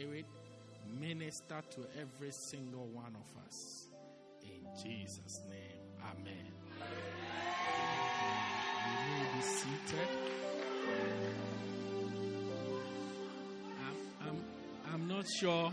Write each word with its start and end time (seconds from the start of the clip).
Spirit, 0.00 0.24
minister 0.98 1.60
to 1.70 1.80
every 2.00 2.30
single 2.30 2.86
one 2.86 3.14
of 3.14 3.46
us. 3.46 3.88
In 4.42 4.66
Jesus' 4.82 5.40
name, 5.50 5.80
Amen. 6.02 6.52
You 8.86 9.18
may 9.18 9.36
be 9.36 9.42
seated. 9.42 10.08
I'm, 13.78 13.96
I'm, 14.26 14.44
I'm 14.94 15.08
not 15.08 15.26
sure. 15.38 15.72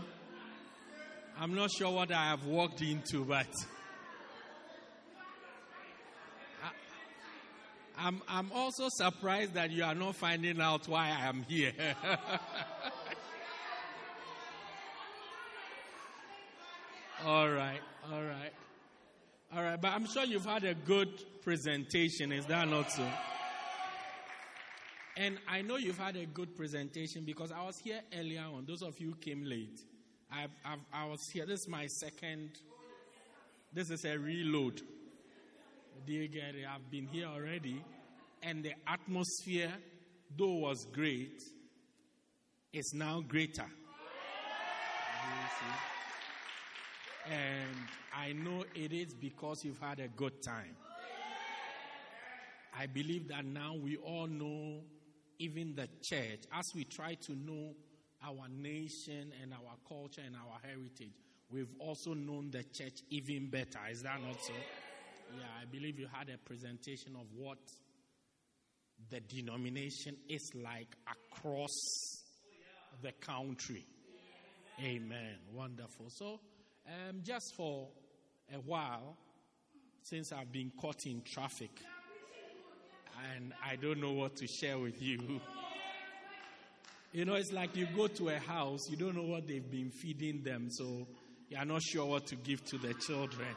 I'm 1.40 1.54
not 1.54 1.70
sure 1.70 1.90
what 1.90 2.12
I 2.12 2.26
have 2.26 2.44
walked 2.44 2.82
into, 2.82 3.24
but 3.24 3.46
I'm, 7.96 8.20
I'm 8.28 8.52
also 8.52 8.88
surprised 8.90 9.54
that 9.54 9.70
you 9.70 9.84
are 9.84 9.94
not 9.94 10.16
finding 10.16 10.60
out 10.60 10.86
why 10.86 11.06
I 11.08 11.28
am 11.28 11.46
here. 11.48 11.72
all 17.24 17.50
right, 17.50 17.80
all 18.10 18.22
right. 18.22 18.52
All 19.50 19.62
right, 19.62 19.80
but 19.80 19.92
I'm 19.92 20.06
sure 20.06 20.24
you've 20.24 20.44
had 20.44 20.64
a 20.64 20.74
good 20.74 21.08
presentation, 21.42 22.32
is 22.32 22.44
that 22.46 22.68
not 22.68 22.92
so? 22.92 23.06
And 25.16 25.38
I 25.48 25.62
know 25.62 25.76
you've 25.76 25.98
had 25.98 26.16
a 26.16 26.26
good 26.26 26.54
presentation 26.54 27.24
because 27.24 27.50
I 27.50 27.64
was 27.64 27.78
here 27.78 28.00
earlier 28.16 28.42
on. 28.42 28.66
Those 28.66 28.82
of 28.82 29.00
you 29.00 29.16
came 29.20 29.44
late, 29.44 29.80
I've, 30.30 30.50
I've, 30.64 30.78
I 30.92 31.06
was 31.06 31.20
here. 31.32 31.46
This 31.46 31.60
is 31.60 31.68
my 31.68 31.86
second, 31.86 32.50
this 33.72 33.90
is 33.90 34.04
a 34.04 34.18
reload. 34.18 34.82
Get 36.06 36.54
it? 36.54 36.64
I've 36.70 36.90
been 36.90 37.06
here 37.06 37.26
already, 37.26 37.82
and 38.42 38.62
the 38.62 38.72
atmosphere, 38.86 39.72
though 40.36 40.58
was 40.58 40.86
great, 40.92 41.42
is 42.72 42.92
now 42.94 43.22
greater. 43.26 43.66
And 47.30 47.76
I 48.16 48.32
know 48.32 48.64
it 48.74 48.92
is 48.92 49.12
because 49.14 49.64
you've 49.64 49.80
had 49.80 50.00
a 50.00 50.08
good 50.08 50.42
time. 50.42 50.76
I 52.78 52.86
believe 52.86 53.28
that 53.28 53.44
now 53.44 53.74
we 53.74 53.96
all 53.96 54.26
know, 54.26 54.80
even 55.38 55.74
the 55.74 55.88
church, 56.02 56.40
as 56.52 56.72
we 56.74 56.84
try 56.84 57.14
to 57.14 57.32
know 57.34 57.74
our 58.24 58.48
nation 58.48 59.32
and 59.42 59.52
our 59.52 59.76
culture 59.88 60.22
and 60.24 60.36
our 60.36 60.58
heritage, 60.62 61.12
we've 61.50 61.74
also 61.78 62.14
known 62.14 62.50
the 62.50 62.62
church 62.62 63.00
even 63.10 63.50
better. 63.50 63.78
Is 63.90 64.02
that 64.02 64.22
not 64.22 64.42
so? 64.42 64.52
Yeah, 65.36 65.44
I 65.60 65.64
believe 65.66 65.98
you 65.98 66.06
had 66.10 66.28
a 66.30 66.38
presentation 66.38 67.14
of 67.14 67.26
what 67.36 67.58
the 69.10 69.20
denomination 69.20 70.16
is 70.28 70.50
like 70.54 70.96
across 71.06 72.24
the 73.02 73.12
country. 73.12 73.84
Amen. 74.82 75.36
Wonderful. 75.52 76.06
So, 76.08 76.40
um, 76.88 77.20
just 77.22 77.54
for 77.54 77.88
a 78.52 78.58
while, 78.58 79.16
since 80.02 80.32
I've 80.32 80.50
been 80.50 80.72
caught 80.80 81.06
in 81.06 81.22
traffic, 81.22 81.70
and 83.34 83.52
I 83.64 83.76
don't 83.76 84.00
know 84.00 84.12
what 84.12 84.36
to 84.36 84.46
share 84.46 84.78
with 84.78 85.02
you. 85.02 85.40
You 87.12 87.24
know, 87.24 87.34
it's 87.34 87.52
like 87.52 87.76
you 87.76 87.86
go 87.96 88.06
to 88.06 88.28
a 88.28 88.38
house, 88.38 88.88
you 88.90 88.96
don't 88.96 89.16
know 89.16 89.22
what 89.22 89.46
they've 89.46 89.70
been 89.70 89.90
feeding 89.90 90.42
them, 90.42 90.68
so 90.70 91.06
you're 91.48 91.64
not 91.64 91.82
sure 91.82 92.06
what 92.06 92.26
to 92.26 92.36
give 92.36 92.64
to 92.66 92.78
the 92.78 92.94
children. 92.94 93.48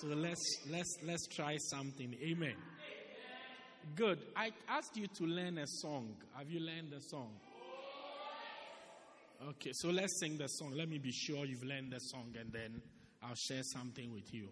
So 0.00 0.08
let's 0.08 0.42
let's 0.70 0.98
let's 1.04 1.26
try 1.28 1.56
something. 1.56 2.14
Amen. 2.22 2.54
Good. 3.96 4.18
I 4.34 4.50
asked 4.68 4.96
you 4.96 5.06
to 5.06 5.24
learn 5.24 5.58
a 5.58 5.66
song. 5.66 6.14
Have 6.36 6.50
you 6.50 6.60
learned 6.60 6.90
the 6.90 7.00
song? 7.00 7.30
Okay, 9.42 9.70
so 9.72 9.90
let's 9.90 10.18
sing 10.20 10.38
the 10.38 10.46
song. 10.46 10.72
Let 10.74 10.88
me 10.88 10.98
be 10.98 11.12
sure 11.12 11.44
you've 11.44 11.64
learned 11.64 11.92
the 11.92 11.98
song 11.98 12.34
and 12.38 12.52
then 12.52 12.80
I'll 13.22 13.34
share 13.34 13.62
something 13.62 14.12
with 14.12 14.32
you. 14.32 14.48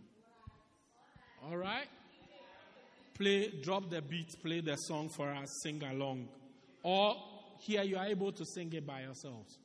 All 1.45 1.57
right? 1.57 1.89
Play, 3.15 3.53
drop 3.63 3.91
the 3.91 4.03
beat, 4.03 4.35
play 4.43 4.61
the 4.61 4.77
song 4.77 5.09
for 5.09 5.31
us, 5.31 5.49
sing 5.63 5.83
along. 5.83 6.29
Or 6.83 7.17
here 7.61 7.83
you 7.83 7.97
are 7.97 8.07
able 8.07 8.33
to 8.33 8.45
sing 8.45 8.73
it 8.73 8.87
by 8.87 9.03
yourselves. 9.03 9.59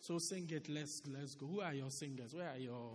So 0.00 0.18
sing 0.18 0.48
it, 0.50 0.68
let's 0.68 1.00
let's 1.06 1.34
go. 1.34 1.46
Who 1.46 1.60
are 1.60 1.74
your 1.74 1.90
singers? 1.90 2.34
Where 2.34 2.48
are 2.48 2.58
your 2.58 2.90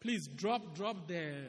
Please 0.00 0.28
drop 0.28 0.74
drop 0.74 1.08
the 1.08 1.48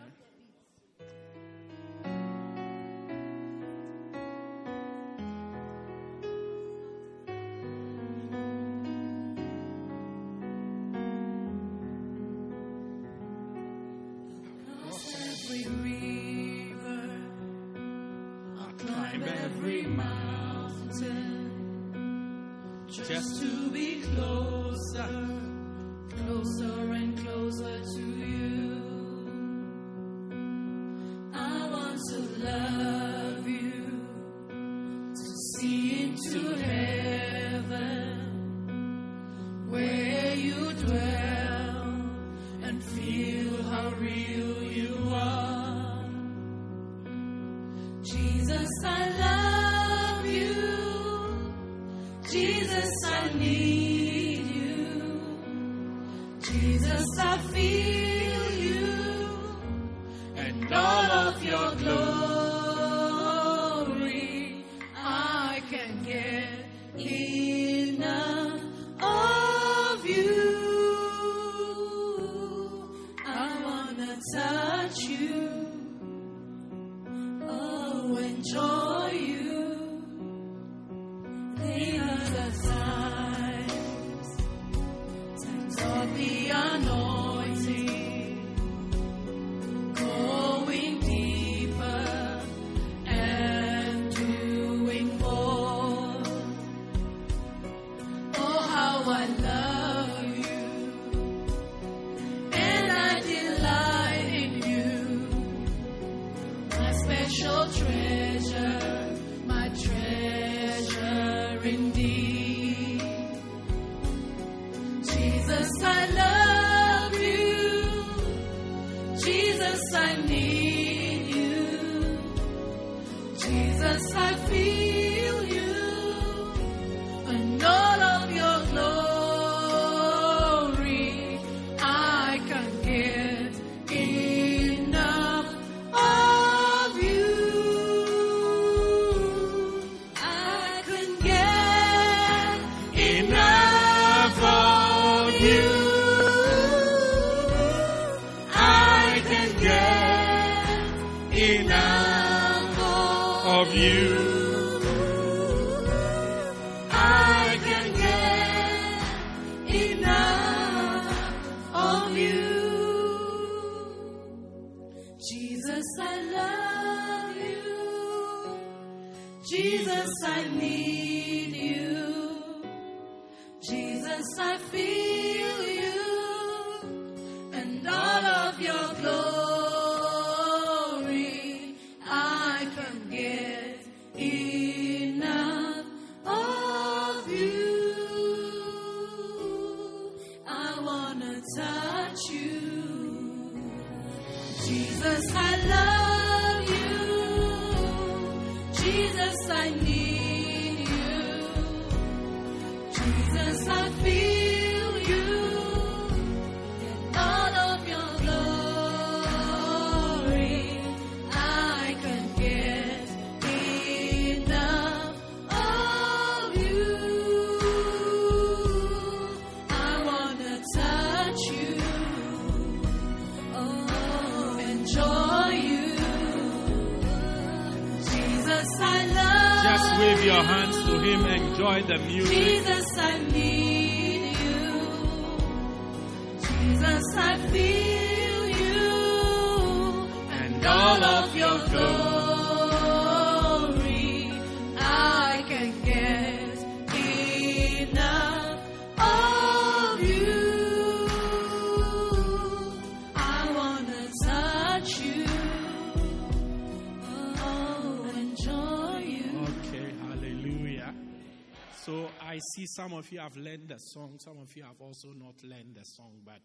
of 263.07 263.13
you 263.13 263.19
have 263.19 263.37
learned 263.37 263.69
the 263.69 263.79
song, 263.79 264.19
some 264.19 264.37
of 264.39 264.55
you 264.55 264.63
have 264.63 264.81
also 264.81 265.09
not 265.09 265.35
learned 265.43 265.75
the 265.75 265.85
song, 265.85 266.11
but 266.25 266.39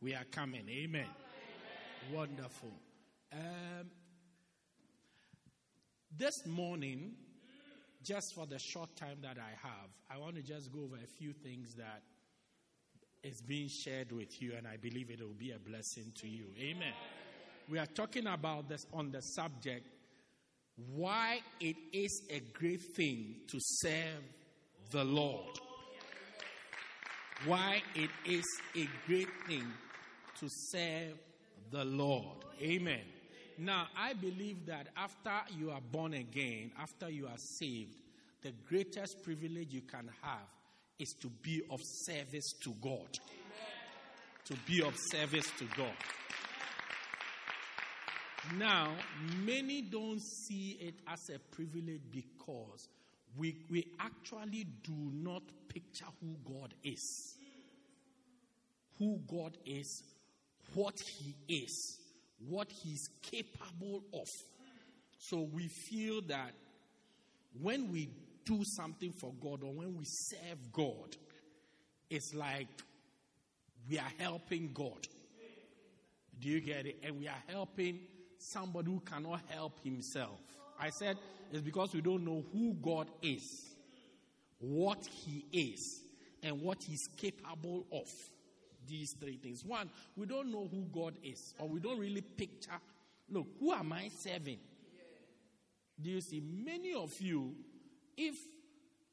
we 0.00 0.14
are 0.14 0.24
coming. 0.30 0.68
Amen. 0.68 1.06
Wonderful. 2.12 2.72
Um, 3.32 3.90
this 6.16 6.46
morning, 6.46 7.14
just 8.04 8.34
for 8.34 8.46
the 8.46 8.58
short 8.58 8.94
time 8.94 9.18
that 9.22 9.36
I 9.38 9.50
have, 9.66 9.90
I 10.08 10.18
want 10.18 10.36
to 10.36 10.42
just 10.42 10.72
go 10.72 10.84
over 10.84 10.96
a 10.96 11.08
few 11.18 11.32
things 11.32 11.74
that 11.74 12.02
is 13.24 13.40
being 13.40 13.68
shared 13.68 14.12
with 14.12 14.40
you, 14.40 14.52
and 14.56 14.66
I 14.68 14.76
believe 14.76 15.10
it 15.10 15.20
will 15.20 15.34
be 15.36 15.50
a 15.50 15.58
blessing 15.58 16.12
to 16.20 16.28
you. 16.28 16.46
Amen. 16.60 16.92
We 17.68 17.78
are 17.78 17.86
talking 17.86 18.28
about 18.28 18.68
this 18.68 18.86
on 18.92 19.10
the 19.10 19.22
subject 19.22 19.86
why 20.94 21.40
it 21.58 21.76
is 21.92 22.22
a 22.30 22.40
great 22.52 22.82
thing 22.94 23.36
to 23.48 23.58
serve 23.60 24.22
the 24.90 25.02
Lord. 25.02 25.58
Why 27.44 27.82
it 27.94 28.10
is 28.24 28.44
a 28.74 28.88
great 29.06 29.28
thing 29.46 29.66
to 30.40 30.48
serve 30.48 31.18
the 31.70 31.84
Lord. 31.84 32.44
Amen. 32.60 33.02
Now, 33.58 33.88
I 33.96 34.12
believe 34.14 34.66
that 34.66 34.88
after 34.96 35.32
you 35.56 35.70
are 35.70 35.80
born 35.80 36.14
again, 36.14 36.72
after 36.78 37.08
you 37.08 37.26
are 37.26 37.38
saved, 37.58 37.94
the 38.42 38.52
greatest 38.68 39.22
privilege 39.22 39.72
you 39.72 39.82
can 39.82 40.10
have 40.22 40.48
is 40.98 41.14
to 41.20 41.28
be 41.42 41.62
of 41.70 41.80
service 41.82 42.52
to 42.62 42.74
God. 42.82 43.08
To 44.46 44.54
be 44.66 44.82
of 44.82 44.94
service 45.10 45.50
to 45.58 45.64
God. 45.76 45.94
Now, 48.56 48.94
many 49.44 49.82
don't 49.82 50.20
see 50.20 50.78
it 50.80 50.94
as 51.08 51.18
a 51.34 51.38
privilege 51.54 52.02
because 52.12 52.88
we, 53.38 53.56
we 53.70 53.86
actually 54.00 54.66
do 54.82 55.10
not 55.12 55.42
picture 55.68 56.06
who 56.20 56.36
God 56.44 56.74
is. 56.82 57.36
Who 58.98 59.20
God 59.26 59.56
is, 59.66 60.02
what 60.74 60.98
He 60.98 61.34
is, 61.48 61.98
what 62.48 62.68
He's 62.70 63.08
capable 63.22 64.02
of. 64.14 64.26
So 65.18 65.48
we 65.52 65.68
feel 65.68 66.22
that 66.28 66.52
when 67.60 67.90
we 67.90 68.10
do 68.44 68.62
something 68.64 69.12
for 69.12 69.32
God 69.40 69.62
or 69.62 69.72
when 69.72 69.96
we 69.96 70.04
serve 70.04 70.72
God, 70.72 71.16
it's 72.08 72.34
like 72.34 72.68
we 73.88 73.98
are 73.98 74.12
helping 74.18 74.70
God. 74.72 75.06
Do 76.38 76.48
you 76.48 76.60
get 76.60 76.86
it? 76.86 76.98
And 77.02 77.18
we 77.18 77.28
are 77.28 77.42
helping 77.48 78.00
somebody 78.38 78.90
who 78.90 79.00
cannot 79.00 79.40
help 79.48 79.82
himself. 79.82 80.38
I 80.78 80.90
said 80.90 81.16
it's 81.52 81.62
because 81.62 81.94
we 81.94 82.00
don't 82.00 82.24
know 82.24 82.44
who 82.52 82.74
God 82.74 83.08
is, 83.22 83.64
what 84.58 85.06
He 85.06 85.44
is, 85.52 86.00
and 86.42 86.60
what 86.60 86.82
He's 86.82 87.08
capable 87.16 87.86
of. 87.92 88.08
These 88.88 89.16
three 89.20 89.36
things. 89.36 89.64
One, 89.64 89.90
we 90.16 90.26
don't 90.26 90.52
know 90.52 90.68
who 90.70 90.86
God 90.92 91.14
is, 91.24 91.54
or 91.58 91.68
we 91.68 91.80
don't 91.80 91.98
really 91.98 92.20
picture. 92.20 92.78
Look, 93.28 93.48
who 93.58 93.72
am 93.72 93.92
I 93.92 94.10
serving? 94.16 94.58
Do 96.00 96.08
you 96.08 96.20
see? 96.20 96.40
Many 96.40 96.94
of 96.94 97.20
you, 97.20 97.52
if 98.16 98.36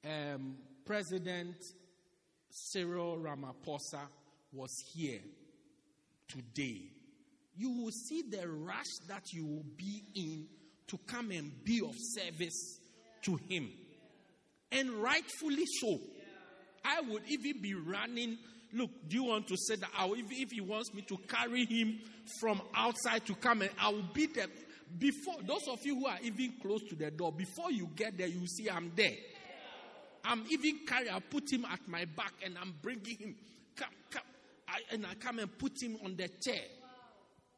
um, 0.05 0.57
President 0.85 1.55
Cyril 2.51 3.17
Ramaphosa 3.17 4.01
was 4.51 4.83
here 4.93 5.21
today, 6.27 6.81
you 7.55 7.71
will 7.71 7.91
see 7.91 8.21
the 8.21 8.47
rush 8.47 8.97
that 9.07 9.33
you 9.33 9.45
will 9.45 9.65
be 9.75 10.03
in 10.13 10.45
to 10.87 10.97
come 11.07 11.31
and 11.31 11.51
be 11.63 11.81
of 11.81 11.95
service 11.97 12.79
to 13.23 13.35
him. 13.49 13.69
And 14.71 14.91
rightfully 14.91 15.65
so. 15.79 15.99
I 16.83 17.01
would 17.01 17.23
even 17.27 17.61
be 17.61 17.73
running. 17.73 18.37
Look, 18.73 18.89
do 19.07 19.15
you 19.15 19.23
want 19.25 19.47
to 19.47 19.55
say 19.57 19.75
that? 19.75 19.89
I 19.97 20.05
will, 20.05 20.15
if, 20.15 20.31
if 20.31 20.51
he 20.51 20.61
wants 20.61 20.93
me 20.93 21.03
to 21.03 21.17
carry 21.27 21.65
him 21.65 21.99
from 22.39 22.61
outside 22.75 23.25
to 23.27 23.35
come 23.35 23.61
and 23.61 23.71
I 23.79 23.89
will 23.89 24.09
be 24.13 24.25
there. 24.27 24.47
Before 24.97 25.35
those 25.41 25.67
of 25.69 25.79
you 25.85 25.95
who 25.95 26.07
are 26.07 26.19
even 26.21 26.53
close 26.61 26.83
to 26.89 26.95
the 26.95 27.09
door, 27.09 27.31
before 27.31 27.71
you 27.71 27.89
get 27.95 28.17
there, 28.17 28.27
you 28.27 28.45
see 28.47 28.69
I'm 28.69 28.91
there. 28.95 29.15
I'm 30.25 30.43
even 30.49 30.79
carrying, 30.87 31.13
I 31.13 31.19
put 31.19 31.51
him 31.51 31.65
at 31.65 31.87
my 31.87 32.05
back 32.05 32.33
and 32.43 32.57
I'm 32.59 32.73
bringing 32.81 33.17
him. 33.17 33.35
Come, 33.75 33.89
come. 34.09 34.23
I, 34.67 34.79
and 34.91 35.05
I 35.05 35.15
come 35.15 35.39
and 35.39 35.57
put 35.57 35.81
him 35.81 35.97
on 36.03 36.15
the 36.15 36.27
chair. 36.27 36.61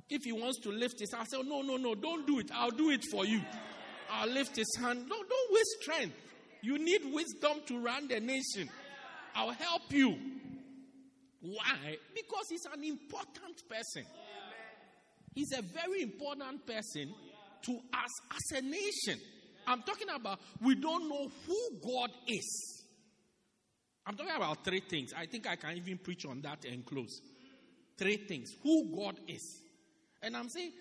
If 0.09 0.23
he 0.23 0.31
wants 0.31 0.59
to 0.59 0.69
lift 0.69 0.99
his 0.99 1.11
hand, 1.11 1.27
I 1.31 1.37
say, 1.37 1.43
No, 1.43 1.61
no, 1.61 1.77
no, 1.77 1.95
don't 1.95 2.27
do 2.27 2.39
it. 2.39 2.51
I'll 2.53 2.71
do 2.71 2.91
it 2.91 3.03
for 3.11 3.25
you. 3.25 3.41
I'll 4.11 4.29
lift 4.29 4.55
his 4.55 4.75
hand. 4.79 5.07
No, 5.07 5.15
don't 5.15 5.53
waste 5.53 5.77
strength. 5.81 6.15
You 6.61 6.77
need 6.77 7.01
wisdom 7.11 7.61
to 7.67 7.79
run 7.79 8.07
the 8.07 8.19
nation. 8.19 8.69
I'll 9.35 9.51
help 9.51 9.91
you. 9.91 10.15
Why? 11.41 11.97
Because 12.13 12.45
he's 12.49 12.65
an 12.73 12.83
important 12.83 13.67
person. 13.69 14.05
He's 15.33 15.51
a 15.51 15.61
very 15.61 16.01
important 16.01 16.65
person 16.65 17.13
to 17.63 17.73
us 17.93 18.09
as 18.31 18.57
a 18.57 18.61
nation. 18.61 19.19
I'm 19.67 19.81
talking 19.81 20.07
about 20.13 20.39
we 20.61 20.75
don't 20.75 21.09
know 21.09 21.29
who 21.45 21.69
God 21.83 22.09
is. 22.27 22.83
I'm 24.07 24.15
talking 24.15 24.35
about 24.35 24.63
three 24.63 24.81
things. 24.81 25.11
I 25.17 25.25
think 25.25 25.47
I 25.47 25.55
can 25.55 25.77
even 25.77 25.97
preach 25.97 26.25
on 26.25 26.41
that 26.41 26.63
and 26.65 26.85
close. 26.85 27.21
Three 27.97 28.17
things. 28.17 28.51
Who 28.63 28.95
God 28.95 29.19
is. 29.27 29.64
And 30.25 30.35
I'm 30.35 30.49
saying 30.49 30.71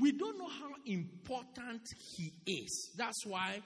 we 0.00 0.12
don't 0.12 0.38
know 0.38 0.48
how 0.48 0.70
important 0.86 1.82
He 2.16 2.32
is. 2.46 2.90
That's 2.96 3.26
why 3.26 3.60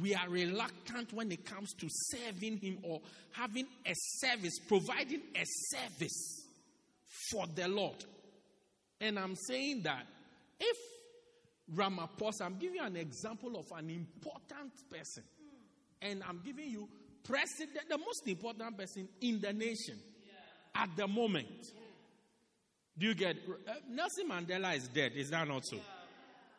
we 0.00 0.14
are 0.14 0.28
reluctant 0.28 1.12
when 1.12 1.30
it 1.30 1.44
comes 1.44 1.72
to 1.74 1.86
serving 1.88 2.58
Him 2.58 2.78
or 2.82 3.00
having 3.32 3.66
a 3.86 3.92
service, 3.94 4.58
providing 4.66 5.22
a 5.36 5.44
service 5.70 6.46
for 7.30 7.46
the 7.54 7.68
Lord. 7.68 8.04
And 9.00 9.18
I'm 9.18 9.36
saying 9.36 9.82
that 9.82 10.04
if 10.58 10.76
Ramaphosa, 11.74 12.42
I'm 12.42 12.58
giving 12.58 12.76
you 12.76 12.84
an 12.84 12.96
example 12.96 13.56
of 13.56 13.66
an 13.76 13.88
important 13.88 14.72
person, 14.90 15.22
and 16.00 16.22
I'm 16.28 16.40
giving 16.44 16.68
you 16.68 16.88
president, 17.24 17.88
the 17.88 17.98
most 17.98 18.26
important 18.26 18.76
person 18.76 19.08
in 19.20 19.40
the 19.40 19.52
nation 19.52 19.98
at 20.74 20.88
the 20.96 21.06
moment. 21.06 21.72
Do 22.98 23.06
you 23.06 23.14
get 23.14 23.36
uh, 23.68 23.72
Nelson 23.88 24.28
Mandela 24.28 24.76
is 24.76 24.88
dead? 24.88 25.12
Is 25.14 25.30
that 25.30 25.48
not 25.48 25.64
so? 25.64 25.78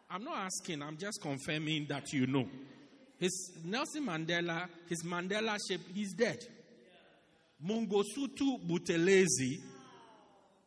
I'm 0.10 0.24
not 0.24 0.38
asking. 0.38 0.82
I'm 0.82 0.98
just 0.98 1.22
confirming 1.22 1.88
that 1.90 2.12
you 2.14 2.28
know. 2.28 2.48
His 3.20 3.52
Nelson 3.64 4.06
Mandela, 4.06 4.68
his 4.88 5.04
Mandela 5.04 5.58
shape, 5.68 5.82
he's 5.94 6.14
dead. 6.14 6.40
Mangosuthu 7.66 8.68
Buthelezi, 8.68 9.60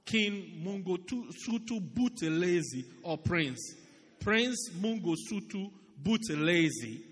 King 0.05 0.63
Mangosuthu 0.65 1.81
Buthelezi, 1.93 2.85
or 3.03 3.19
Prince, 3.19 3.75
Prince 4.21 4.71
Mangosuthu 4.81 5.71
Buthelezi 6.03 7.03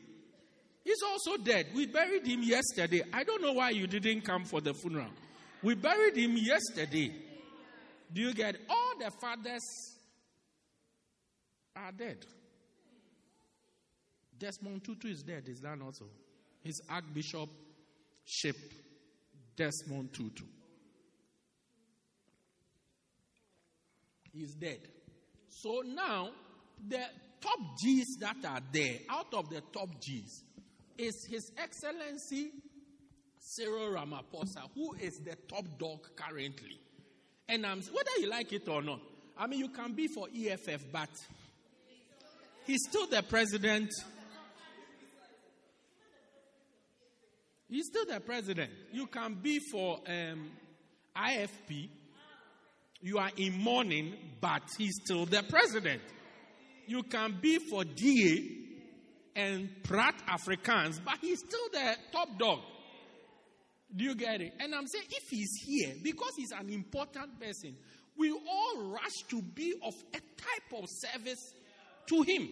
He's 0.84 1.02
also 1.02 1.38
dead. 1.38 1.68
We 1.74 1.86
buried 1.86 2.26
him 2.26 2.42
yesterday. 2.42 3.02
I 3.12 3.24
don't 3.24 3.40
know 3.40 3.54
why 3.54 3.70
you 3.70 3.86
didn't 3.86 4.20
come 4.20 4.44
for 4.44 4.60
the 4.60 4.74
funeral. 4.74 5.08
We 5.62 5.74
buried 5.74 6.16
him 6.16 6.36
yesterday. 6.36 7.10
Do 8.14 8.20
you 8.20 8.32
get 8.32 8.56
all 8.70 8.92
the 8.98 9.10
fathers 9.10 9.96
are 11.74 11.90
dead? 11.90 12.24
Desmond 14.38 14.84
Tutu 14.84 15.08
is 15.08 15.22
dead, 15.22 15.48
is 15.48 15.60
that 15.60 15.76
not 15.76 15.96
so? 15.96 16.06
His 16.62 16.80
Archbishop 16.88 17.50
ship, 18.24 18.56
Desmond 19.56 20.12
Tutu. 20.12 20.44
He's 24.32 24.54
dead. 24.54 24.78
So 25.48 25.82
now, 25.84 26.30
the 26.88 27.04
top 27.40 27.58
G's 27.82 28.16
that 28.20 28.44
are 28.44 28.60
there, 28.72 28.98
out 29.10 29.34
of 29.34 29.50
the 29.50 29.60
top 29.72 29.88
G's, 30.00 30.44
is 30.98 31.26
His 31.28 31.50
Excellency 31.58 32.50
Cyril 33.38 33.92
Ramaphosa, 33.92 34.68
who 34.74 34.94
is 34.94 35.18
the 35.18 35.36
top 35.48 35.64
dog 35.78 36.00
currently. 36.16 36.78
And 37.48 37.66
um, 37.66 37.82
whether 37.92 38.10
you 38.18 38.28
like 38.30 38.52
it 38.52 38.68
or 38.68 38.82
not, 38.82 39.00
I 39.36 39.46
mean, 39.46 39.60
you 39.60 39.68
can 39.68 39.92
be 39.92 40.06
for 40.06 40.28
EFF, 40.34 40.84
but 40.92 41.10
he's 42.66 42.80
still 42.88 43.06
the 43.06 43.22
president. 43.22 43.90
He's 47.68 47.86
still 47.86 48.06
the 48.06 48.20
president. 48.20 48.70
You 48.92 49.06
can 49.06 49.34
be 49.34 49.58
for 49.58 50.00
um, 50.06 50.50
IFP. 51.16 51.88
You 53.00 53.18
are 53.18 53.30
in 53.36 53.60
mourning, 53.60 54.14
but 54.40 54.62
he's 54.78 54.94
still 55.04 55.26
the 55.26 55.42
president. 55.42 56.00
You 56.86 57.02
can 57.02 57.38
be 57.40 57.58
for 57.58 57.84
DA 57.84 58.64
and 59.36 59.68
Pratt 59.82 60.14
Afrikaans, 60.28 61.00
but 61.04 61.18
he's 61.20 61.40
still 61.40 61.68
the 61.72 61.96
top 62.12 62.38
dog. 62.38 62.60
Do 63.96 64.04
you 64.04 64.14
get 64.14 64.40
it? 64.40 64.54
And 64.58 64.74
I'm 64.74 64.86
saying 64.86 65.04
if 65.10 65.28
he's 65.30 65.52
here, 65.64 65.94
because 66.02 66.32
he's 66.36 66.50
an 66.50 66.68
important 66.70 67.40
person, 67.40 67.76
we 68.16 68.30
all 68.30 68.90
rush 68.90 69.22
to 69.30 69.42
be 69.42 69.74
of 69.82 69.94
a 70.12 70.18
type 70.18 70.82
of 70.82 70.88
service 70.88 71.52
to 72.06 72.22
him. 72.22 72.48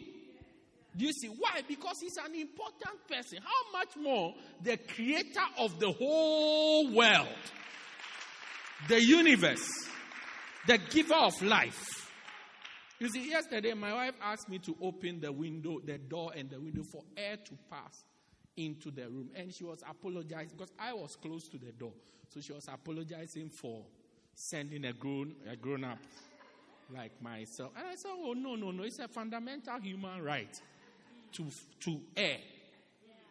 Do 0.97 1.07
you 1.07 1.13
see 1.13 1.29
why? 1.29 1.63
Because 1.67 1.97
he's 2.01 2.17
an 2.19 2.35
important 2.35 3.09
person. 3.09 3.39
How 3.43 3.79
much 3.79 3.97
more 3.97 4.35
the 4.63 4.77
creator 4.77 5.41
of 5.59 5.81
the 5.81 5.91
whole 5.91 6.93
world, 6.93 7.29
the 8.89 9.03
universe, 9.03 9.67
the 10.67 10.79
giver 10.79 11.15
of 11.15 11.41
life, 11.43 12.11
you 12.99 13.09
see, 13.09 13.31
yesterday 13.31 13.75
my 13.75 13.93
wife 13.93 14.15
asked 14.23 14.49
me 14.49 14.61
to 14.61 14.77
open 14.81 15.21
the 15.21 15.33
window, 15.33 15.81
the 15.85 15.99
door 15.99 16.33
and 16.37 16.49
the 16.49 16.61
window 16.61 16.83
for 16.93 17.03
air 17.17 17.37
to 17.37 17.59
pass 17.69 18.05
into 18.57 18.91
the 18.91 19.09
room. 19.09 19.31
And 19.35 19.53
she 19.53 19.65
was 19.65 19.83
apologizing 19.89 20.57
because 20.57 20.73
I 20.79 20.93
was 20.93 21.17
close 21.17 21.49
to 21.49 21.59
the 21.59 21.73
door. 21.73 21.93
So 22.29 22.41
she 22.41 22.53
was 22.53 22.67
apologizing 22.69 23.51
for 23.51 23.83
sending 24.35 24.85
a 24.85 24.93
grown, 24.93 25.35
a 25.51 25.57
grown 25.57 25.85
up 25.85 25.99
like 26.95 27.21
myself. 27.23 27.73
And 27.77 27.87
I 27.87 27.95
said, 27.95 28.11
Oh, 28.15 28.33
no, 28.33 28.55
no, 28.55 28.71
no. 28.71 28.83
It's 28.83 28.99
a 28.99 29.09
fundamental 29.09 29.79
human 29.81 30.23
right 30.23 30.61
to, 31.33 31.47
to 31.81 32.01
air. 32.17 32.39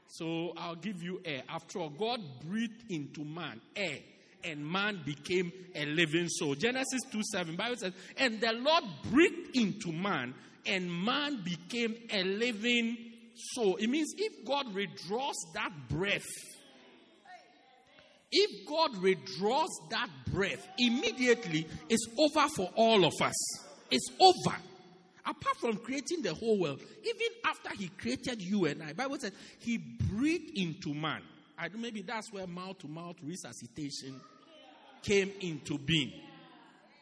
So 0.07 0.53
I'll 0.57 0.75
give 0.75 1.01
you 1.01 1.21
air. 1.23 1.43
After 1.47 1.79
all, 1.79 1.89
God 1.89 2.19
breathed 2.45 2.89
into 2.89 3.23
man 3.23 3.61
air 3.75 3.99
and 4.43 4.65
man 4.65 4.99
became 5.05 5.51
a 5.75 5.85
living 5.85 6.27
soul. 6.27 6.55
Genesis 6.55 7.01
2 7.11 7.21
7, 7.31 7.55
Bible 7.55 7.77
says, 7.77 7.93
and 8.17 8.41
the 8.41 8.53
Lord 8.53 8.83
breathed 9.11 9.55
into 9.55 9.91
man, 9.91 10.33
and 10.65 10.91
man 10.91 11.41
became 11.43 11.95
a 12.09 12.23
living 12.23 12.97
soul. 13.35 13.75
It 13.77 13.89
means 13.89 14.13
if 14.17 14.45
God 14.45 14.73
withdraws 14.73 15.35
that 15.53 15.71
breath, 15.89 16.27
if 18.31 18.65
God 18.67 19.01
withdraws 19.01 19.69
that 19.89 20.09
breath, 20.31 20.65
immediately 20.77 21.67
it's 21.89 22.07
over 22.17 22.47
for 22.55 22.69
all 22.75 23.03
of 23.03 23.13
us. 23.21 23.35
It's 23.89 24.09
over. 24.19 24.55
Apart 25.25 25.57
from 25.57 25.77
creating 25.77 26.23
the 26.23 26.33
whole 26.33 26.59
world, 26.59 26.81
even 27.03 27.27
after 27.45 27.69
He 27.75 27.89
created 27.89 28.41
you 28.41 28.65
and 28.65 28.81
I, 28.81 28.93
Bible 28.93 29.17
says 29.19 29.33
He 29.59 29.77
breathed 29.77 30.57
into 30.57 30.93
man. 30.93 31.21
I 31.57 31.67
maybe 31.69 32.01
that's 32.01 32.31
where 32.31 32.47
mouth 32.47 32.79
to 32.79 32.87
mouth 32.87 33.17
resuscitation 33.21 34.19
came 35.03 35.31
into 35.41 35.77
being. 35.77 36.11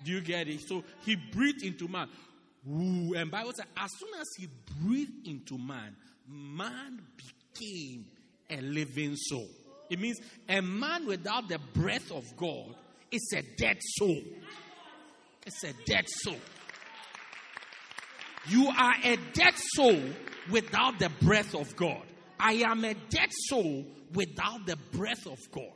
Do 0.03 0.11
you 0.11 0.21
get 0.21 0.47
it? 0.47 0.61
So 0.67 0.83
he 1.01 1.15
breathed 1.15 1.63
into 1.63 1.87
man. 1.87 2.09
Ooh, 2.69 3.13
and 3.15 3.31
Bible 3.31 3.53
says, 3.53 3.65
as 3.77 3.89
soon 3.97 4.09
as 4.19 4.27
he 4.37 4.47
breathed 4.81 5.27
into 5.27 5.57
man, 5.57 5.95
man 6.29 7.01
became 7.17 8.05
a 8.49 8.61
living 8.61 9.15
soul. 9.15 9.47
It 9.89 9.99
means 9.99 10.19
a 10.47 10.61
man 10.61 11.07
without 11.07 11.49
the 11.49 11.59
breath 11.73 12.11
of 12.11 12.23
God 12.37 12.75
is 13.11 13.33
a 13.35 13.41
dead 13.57 13.77
soul. 13.97 14.21
It's 15.45 15.63
a 15.63 15.73
dead 15.85 16.05
soul. 16.07 16.37
You 18.47 18.67
are 18.67 18.95
a 19.03 19.17
dead 19.33 19.53
soul 19.75 19.99
without 20.51 20.99
the 20.99 21.09
breath 21.21 21.55
of 21.55 21.75
God. 21.75 22.03
I 22.39 22.53
am 22.53 22.85
a 22.85 22.93
dead 22.93 23.29
soul 23.47 23.85
without 24.13 24.65
the 24.65 24.77
breath 24.91 25.25
of 25.27 25.39
God. 25.51 25.73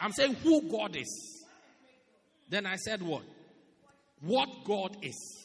I'm 0.00 0.12
saying 0.12 0.34
who 0.42 0.68
God 0.70 0.96
is. 0.96 1.44
Then 2.48 2.66
I 2.66 2.76
said, 2.76 3.02
What? 3.02 3.22
What 4.20 4.48
God 4.64 4.96
is. 5.02 5.44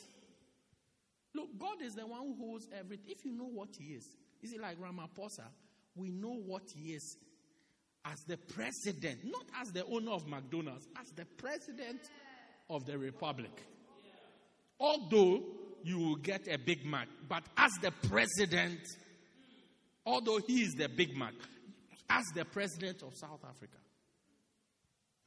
Look, 1.35 1.47
God 1.59 1.81
is 1.81 1.93
the 1.93 2.07
one 2.07 2.21
who 2.21 2.35
holds 2.35 2.67
everything. 2.77 3.05
If 3.07 3.23
you 3.25 3.37
know 3.37 3.49
what 3.53 3.69
He 3.77 3.93
is, 3.93 4.07
is 4.41 4.53
it 4.53 4.61
like 4.61 4.77
Ramaphosa? 4.79 5.45
We 5.95 6.11
know 6.11 6.35
what 6.45 6.63
He 6.73 6.93
is 6.93 7.17
as 8.05 8.19
the 8.27 8.37
president, 8.37 9.19
not 9.25 9.45
as 9.61 9.69
the 9.71 9.85
owner 9.85 10.11
of 10.11 10.27
McDonald's, 10.27 10.87
as 10.99 11.11
the 11.11 11.25
president 11.25 12.01
of 12.69 12.85
the 12.85 12.97
republic. 12.97 13.51
Although 14.79 15.43
you 15.83 15.99
will 15.99 16.15
get 16.15 16.47
a 16.47 16.57
Big 16.57 16.85
Mac, 16.85 17.07
but 17.27 17.43
as 17.57 17.71
the 17.81 17.91
president, 18.07 18.79
although 20.05 20.39
he 20.45 20.61
is 20.61 20.73
the 20.73 20.87
Big 20.87 21.15
Mac, 21.15 21.33
as 22.09 22.23
the 22.35 22.45
president 22.45 23.03
of 23.03 23.15
South 23.15 23.43
Africa, 23.47 23.77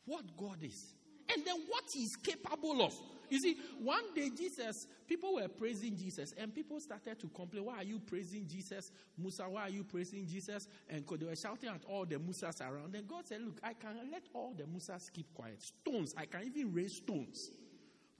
what 0.04 0.24
God 0.36 0.58
is 0.62 0.94
and 1.34 1.44
then 1.44 1.56
what 1.68 1.84
he's 1.92 2.16
capable 2.16 2.82
of. 2.82 2.92
You 3.30 3.38
see, 3.38 3.56
one 3.80 4.12
day 4.14 4.28
Jesus, 4.36 4.86
people 5.08 5.36
were 5.36 5.48
praising 5.48 5.96
Jesus, 5.96 6.34
and 6.36 6.54
people 6.54 6.78
started 6.80 7.18
to 7.20 7.28
complain, 7.28 7.64
Why 7.64 7.76
are 7.78 7.82
you 7.82 7.98
praising 7.98 8.46
Jesus? 8.46 8.90
Musa, 9.16 9.44
why 9.48 9.62
are 9.62 9.70
you 9.70 9.84
praising 9.84 10.26
Jesus? 10.26 10.68
And 10.90 11.04
they 11.18 11.24
were 11.26 11.34
shouting 11.34 11.70
at 11.70 11.82
all 11.88 12.04
the 12.04 12.16
Musas 12.16 12.60
around. 12.60 12.94
And 12.94 13.08
God 13.08 13.26
said, 13.26 13.40
Look, 13.40 13.58
I 13.62 13.72
can 13.72 13.96
let 14.10 14.24
all 14.34 14.52
the 14.54 14.64
Musas 14.64 15.08
keep 15.10 15.32
quiet. 15.32 15.62
Stones, 15.62 16.12
I 16.16 16.26
can 16.26 16.42
even 16.44 16.74
raise 16.74 16.96
stones 16.96 17.50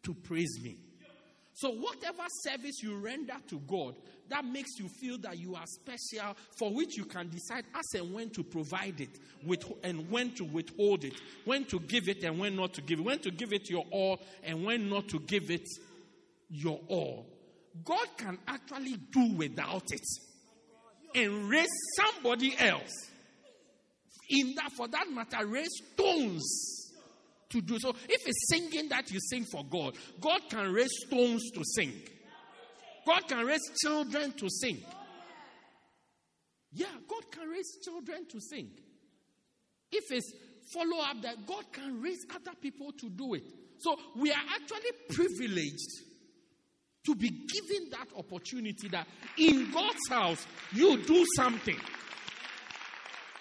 to 0.05 0.15
praise 0.15 0.59
me. 0.63 0.79
So, 1.55 1.71
whatever 1.71 2.25
service 2.45 2.83
you 2.83 2.97
render 2.97 3.37
to 3.49 3.59
God 3.61 3.95
that 4.33 4.45
makes 4.45 4.79
you 4.79 4.89
feel 4.89 5.19
that 5.19 5.39
you 5.39 5.55
are 5.55 5.67
special, 5.67 6.35
for 6.57 6.73
which 6.73 6.97
you 6.97 7.05
can 7.05 7.29
decide 7.29 7.65
as 7.75 8.01
and 8.01 8.15
when 8.15 8.31
to 8.31 8.43
provide 8.43 9.01
it 9.01 9.19
with, 9.45 9.71
and 9.85 10.11
when 10.11 10.31
to 10.35 10.45
withhold 10.45 11.05
it, 11.05 11.15
when 11.45 11.65
to 11.67 11.79
give 11.81 12.09
it 12.09 12.25
and 12.25 12.39
when 12.39 12.57
not 12.57 12.73
to 12.75 12.81
give 12.81 12.99
it, 12.99 13.05
when 13.05 13.19
to 13.19 13.31
give 13.31 13.53
it 13.53 13.69
your 13.69 13.85
all 13.91 14.19
and 14.43 14.65
when 14.65 14.89
not 14.89 15.09
to 15.09 15.19
give 15.21 15.51
it 15.51 15.69
your 16.49 16.81
all, 16.89 17.27
God 17.85 18.07
can 18.17 18.39
actually 18.49 18.97
do 19.13 19.35
without 19.35 19.85
it 19.91 20.07
and 21.15 21.49
raise 21.49 21.69
somebody 21.97 22.57
else. 22.59 23.11
In 24.31 24.55
that, 24.55 24.73
for 24.73 24.89
that 24.89 25.11
matter, 25.11 25.47
raise 25.47 25.69
stones 25.93 26.82
to 27.53 27.61
do 27.61 27.79
so. 27.79 27.91
If 27.91 28.27
it's 28.27 28.49
singing 28.51 28.89
that 28.89 29.11
you 29.11 29.19
sing 29.31 29.45
for 29.45 29.65
God, 29.65 29.97
God 30.21 30.41
can 30.51 30.73
raise 30.73 30.91
stones 31.07 31.51
to 31.53 31.63
sing. 31.65 31.93
God 33.07 33.27
can 33.29 33.45
raise 33.47 33.61
children 33.81 34.33
to 34.33 34.49
sing. 34.49 34.83
Yeah, 36.73 36.87
God 37.09 37.31
can 37.31 37.49
raise 37.49 37.79
children 37.85 38.27
to 38.31 38.41
sing. 38.41 38.71
If 39.91 40.11
it's 40.11 40.33
follow 40.73 41.03
up 41.03 41.21
that 41.23 41.47
God 41.47 41.65
can 41.73 42.01
raise 42.01 42.25
other 42.35 42.57
people 42.61 42.93
to 42.93 43.09
do 43.11 43.35
it. 43.35 43.43
So 43.79 43.97
we 44.17 44.31
are 44.31 44.43
actually 44.55 44.93
privileged 45.11 45.91
to 47.05 47.15
be 47.15 47.29
given 47.29 47.91
that 47.91 48.07
opportunity 48.17 48.89
that 48.89 49.07
in 49.37 49.71
God's 49.73 50.09
house 50.09 50.47
you 50.73 51.03
do 51.03 51.27
something. 51.37 51.77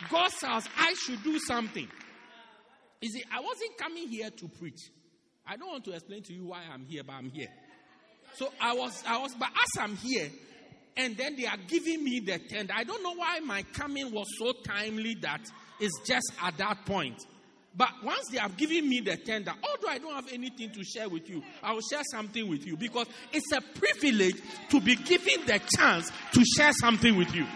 God's 0.10 0.42
house, 0.42 0.68
I 0.78 0.96
should 1.06 1.24
do 1.24 1.40
something. 1.40 1.88
You 3.02 3.10
see, 3.10 3.24
I 3.34 3.40
wasn't 3.40 3.78
coming 3.78 4.08
here 4.08 4.30
to 4.30 4.48
preach. 4.48 4.92
I 5.46 5.58
don't 5.58 5.70
want 5.70 5.84
to 5.86 5.92
explain 5.92 6.22
to 6.24 6.34
you 6.34 6.46
why 6.46 6.62
I'm 6.72 6.86
here, 6.86 7.04
but 7.04 7.14
I'm 7.14 7.30
here. 7.30 7.50
So 8.36 8.54
I 8.62 8.74
was, 8.74 9.04
I 9.08 9.18
was, 9.18 9.34
but 9.34 9.50
as 9.50 9.82
I'm 9.82 9.96
here, 9.98 10.30
and 10.96 11.18
then 11.18 11.36
they 11.36 11.48
are 11.48 11.58
giving 11.68 12.04
me 12.04 12.20
the 12.20 12.38
tent. 12.38 12.70
I 12.74 12.84
don't 12.84 13.02
know 13.02 13.16
why 13.16 13.40
my 13.40 13.64
coming 13.74 14.12
was 14.12 14.28
so 14.38 14.54
timely 14.66 15.16
that 15.22 15.42
it's 15.80 16.08
just 16.08 16.32
at 16.42 16.58
that 16.58 16.86
point. 16.86 17.18
But 17.76 17.90
once 18.04 18.28
they 18.30 18.38
have 18.38 18.58
given 18.58 18.88
me 18.88 19.00
the 19.00 19.16
tender, 19.16 19.54
although 19.64 19.88
I 19.88 19.98
don't 19.98 20.14
have 20.14 20.32
anything 20.32 20.72
to 20.72 20.84
share 20.84 21.08
with 21.08 21.30
you, 21.30 21.42
I 21.64 21.74
will 21.74 21.82
share 21.90 22.04
something 22.12 22.48
with 22.50 22.68
you 22.68 22.76
because 22.76 23.08
it's 23.32 23.52
a 23.54 23.62
privilege 23.62 24.36
to 24.70 24.82
be 24.82 24.96
given 24.96 25.46
the 25.46 25.60
chance 25.78 26.12
to 26.34 26.44
share 26.58 26.74
something 26.74 27.16
with 27.18 27.34
you. 27.34 27.48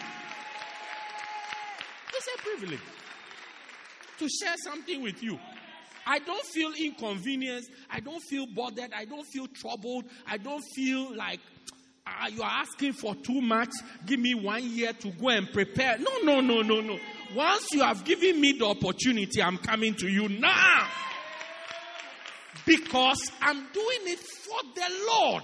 It's 2.13 2.27
a 2.33 2.41
privilege 2.41 2.94
to 4.19 4.29
share 4.29 4.55
something 4.63 5.01
with 5.01 5.21
you. 5.21 5.39
I 6.07 6.19
don't 6.19 6.45
feel 6.45 6.71
inconvenienced. 6.73 7.71
I 7.89 7.99
don't 7.99 8.21
feel 8.21 8.45
bothered. 8.45 8.91
I 8.93 9.05
don't 9.05 9.25
feel 9.25 9.47
troubled. 9.47 10.05
I 10.27 10.37
don't 10.37 10.63
feel 10.75 11.15
like 11.15 11.39
uh, 12.05 12.27
you 12.29 12.43
are 12.43 12.61
asking 12.61 12.93
for 12.93 13.15
too 13.15 13.41
much. 13.41 13.71
Give 14.05 14.19
me 14.19 14.35
one 14.35 14.63
year 14.63 14.93
to 14.93 15.09
go 15.09 15.29
and 15.29 15.51
prepare. 15.51 15.97
No, 15.97 16.19
no, 16.23 16.41
no, 16.41 16.61
no, 16.61 16.81
no. 16.81 16.99
Once 17.33 17.71
you 17.73 17.81
have 17.81 18.05
given 18.05 18.39
me 18.39 18.53
the 18.53 18.65
opportunity, 18.65 19.41
I'm 19.41 19.57
coming 19.57 19.95
to 19.95 20.07
you 20.07 20.29
now. 20.29 20.87
Because 22.65 23.31
I'm 23.41 23.57
doing 23.57 23.99
it 24.05 24.19
for 24.19 24.59
the 24.75 25.05
Lord. 25.11 25.43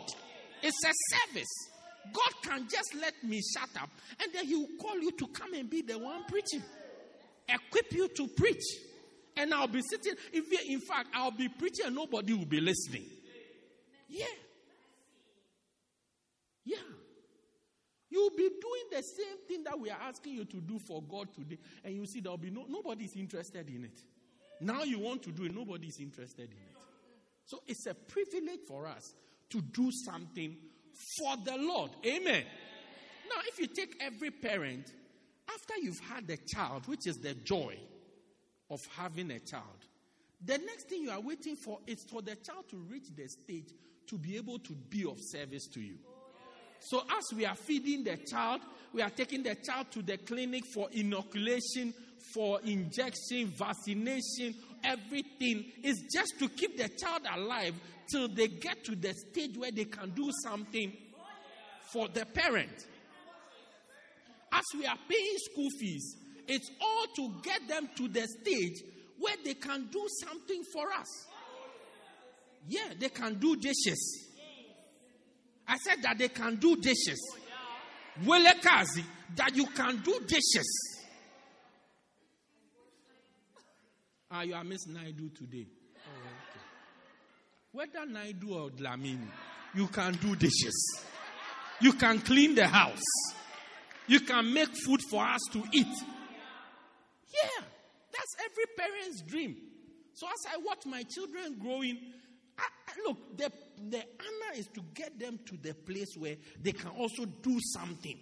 It's 0.62 0.78
a 0.86 0.94
service. 1.16 1.72
God 2.14 2.34
can 2.44 2.68
just 2.68 2.96
let 3.00 3.14
me 3.24 3.42
shut 3.42 3.70
up 3.82 3.90
and 4.22 4.34
then 4.34 4.46
He 4.46 4.56
will 4.56 4.70
call 4.82 5.00
you 5.00 5.12
to 5.12 5.28
come 5.28 5.54
and 5.54 5.70
be 5.70 5.82
the 5.82 5.98
one 5.98 6.24
preaching, 6.28 6.64
equip 7.54 7.92
you 7.92 8.08
to 8.08 8.28
preach. 8.28 8.64
And 9.38 9.54
I'll 9.54 9.68
be 9.68 9.82
sitting, 9.82 10.14
if 10.34 10.70
in 10.70 10.82
fact, 10.82 11.10
I'll 11.14 11.32
be 11.32 11.48
preaching 11.48 11.88
and 11.88 11.96
nobody 11.96 12.34
will 12.34 12.46
be 12.46 12.60
listening. 12.60 13.06
Yeah. 14.10 14.26
Yeah. 16.66 16.78
You'll 18.10 18.32
be 18.32 18.50
doing 18.50 18.84
the 18.92 19.02
same 19.02 19.38
thing 19.48 19.64
that 19.64 19.80
we 19.80 19.90
are 19.90 19.98
asking 20.02 20.34
you 20.34 20.46
to 20.46 20.58
do 20.58 20.80
for 20.80 21.02
God 21.02 21.34
today, 21.34 21.58
and 21.84 21.96
you 21.96 22.06
see 22.06 22.20
there'll 22.20 22.38
be 22.38 22.50
no 22.50 22.66
nobody 22.68 23.06
is 23.06 23.16
interested 23.16 23.70
in 23.70 23.86
it. 23.86 24.00
Now 24.60 24.84
you 24.84 25.00
want 25.00 25.24
to 25.24 25.32
do 25.32 25.46
it, 25.46 25.56
nobody 25.56 25.88
is 25.88 26.00
interested 26.02 26.52
in 26.52 26.58
it. 26.58 26.78
So 27.46 27.62
it's 27.68 27.86
a 27.88 27.94
privilege 27.94 28.60
for 28.68 28.86
us 28.86 29.14
to 29.50 29.62
do 29.62 29.92
something 30.06 30.56
for 31.18 31.38
the 31.44 31.58
Lord. 31.58 31.92
Amen. 32.06 32.44
Now, 33.30 33.42
if 33.48 33.60
you 33.60 33.68
take 33.68 33.96
every 34.02 34.30
parent, 34.30 34.92
after 35.54 35.74
you've 35.82 36.00
had 36.00 36.30
a 36.30 36.38
child, 36.38 36.88
which 36.88 37.08
is 37.08 37.18
the 37.18 37.34
joy 37.34 37.78
of 38.70 38.80
having 38.98 39.32
a 39.32 39.40
child, 39.40 39.86
the 40.44 40.58
next 40.58 40.90
thing 40.90 41.04
you 41.04 41.12
are 41.12 41.22
waiting 41.22 41.56
for 41.56 41.80
is 41.86 42.04
for 42.10 42.22
the 42.22 42.36
child 42.36 42.66
to 42.70 42.78
reach 42.78 43.08
the 43.16 43.28
stage 43.28 43.70
to 44.08 44.18
be 44.18 44.38
able 44.38 44.60
to 44.60 44.74
be 44.74 45.06
of 45.06 45.18
service 45.20 45.68
to 45.68 45.80
you. 45.80 45.98
So, 46.80 47.02
as 47.02 47.38
we 47.38 47.46
are 47.46 47.56
feeding 47.56 48.04
the 48.04 48.18
child, 48.18 48.62
we 48.92 49.04
are 49.04 49.10
taking 49.12 49.44
the 49.44 49.56
child 49.56 49.92
to 49.92 50.02
the 50.02 50.18
clinic 50.18 50.64
for 50.74 50.90
inoculation, 50.92 51.94
for 52.34 52.60
injection, 52.62 53.54
vaccination, 53.56 54.56
everything 54.84 55.66
is 55.84 56.04
just 56.12 56.40
to 56.40 56.50
keep 56.50 56.78
the 56.78 56.90
child 56.90 57.22
alive 57.36 57.76
till 58.10 58.28
they 58.28 58.48
get 58.48 58.84
to 58.86 58.96
the 58.96 59.14
stage 59.14 59.58
where 59.58 59.72
they 59.72 59.86
can 59.86 60.10
do 60.12 60.30
something 60.44 60.92
for 61.92 62.08
the 62.08 62.26
parent. 62.26 62.88
As 64.52 64.64
we 64.78 64.86
are 64.86 64.98
paying 65.08 65.38
school 65.52 65.70
fees, 65.80 66.18
it's 66.48 66.70
all 66.82 67.06
to 67.16 67.42
get 67.44 67.68
them 67.68 67.90
to 67.98 68.08
the 68.08 68.28
stage 68.28 68.82
where 69.18 69.36
they 69.46 69.54
can 69.54 69.88
do 69.92 70.06
something 70.24 70.64
for 70.74 70.92
us. 70.92 71.08
Yeah, 72.68 72.94
they 73.00 73.10
can 73.10 73.36
do 73.36 73.56
dishes. 73.56 74.28
I 75.68 75.78
said 75.78 76.04
that 76.04 76.18
they 76.18 76.28
can 76.30 76.56
do 76.58 76.76
dishes. 76.76 77.20
Welekazi, 78.24 79.04
that 79.36 79.56
you 79.56 79.66
can 79.68 80.02
do 80.04 80.20
dishes. 80.28 81.00
Ah, 84.30 84.42
you 84.42 84.54
are 84.54 84.64
Miss 84.64 84.88
Naidu 84.88 85.30
today. 85.30 85.68
Oh, 85.98 86.10
okay. 86.10 86.60
Whether 87.72 88.06
Naidu 88.06 88.54
or 88.54 88.70
Dlamini, 88.70 89.28
you 89.76 89.88
can 89.88 90.14
do 90.16 90.36
dishes. 90.36 91.06
You 91.80 91.94
can 91.94 92.20
clean 92.20 92.56
the 92.56 92.68
house. 92.68 93.02
You 94.08 94.20
can 94.20 94.54
make 94.54 94.70
food 94.86 95.02
for 95.10 95.24
us 95.24 95.42
to 95.54 95.64
eat. 95.72 95.88
Yeah, 95.88 97.64
that's 98.12 98.36
every 98.44 98.66
parent's 98.78 99.22
dream. 99.22 99.56
So 100.14 100.28
as 100.28 100.54
I 100.54 100.58
watch 100.64 100.86
my 100.86 101.04
children 101.04 101.58
growing, 101.60 101.98
I, 102.58 102.64
I, 102.88 103.08
look, 103.08 103.38
the, 103.38 103.52
the 103.90 103.98
honor 103.98 104.58
is 104.58 104.68
to 104.76 104.82
get 104.94 105.18
them 105.18 105.40
to 105.48 105.58
the 105.58 105.74
place 105.74 106.16
where 106.18 106.36
they 106.62 106.74
can 106.74 106.92
also 106.92 107.26
do 107.26 107.58
something. 107.74 108.18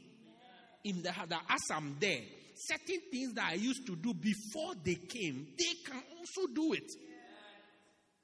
In 0.86 1.02
the 1.02 1.12
that 1.28 1.42
as 1.50 1.60
I'm 1.74 1.98
there, 2.00 2.22
certain 2.56 3.02
things 3.12 3.34
that 3.34 3.52
I 3.52 3.54
used 3.56 3.86
to 3.88 3.96
do 3.96 4.14
before 4.14 4.76
they 4.84 4.96
came, 4.96 5.48
they 5.58 5.74
can 5.86 6.02
also 6.18 6.54
do 6.54 6.74
it 6.74 6.90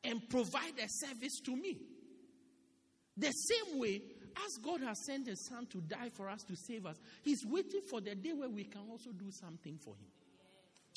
and 0.03 0.29
provide 0.29 0.79
a 0.81 0.87
service 0.87 1.39
to 1.45 1.55
me. 1.55 1.77
The 3.17 3.31
same 3.31 3.79
way 3.79 4.01
as 4.45 4.57
God 4.57 4.81
has 4.81 4.99
sent 4.99 5.27
His 5.27 5.39
Son 5.39 5.65
to 5.67 5.79
die 5.81 6.09
for 6.11 6.29
us 6.29 6.43
to 6.43 6.55
save 6.55 6.85
us, 6.85 6.97
He's 7.21 7.45
waiting 7.45 7.81
for 7.81 8.01
the 8.01 8.15
day 8.15 8.33
where 8.33 8.49
we 8.49 8.63
can 8.63 8.81
also 8.89 9.11
do 9.11 9.31
something 9.31 9.77
for 9.77 9.91
Him. 9.91 10.11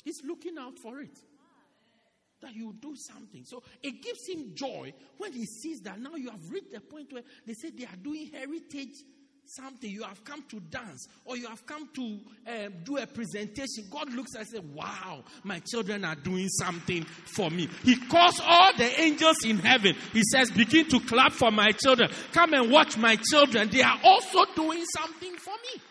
He's 0.03 0.23
looking 0.23 0.57
out 0.57 0.77
for 0.79 0.99
it 1.01 1.17
that 2.41 2.55
you 2.55 2.73
do 2.81 2.95
something. 2.95 3.43
So 3.43 3.63
it 3.83 4.01
gives 4.01 4.27
him 4.27 4.51
joy 4.53 4.93
when 5.17 5.33
he 5.33 5.45
sees 5.45 5.81
that 5.81 5.99
now 5.99 6.15
you 6.15 6.29
have 6.29 6.49
reached 6.49 6.71
the 6.71 6.79
point 6.79 7.11
where 7.11 7.23
they 7.45 7.53
say 7.53 7.69
they 7.69 7.85
are 7.85 7.97
doing 8.01 8.31
heritage 8.31 9.03
something. 9.49 9.89
You 9.89 10.03
have 10.03 10.23
come 10.23 10.43
to 10.49 10.59
dance 10.59 11.07
or 11.25 11.37
you 11.37 11.47
have 11.47 11.65
come 11.65 11.89
to 11.95 12.19
um, 12.47 12.73
do 12.83 12.97
a 12.97 13.07
presentation. 13.07 13.85
God 13.89 14.13
looks 14.13 14.35
and 14.35 14.47
says, 14.47 14.61
Wow, 14.73 15.23
my 15.43 15.59
children 15.59 16.05
are 16.05 16.15
doing 16.15 16.47
something 16.49 17.03
for 17.03 17.49
me. 17.49 17.69
He 17.83 17.95
calls 17.95 18.39
all 18.45 18.71
the 18.77 19.01
angels 19.01 19.43
in 19.45 19.57
heaven. 19.57 19.95
He 20.13 20.21
says, 20.31 20.51
Begin 20.51 20.87
to 20.89 20.99
clap 21.01 21.31
for 21.31 21.51
my 21.51 21.71
children. 21.71 22.09
Come 22.31 22.53
and 22.53 22.71
watch 22.71 22.97
my 22.97 23.15
children. 23.15 23.69
They 23.69 23.81
are 23.81 23.99
also 24.03 24.45
doing 24.55 24.83
something 24.97 25.35
for 25.35 25.53
me. 25.53 25.81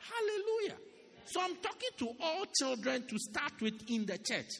Hallelujah. 0.00 0.76
So 1.26 1.40
I'm 1.40 1.56
talking 1.56 1.90
to 1.98 2.08
all 2.22 2.44
children 2.60 3.06
to 3.08 3.18
start 3.18 3.52
with 3.60 3.74
in 3.88 4.06
the 4.06 4.18
church. 4.18 4.50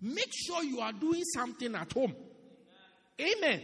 Make 0.00 0.30
sure 0.46 0.62
you 0.62 0.80
are 0.80 0.92
doing 0.92 1.24
something 1.34 1.74
at 1.74 1.92
home. 1.92 2.14
Amen. 3.20 3.62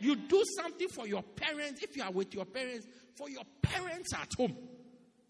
You 0.00 0.16
do 0.16 0.42
something 0.60 0.88
for 0.88 1.06
your 1.06 1.22
parents 1.22 1.82
if 1.82 1.96
you 1.96 2.02
are 2.02 2.10
with 2.10 2.34
your 2.34 2.44
parents, 2.44 2.86
for 3.18 3.28
your 3.28 3.44
parents 3.60 4.14
at 4.14 4.32
home. 4.34 4.56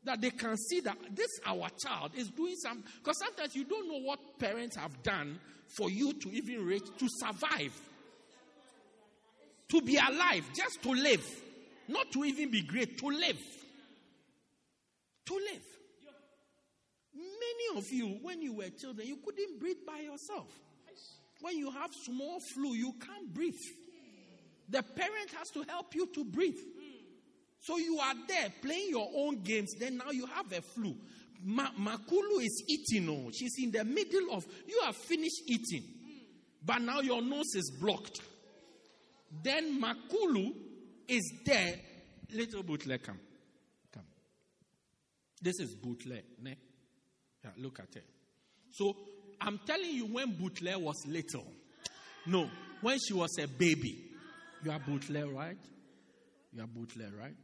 That 0.04 0.20
they 0.20 0.30
can 0.30 0.56
see 0.56 0.80
that 0.80 0.96
this 1.14 1.28
our 1.44 1.68
child 1.84 2.12
is 2.16 2.28
doing 2.28 2.54
something. 2.56 2.84
Because 3.02 3.18
sometimes 3.18 3.56
you 3.56 3.64
don't 3.64 3.88
know 3.88 4.00
what 4.00 4.38
parents 4.38 4.76
have 4.76 5.02
done 5.02 5.40
for 5.76 5.90
you 5.90 6.12
to 6.12 6.30
even 6.30 6.64
reach 6.64 6.84
to 6.98 7.08
survive. 7.08 7.74
To 9.70 9.82
be 9.82 9.96
alive, 9.96 10.44
just 10.54 10.82
to 10.82 10.90
live. 10.90 11.26
Not 11.88 12.10
to 12.12 12.24
even 12.24 12.50
be 12.50 12.62
great, 12.62 12.96
to 12.98 13.06
live. 13.06 13.38
To 15.26 15.34
live. 15.34 15.62
Many 17.14 17.78
of 17.78 17.84
you, 17.90 18.18
when 18.22 18.40
you 18.40 18.54
were 18.54 18.68
children, 18.70 19.06
you 19.06 19.16
couldn't 19.16 19.58
breathe 19.58 19.84
by 19.86 19.98
yourself. 20.00 20.48
When 21.40 21.56
you 21.56 21.70
have 21.70 21.90
small 22.04 22.38
flu, 22.54 22.74
you 22.74 22.92
can't 22.94 23.32
breathe. 23.32 23.54
The 24.68 24.82
parent 24.82 25.30
has 25.36 25.48
to 25.50 25.64
help 25.68 25.94
you 25.94 26.06
to 26.14 26.24
breathe. 26.24 26.58
So 27.60 27.76
you 27.78 27.98
are 27.98 28.14
there 28.26 28.52
playing 28.62 28.90
your 28.90 29.08
own 29.16 29.42
games, 29.42 29.74
then 29.78 29.96
now 29.98 30.10
you 30.10 30.26
have 30.26 30.50
a 30.52 30.62
flu. 30.62 30.94
Ma- 31.44 31.72
Makulu 31.78 32.40
is 32.42 32.64
eating. 32.68 33.08
Oh, 33.08 33.30
she's 33.32 33.54
in 33.62 33.70
the 33.70 33.84
middle 33.84 34.32
of, 34.32 34.44
you 34.66 34.80
have 34.84 34.96
finished 34.96 35.42
eating, 35.46 35.82
but 36.64 36.80
now 36.80 37.00
your 37.00 37.22
nose 37.22 37.54
is 37.54 37.70
blocked. 37.80 38.20
Then 39.42 39.80
Makulu 39.80 40.52
is 41.06 41.32
there. 41.44 41.74
Little 42.32 42.62
bootleg, 42.62 43.02
come. 43.02 43.18
Come. 43.92 44.04
This 45.40 45.60
is 45.60 45.74
bootleg. 45.74 46.24
Ne? 46.42 46.56
Yeah, 47.44 47.50
look 47.58 47.80
at 47.80 47.94
it. 47.96 48.04
So 48.70 48.94
I'm 49.40 49.60
telling 49.66 49.90
you, 49.90 50.06
when 50.06 50.32
bootleg 50.36 50.76
was 50.76 50.96
little, 51.06 51.46
no, 52.26 52.50
when 52.80 52.98
she 52.98 53.14
was 53.14 53.30
a 53.38 53.46
baby, 53.46 54.10
you 54.62 54.70
are 54.70 54.78
bootleg, 54.78 55.26
right? 55.28 55.58
You 56.52 56.62
are 56.62 56.66
bootleg, 56.66 57.12
right? 57.18 57.34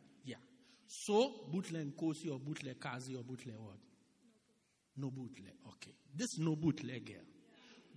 So 1.02 1.32
bootleg 1.50 1.96
Kosi 1.96 2.30
or 2.30 2.38
bootleg 2.38 2.78
Kazi 2.78 3.16
or 3.16 3.22
bootleg 3.22 3.56
what? 3.58 3.76
No 4.96 5.10
bootleg. 5.10 5.54
Okay. 5.68 5.92
This 6.14 6.38
no 6.38 6.54
bootleg 6.54 7.04
girl. 7.04 7.16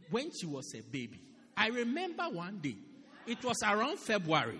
When 0.09 0.31
she 0.31 0.47
was 0.47 0.73
a 0.75 0.81
baby, 0.81 1.21
I 1.55 1.67
remember 1.67 2.23
one 2.23 2.59
day, 2.59 2.75
it 3.27 3.43
was 3.43 3.57
around 3.63 3.99
February. 3.99 4.59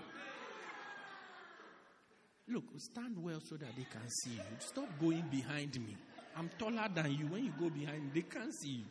Look, 2.48 2.64
stand 2.78 3.16
well 3.18 3.40
so 3.44 3.56
that 3.56 3.74
they 3.76 3.86
can 3.90 4.08
see 4.08 4.30
you. 4.30 4.42
Stop 4.60 4.88
going 5.00 5.24
behind 5.30 5.74
me. 5.74 5.96
I'm 6.36 6.48
taller 6.58 6.88
than 6.94 7.12
you. 7.12 7.26
When 7.26 7.44
you 7.44 7.52
go 7.58 7.68
behind 7.68 8.04
me, 8.04 8.10
they 8.14 8.22
can't 8.22 8.54
see 8.54 8.68
you. 8.70 8.84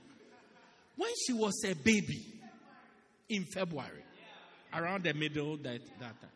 When 0.97 1.09
she 1.25 1.33
was 1.33 1.53
a 1.65 1.73
baby 1.73 2.41
in 3.29 3.45
February, 3.45 4.03
around 4.73 5.05
the 5.05 5.13
middle 5.13 5.57
that, 5.57 5.79
that 5.99 6.15
time, 6.21 6.31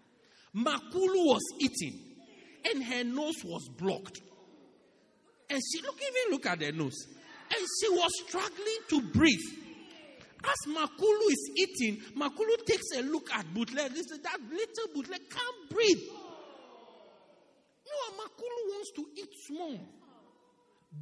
Makulu 0.56 1.26
was 1.26 1.42
eating 1.60 2.11
and 2.66 2.84
her 2.84 3.04
nose 3.04 3.44
was 3.44 3.68
blocked. 3.70 4.22
And 5.50 5.62
she 5.72 5.82
look 5.82 5.98
even 5.98 6.32
look 6.32 6.46
at 6.46 6.62
her 6.62 6.72
nose. 6.72 7.08
And 7.54 7.68
she 7.80 7.90
was 7.90 8.12
struggling 8.26 8.80
to 8.90 9.02
breathe. 9.02 9.40
As 10.44 10.74
Makulu 10.74 11.32
is 11.32 11.52
eating, 11.56 12.02
Makulu 12.18 12.66
takes 12.66 12.92
a 12.98 13.02
look 13.02 13.32
at 13.32 13.46
Bootleg. 13.54 13.92
This 13.94 14.08
that 14.08 14.40
little 14.50 14.94
Bootleg 14.94 15.22
can't 15.30 15.70
breathe. 15.70 16.10
No, 17.86 18.24
Makulu 18.24 18.70
wants 18.70 18.92
to 18.96 19.06
eat 19.18 19.30
small. 19.46 19.80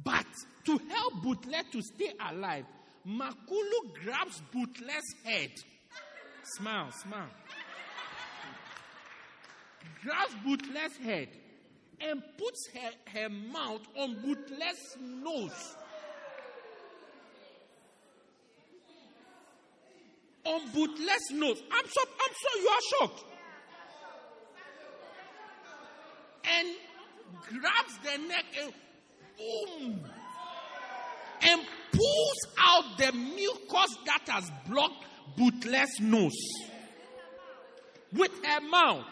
But 0.04 0.26
to 0.66 0.78
help 0.88 1.22
Bootleg 1.22 1.70
to 1.72 1.80
stay 1.82 2.12
alive, 2.28 2.64
Makulu 3.06 3.94
grabs 4.04 4.42
Bootleg's 4.52 5.14
head. 5.24 5.52
Smile, 6.56 6.90
smile. 6.92 7.30
Grabs 10.02 10.34
Bootleg's 10.44 10.96
head 10.98 11.28
and 12.00 12.22
puts 12.38 12.68
her, 12.74 13.20
her 13.20 13.28
mouth 13.28 13.82
on 13.96 14.14
Bootless' 14.22 14.96
nose. 15.00 15.76
On 20.44 20.60
Bootless' 20.72 21.30
nose. 21.32 21.62
I'm 21.70 21.86
so, 21.86 22.00
I'm 22.02 22.34
so, 22.34 22.60
you 22.60 22.68
are 22.68 22.80
shocked. 22.98 23.24
And 26.58 26.68
grabs 27.48 27.98
the 28.02 28.28
neck 28.28 28.44
and 28.62 28.72
boom. 29.36 30.00
And 31.42 31.60
pulls 31.92 32.38
out 32.58 32.98
the 32.98 33.12
mucus 33.12 33.96
that 34.06 34.22
has 34.28 34.50
blocked 34.68 35.04
Bootless' 35.36 36.00
nose. 36.00 36.32
With 38.12 38.32
her 38.44 38.60
mouth. 38.62 39.04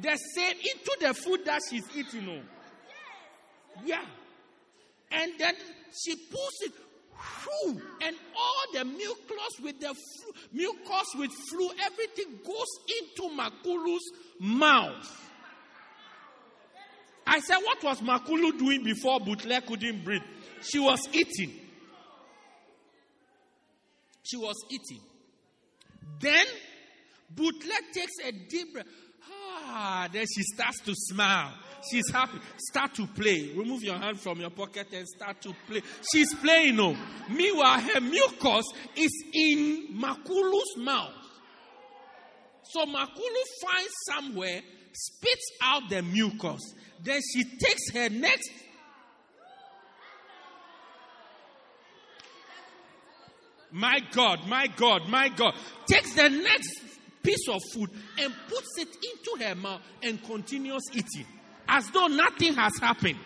The 0.00 0.16
same 0.34 0.56
into 0.56 0.96
the 1.00 1.14
food 1.14 1.44
that 1.44 1.60
she's 1.68 1.84
eating. 1.96 2.28
Oh. 2.28 2.42
Yeah. 3.84 4.04
And 5.10 5.32
then 5.38 5.54
she 6.04 6.14
pulls 6.16 6.54
it 6.62 6.72
through, 7.40 7.82
and 8.02 8.16
all 8.36 8.72
the 8.72 8.84
mucus 8.84 9.60
with 9.62 9.80
the 9.80 9.88
flu, 9.88 10.32
mucus 10.52 11.14
with 11.16 11.30
flu, 11.48 11.70
everything 11.84 12.38
goes 12.44 12.66
into 13.00 13.34
Makulu's 13.34 14.12
mouth. 14.38 15.24
I 17.26 17.40
said, 17.40 17.56
What 17.58 17.82
was 17.82 18.00
Makulu 18.00 18.58
doing 18.58 18.84
before 18.84 19.20
Butler 19.20 19.60
couldn't 19.60 20.04
breathe? 20.04 20.22
She 20.62 20.78
was 20.78 21.00
eating. 21.12 21.52
She 24.22 24.36
was 24.36 24.56
eating. 24.70 25.00
Then 26.20 26.46
Butler 27.34 27.80
takes 27.92 28.12
a 28.24 28.32
deep 28.32 28.72
breath. 28.72 28.86
Ah, 29.70 30.08
then 30.10 30.24
she 30.34 30.42
starts 30.42 30.80
to 30.80 30.94
smile. 30.94 31.52
She's 31.90 32.10
happy. 32.10 32.38
Start 32.56 32.94
to 32.94 33.06
play. 33.06 33.52
Remove 33.54 33.82
your 33.82 33.96
hand 33.96 34.18
from 34.18 34.40
your 34.40 34.50
pocket 34.50 34.88
and 34.94 35.06
start 35.06 35.40
to 35.42 35.54
play. 35.66 35.82
She's 36.10 36.34
playing. 36.36 36.76
No. 36.76 36.96
Meanwhile, 37.28 37.80
her 37.80 38.00
mucus 38.00 38.64
is 38.96 39.12
in 39.34 39.88
Makulu's 39.94 40.76
mouth. 40.78 41.12
So 42.70 42.84
Makulu 42.84 43.42
finds 43.62 43.92
somewhere, 44.10 44.62
spits 44.92 45.50
out 45.62 45.82
the 45.90 46.02
mucus. 46.02 46.74
Then 47.02 47.20
she 47.32 47.44
takes 47.44 47.90
her 47.92 48.08
next. 48.08 48.50
My 53.70 54.00
God, 54.12 54.46
my 54.48 54.66
God, 54.66 55.08
my 55.08 55.28
God. 55.28 55.54
Takes 55.86 56.14
the 56.14 56.30
next 56.30 56.70
piece 57.28 57.48
of 57.48 57.60
food 57.72 57.90
and 58.18 58.32
puts 58.48 58.78
it 58.78 58.88
into 58.88 59.44
her 59.44 59.54
mouth 59.54 59.82
and 60.02 60.22
continues 60.24 60.82
eating 60.94 61.26
as 61.68 61.90
though 61.90 62.06
nothing 62.06 62.54
has 62.54 62.72
happened. 62.78 63.18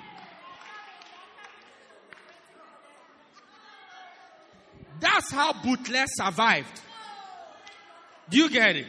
That's 4.99 5.31
how 5.31 5.53
Butler 5.53 6.05
survived. 6.07 6.81
Do 8.29 8.39
you 8.39 8.51
get 8.51 8.77
it? 8.77 8.87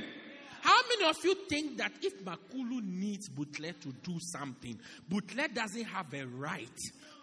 How 0.61 0.79
many 0.89 1.09
of 1.09 1.17
you 1.23 1.35
think 1.49 1.77
that 1.77 1.91
if 2.01 2.23
Makulu 2.23 2.81
needs 2.81 3.27
Butler 3.29 3.73
to 3.73 3.91
do 4.03 4.17
something, 4.19 4.79
Butler 5.09 5.47
doesn't 5.53 5.85
have 5.85 6.13
a 6.13 6.25
right 6.25 6.79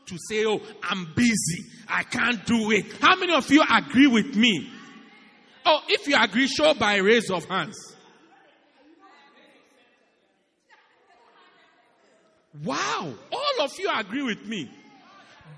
to 0.06 0.18
say, 0.28 0.44
Oh, 0.44 0.60
I'm 0.82 1.12
busy, 1.14 1.64
I 1.88 2.02
can't 2.02 2.44
do 2.44 2.70
it? 2.72 2.84
How 3.00 3.16
many 3.16 3.32
of 3.32 3.50
you 3.50 3.62
agree 3.68 4.08
with 4.08 4.36
me? 4.36 4.70
Oh, 5.66 5.82
if 5.88 6.06
you 6.06 6.16
agree, 6.20 6.46
show 6.46 6.74
by 6.74 6.96
raise 6.96 7.30
of 7.30 7.44
hands. 7.44 7.76
Wow, 12.64 13.14
all 13.32 13.64
of 13.64 13.70
you 13.78 13.90
agree 13.94 14.22
with 14.22 14.44
me. 14.46 14.70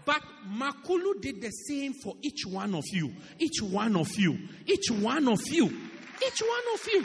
But 0.05 0.23
Makulu 0.49 1.21
did 1.21 1.41
the 1.41 1.51
same 1.51 1.95
for 1.95 2.15
each 2.23 2.45
one 2.47 2.75
of 2.75 2.85
you. 2.93 3.13
Each 3.39 3.63
one 3.63 3.97
of 3.97 4.09
you. 4.17 4.39
Each 4.67 4.91
one 4.91 5.29
of 5.29 5.47
you. 5.47 5.65
Each 5.65 6.41
one 6.41 6.75
of 6.75 6.89
you. 6.93 7.01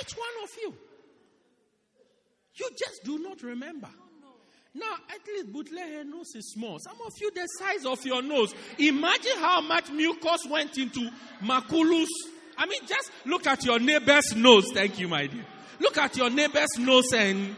Each 0.00 0.12
one 0.16 0.42
of 0.42 0.50
you. 0.60 0.74
You 2.54 2.70
just 2.78 3.04
do 3.04 3.18
not 3.18 3.42
remember. 3.42 3.88
Now, 4.74 4.94
at 5.10 5.26
least 5.26 5.52
Bootleg 5.52 6.06
nose 6.06 6.34
is 6.34 6.50
small. 6.52 6.78
Some 6.78 6.96
of 7.04 7.12
you, 7.20 7.30
the 7.30 7.46
size 7.58 7.84
of 7.84 8.04
your 8.06 8.22
nose. 8.22 8.54
Imagine 8.78 9.36
how 9.36 9.60
much 9.60 9.90
mucus 9.90 10.46
went 10.48 10.78
into 10.78 11.10
Makulu's. 11.42 12.08
I 12.56 12.64
mean, 12.66 12.80
just 12.86 13.10
look 13.26 13.46
at 13.46 13.64
your 13.64 13.78
neighbor's 13.78 14.34
nose. 14.34 14.70
Thank 14.72 14.98
you, 14.98 15.08
my 15.08 15.26
dear. 15.26 15.44
Look 15.78 15.98
at 15.98 16.16
your 16.16 16.30
neighbor's 16.30 16.78
nose 16.78 17.12
and. 17.12 17.56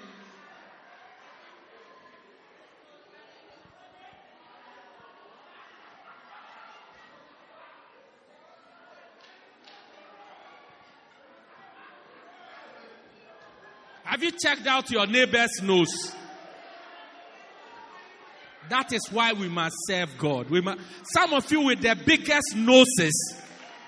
Have 14.02 14.22
you 14.22 14.32
checked 14.32 14.66
out 14.66 14.90
your 14.90 15.06
neighbor's 15.06 15.60
nose? 15.62 16.14
That 18.70 18.92
is 18.92 19.02
why 19.10 19.32
we 19.32 19.48
must 19.48 19.76
serve 19.86 20.16
God. 20.18 20.50
We 20.50 20.60
must, 20.60 20.80
some 21.12 21.32
of 21.34 21.50
you 21.52 21.60
with 21.62 21.82
the 21.82 21.96
biggest 22.06 22.56
noses 22.56 23.36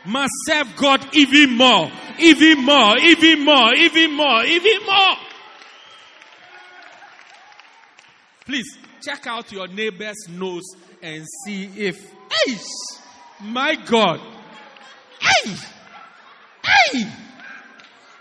must 0.04 0.32
serve 0.46 0.74
God 0.76 1.14
even 1.14 1.56
more, 1.56 1.90
even 2.18 2.64
more, 2.64 2.96
even 2.98 3.44
more, 3.44 3.74
even 3.74 4.12
more, 4.12 4.44
even 4.44 4.86
more. 4.86 5.16
Please 8.44 8.78
check 9.02 9.26
out 9.26 9.50
your 9.50 9.66
neighbor's 9.66 10.28
nose 10.28 10.62
and 11.02 11.24
see 11.44 11.64
if, 11.76 12.00
hey, 12.46 12.56
my 13.42 13.74
God, 13.74 14.20
hey, 15.20 15.54
hey, 16.64 17.12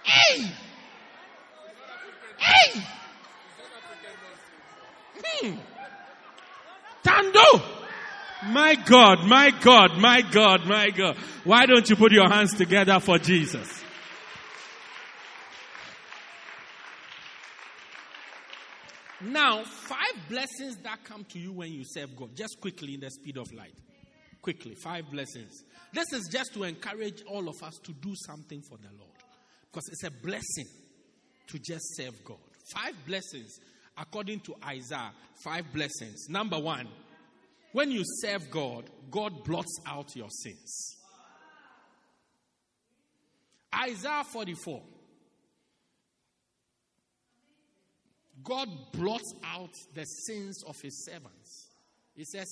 hey, 0.04 0.52
hey, 2.38 2.82
hmm. 5.24 5.75
Tando. 7.06 7.64
My 8.48 8.76
God, 8.76 9.26
my 9.26 9.52
God, 9.52 9.98
my 9.98 10.22
God, 10.22 10.66
my 10.66 10.90
God. 10.90 11.16
Why 11.44 11.66
don't 11.66 11.88
you 11.90 11.96
put 11.96 12.12
your 12.12 12.30
hands 12.30 12.54
together 12.54 13.00
for 13.00 13.20
Jesus? 13.20 13.84
Now, 19.22 19.64
five 19.64 20.30
blessings 20.30 20.78
that 20.84 21.04
come 21.04 21.24
to 21.26 21.40
you 21.40 21.54
when 21.54 21.72
you 21.72 21.84
serve 21.86 22.16
God. 22.16 22.36
Just 22.36 22.60
quickly 22.60 22.96
in 22.96 23.00
the 23.00 23.10
speed 23.10 23.38
of 23.38 23.52
light. 23.54 23.74
Quickly, 24.42 24.76
five 24.76 25.10
blessings. 25.12 25.64
This 25.94 26.06
is 26.14 26.28
just 26.32 26.54
to 26.54 26.64
encourage 26.64 27.24
all 27.28 27.48
of 27.48 27.56
us 27.64 27.80
to 27.84 27.94
do 27.94 28.14
something 28.28 28.62
for 28.62 28.78
the 28.78 28.90
Lord. 28.98 29.12
Because 29.72 29.90
it's 29.92 30.04
a 30.04 30.12
blessing 30.12 30.68
to 31.48 31.60
just 31.60 31.96
serve 31.96 32.24
God. 32.24 32.38
Five 32.74 32.94
blessings, 33.08 33.60
according 33.98 34.42
to 34.42 34.56
Isaiah, 34.66 35.12
five 35.44 35.72
blessings. 35.74 36.28
Number 36.30 36.60
one, 36.60 36.88
when 37.72 37.92
you 37.92 38.04
serve 38.22 38.50
God, 38.50 38.86
God 39.12 39.44
blots 39.44 39.80
out 39.86 40.16
your 40.16 40.30
sins. 40.30 40.98
Isaiah 43.74 44.24
44. 44.24 44.82
God 48.44 48.70
blots 48.94 49.34
out 49.44 49.72
the 49.94 50.06
sins 50.06 50.64
of 50.66 50.80
his 50.80 51.04
servants. 51.06 51.70
He 52.16 52.24
says, 52.24 52.48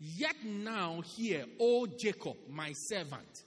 Yet 0.00 0.36
now 0.44 1.02
hear, 1.02 1.44
O 1.60 1.86
Jacob, 1.86 2.36
my 2.50 2.72
servant, 2.72 3.42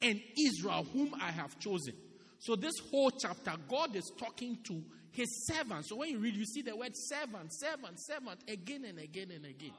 and 0.00 0.20
Israel, 0.38 0.86
whom 0.92 1.14
I 1.20 1.30
have 1.30 1.58
chosen. 1.58 1.94
So, 2.40 2.56
this 2.56 2.74
whole 2.90 3.10
chapter, 3.10 3.52
God 3.68 3.94
is 3.94 4.10
talking 4.18 4.58
to 4.64 4.82
his 5.12 5.46
servant. 5.46 5.86
So, 5.86 5.96
when 5.96 6.10
you 6.10 6.18
read, 6.18 6.34
you 6.34 6.46
see 6.46 6.62
the 6.62 6.74
word 6.74 6.92
servant, 6.94 7.50
servant, 7.52 8.00
servant 8.00 8.40
again 8.48 8.84
and 8.86 8.98
again 8.98 9.30
and 9.34 9.44
again. 9.44 9.74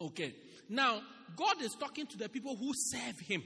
Okay. 0.00 0.34
Now, 0.68 1.00
God 1.36 1.62
is 1.62 1.74
talking 1.78 2.06
to 2.06 2.18
the 2.18 2.28
people 2.28 2.56
who 2.56 2.72
serve 2.74 3.18
him. 3.20 3.42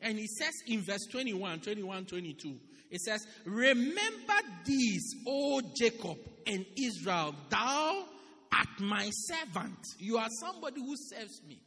And 0.00 0.18
he 0.18 0.26
says 0.26 0.52
in 0.66 0.82
verse 0.82 1.06
21, 1.10 1.60
21, 1.60 2.04
22, 2.04 2.56
it 2.90 3.00
says, 3.00 3.26
Remember 3.46 4.34
these, 4.64 5.14
O 5.26 5.60
Jacob 5.74 6.18
and 6.46 6.64
Israel, 6.78 7.34
thou 7.48 8.04
art 8.52 8.80
my 8.80 9.10
servant. 9.10 9.78
You 9.98 10.18
are 10.18 10.28
somebody 10.40 10.80
who 10.80 10.94
serves 10.96 11.42
me. 11.48 11.58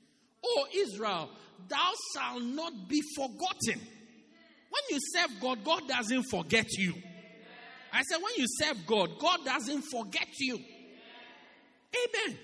O 0.46 0.66
Israel, 0.74 1.30
thou 1.68 1.92
shalt 2.14 2.44
not 2.44 2.88
be 2.88 3.02
forgotten. 3.16 3.82
When 4.80 4.96
you 4.96 5.00
serve 5.13 5.39
God, 5.42 5.63
God 5.63 5.88
doesn't 5.88 6.24
forget 6.24 6.68
you. 6.78 6.94
I 7.92 8.02
said, 8.04 8.18
when 8.22 8.34
you 8.38 8.46
serve 8.48 8.86
God, 8.86 9.18
God 9.20 9.39
doesn't 9.44 9.82
forget 9.84 10.28
you. 10.39 10.56
Amen. 10.56 12.38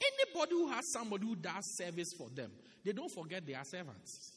Anybody 0.00 0.52
who 0.52 0.68
has 0.68 0.92
somebody 0.92 1.26
who 1.26 1.36
does 1.36 1.76
service 1.76 2.08
for 2.18 2.28
them, 2.34 2.50
they 2.84 2.92
don't 2.92 3.10
forget 3.10 3.46
they 3.46 3.54
are 3.54 3.64
servants. 3.64 4.32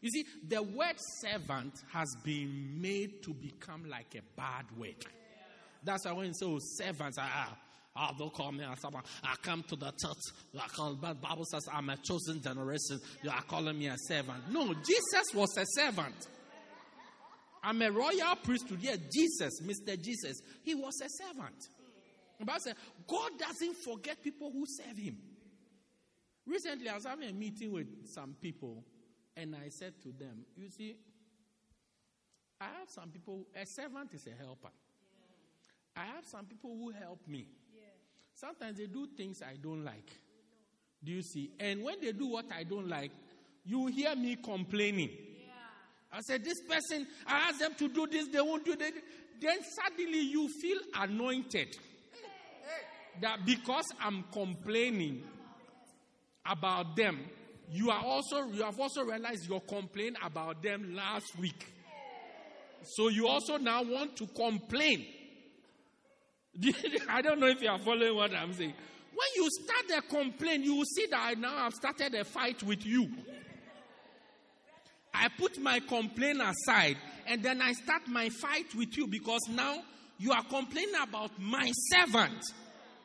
You 0.00 0.10
see, 0.10 0.24
the 0.46 0.62
word 0.62 0.94
servant 1.20 1.74
has 1.92 2.08
been 2.24 2.80
made 2.80 3.22
to 3.24 3.34
become 3.34 3.88
like 3.88 4.14
a 4.14 4.22
bad 4.36 4.64
word. 4.76 5.04
That's 5.82 6.06
why 6.06 6.12
when 6.12 6.26
you 6.26 6.34
say 6.34 6.46
oh, 6.46 6.58
servants, 6.60 7.18
ah, 7.20 7.56
ah, 7.96 8.14
don't 8.16 8.32
call 8.32 8.52
me 8.52 8.64
a 8.64 8.74
servant. 8.80 9.04
I 9.24 9.34
come 9.42 9.64
to 9.64 9.76
the 9.76 9.90
church. 9.90 10.68
Called, 10.74 11.00
but 11.00 11.20
Bible 11.20 11.44
says 11.44 11.68
I'm 11.72 11.90
a 11.90 11.96
chosen 11.96 12.40
generation. 12.40 13.00
You 13.22 13.30
are 13.30 13.42
calling 13.42 13.78
me 13.78 13.88
a 13.88 13.96
servant. 14.06 14.50
No, 14.50 14.72
Jesus 14.72 15.34
was 15.34 15.56
a 15.58 15.64
servant. 15.66 16.28
I'm 17.62 17.82
a 17.82 17.90
royal 17.90 18.36
priesthood. 18.42 18.78
Yeah, 18.80 18.96
Jesus, 19.10 19.60
Mr. 19.62 20.00
Jesus, 20.00 20.40
he 20.62 20.74
was 20.74 21.00
a 21.00 21.08
servant. 21.08 21.68
The 22.38 22.44
Bible 22.44 22.60
says 22.60 22.74
God 23.06 23.30
doesn't 23.38 23.76
forget 23.76 24.22
people 24.22 24.50
who 24.52 24.64
serve 24.66 24.96
him. 24.96 25.16
Recently, 26.46 26.88
I 26.88 26.94
was 26.94 27.04
having 27.04 27.28
a 27.28 27.32
meeting 27.32 27.72
with 27.72 27.86
some 28.14 28.34
people 28.40 28.84
and 29.36 29.54
I 29.54 29.68
said 29.68 29.94
to 30.02 30.08
them, 30.08 30.44
You 30.56 30.70
see, 30.70 30.96
I 32.60 32.64
have 32.78 32.88
some 32.88 33.10
people, 33.10 33.46
a 33.54 33.66
servant 33.66 34.12
is 34.14 34.26
a 34.26 34.42
helper. 34.42 34.70
Yeah. 35.96 36.02
I 36.02 36.06
have 36.06 36.24
some 36.24 36.46
people 36.46 36.70
who 36.76 36.90
help 36.90 37.20
me. 37.28 37.46
Yeah. 37.74 37.82
Sometimes 38.34 38.78
they 38.78 38.86
do 38.86 39.06
things 39.16 39.42
I 39.42 39.56
don't 39.56 39.84
like. 39.84 40.10
Do 41.04 41.12
you 41.12 41.22
see? 41.22 41.50
And 41.60 41.84
when 41.84 42.00
they 42.00 42.12
do 42.12 42.26
what 42.26 42.46
I 42.52 42.64
don't 42.64 42.88
like, 42.88 43.12
you 43.64 43.86
hear 43.86 44.16
me 44.16 44.36
complaining. 44.36 45.10
I 46.12 46.20
said, 46.20 46.44
This 46.44 46.60
person, 46.62 47.06
I 47.26 47.48
asked 47.48 47.60
them 47.60 47.74
to 47.78 47.88
do 47.88 48.06
this, 48.06 48.28
they 48.28 48.40
won't 48.40 48.64
do 48.64 48.76
that. 48.76 48.92
Then 49.40 49.58
suddenly 49.62 50.20
you 50.20 50.48
feel 50.60 50.78
anointed. 50.94 51.76
That 53.20 53.44
because 53.44 53.86
I'm 54.00 54.24
complaining 54.32 55.22
about 56.46 56.96
them, 56.96 57.18
you 57.70 57.90
are 57.90 58.02
also 58.02 58.44
you 58.44 58.62
have 58.62 58.78
also 58.78 59.02
realized 59.02 59.48
your 59.48 59.60
complaint 59.60 60.16
about 60.22 60.62
them 60.62 60.94
last 60.94 61.36
week. 61.38 61.66
So 62.82 63.08
you 63.08 63.26
also 63.26 63.58
now 63.58 63.82
want 63.82 64.16
to 64.16 64.26
complain. 64.26 65.04
I 67.08 67.22
don't 67.22 67.40
know 67.40 67.48
if 67.48 67.60
you 67.60 67.68
are 67.68 67.78
following 67.78 68.14
what 68.14 68.32
I'm 68.34 68.52
saying. 68.52 68.72
When 69.18 69.28
you 69.44 69.48
start 69.50 69.98
a 69.98 70.02
complaint, 70.08 70.64
you 70.64 70.76
will 70.76 70.84
see 70.84 71.06
that 71.06 71.20
I 71.20 71.34
now 71.34 71.56
have 71.58 71.74
started 71.74 72.14
a 72.14 72.24
fight 72.24 72.62
with 72.62 72.86
you. 72.86 73.08
I 75.18 75.28
put 75.28 75.58
my 75.60 75.80
complaint 75.80 76.40
aside 76.40 76.96
and 77.26 77.42
then 77.42 77.60
I 77.60 77.72
start 77.72 78.06
my 78.08 78.28
fight 78.28 78.74
with 78.74 78.96
you 78.96 79.06
because 79.06 79.40
now 79.50 79.78
you 80.18 80.32
are 80.32 80.44
complaining 80.44 80.94
about 81.02 81.30
my 81.38 81.70
servant. 81.90 82.38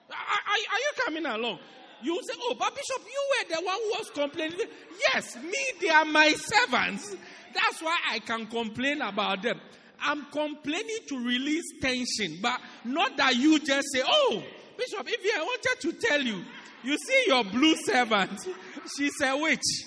Are, 0.09 0.15
are, 0.15 0.59
are 0.71 0.79
you 0.79 0.91
coming 1.05 1.25
along? 1.25 1.59
You 2.03 2.19
say, 2.27 2.33
Oh, 2.39 2.55
but 2.59 2.75
Bishop, 2.75 3.01
you 3.05 3.29
were 3.31 3.55
the 3.55 3.65
one 3.65 3.75
who 3.75 3.89
was 3.97 4.09
complaining. 4.13 4.67
Yes, 5.13 5.35
me, 5.37 5.57
they 5.81 5.89
are 5.89 6.05
my 6.05 6.33
servants. 6.33 7.15
That's 7.53 7.81
why 7.81 7.97
I 8.11 8.19
can 8.19 8.45
complain 8.47 9.01
about 9.01 9.41
them. 9.41 9.59
I'm 10.01 10.25
complaining 10.25 10.99
to 11.07 11.17
release 11.25 11.79
tension, 11.81 12.39
but 12.41 12.59
not 12.83 13.15
that 13.17 13.35
you 13.35 13.57
just 13.59 13.87
say, 13.93 14.01
Oh, 14.05 14.43
Bishop, 14.77 15.07
if 15.07 15.35
I 15.35 15.41
wanted 15.41 15.79
to 15.81 15.93
tell 16.07 16.21
you, 16.21 16.43
you 16.83 16.97
see 16.97 17.23
your 17.27 17.43
blue 17.45 17.75
servant, 17.85 18.39
she's 18.97 19.21
a 19.21 19.37
witch. 19.37 19.61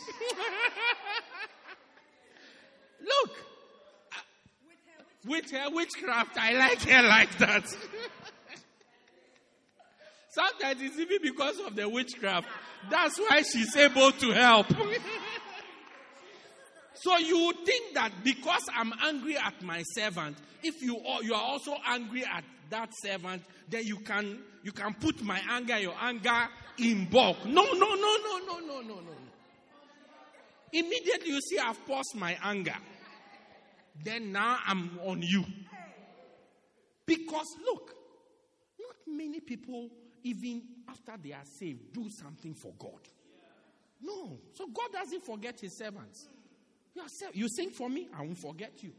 Look, 3.01 3.37
with 5.27 5.51
her 5.51 5.71
witchcraft, 5.71 6.37
I 6.39 6.53
like 6.53 6.83
her 6.83 7.03
like 7.03 7.37
that. 7.39 7.65
Sometimes 10.31 10.83
it's 10.83 10.99
even 10.99 11.19
because 11.23 11.59
of 11.61 11.75
the 11.75 11.89
witchcraft. 11.89 12.47
That's 12.91 13.19
why 13.19 13.43
she's 13.43 13.75
able 13.77 14.13
to 14.13 14.31
help. 14.33 14.67
so 16.95 17.17
you 17.17 17.53
think 17.65 17.95
that 17.95 18.13
because 18.23 18.63
I'm 18.75 18.93
angry 19.03 19.37
at 19.37 19.63
my 19.63 19.83
servant, 19.95 20.37
if 20.63 20.83
you 20.83 21.01
you 21.23 21.35
are 21.35 21.43
also 21.43 21.75
angry 21.87 22.25
at 22.25 22.45
that 22.71 22.91
servant, 23.03 23.43
then 23.69 23.85
you 23.87 23.99
can 24.01 24.39
you 24.63 24.73
can 24.73 24.95
put 24.95 25.23
my 25.23 25.41
anger, 25.49 25.79
your 25.79 25.95
anger 26.01 26.49
in 26.79 27.07
bulk. 27.07 27.45
No, 27.47 27.63
no, 27.63 27.73
no, 27.73 27.95
no, 27.95 28.39
no, 28.47 28.59
no, 28.59 28.81
no, 28.81 28.95
no. 29.01 29.13
Immediately 30.73 31.31
you 31.31 31.41
see 31.41 31.59
I've 31.59 31.85
paused 31.87 32.15
my 32.15 32.37
anger. 32.43 32.77
Then 34.05 34.33
now 34.33 34.59
I'm 34.67 34.99
on 35.05 35.23
you. 35.23 35.45
Because 37.05 37.47
look, 37.65 37.95
not 38.79 38.97
many 39.07 39.41
people 39.41 39.91
even 40.27 40.63
after 40.89 41.13
they 41.23 41.33
are 41.33 41.45
saved, 41.45 41.93
do 41.93 42.09
something 42.11 42.55
for 42.55 42.73
God. 42.79 43.01
No. 44.03 44.39
So 44.55 44.67
God 44.67 44.93
doesn't 44.93 45.25
forget 45.25 45.61
his 45.61 45.79
servants. 45.79 46.29
You, 47.35 47.49
sing 47.49 47.71
for 47.71 47.89
me, 47.89 48.09
I 48.17 48.23
won't 48.23 48.39
forget 48.39 48.83
you. 48.83 48.93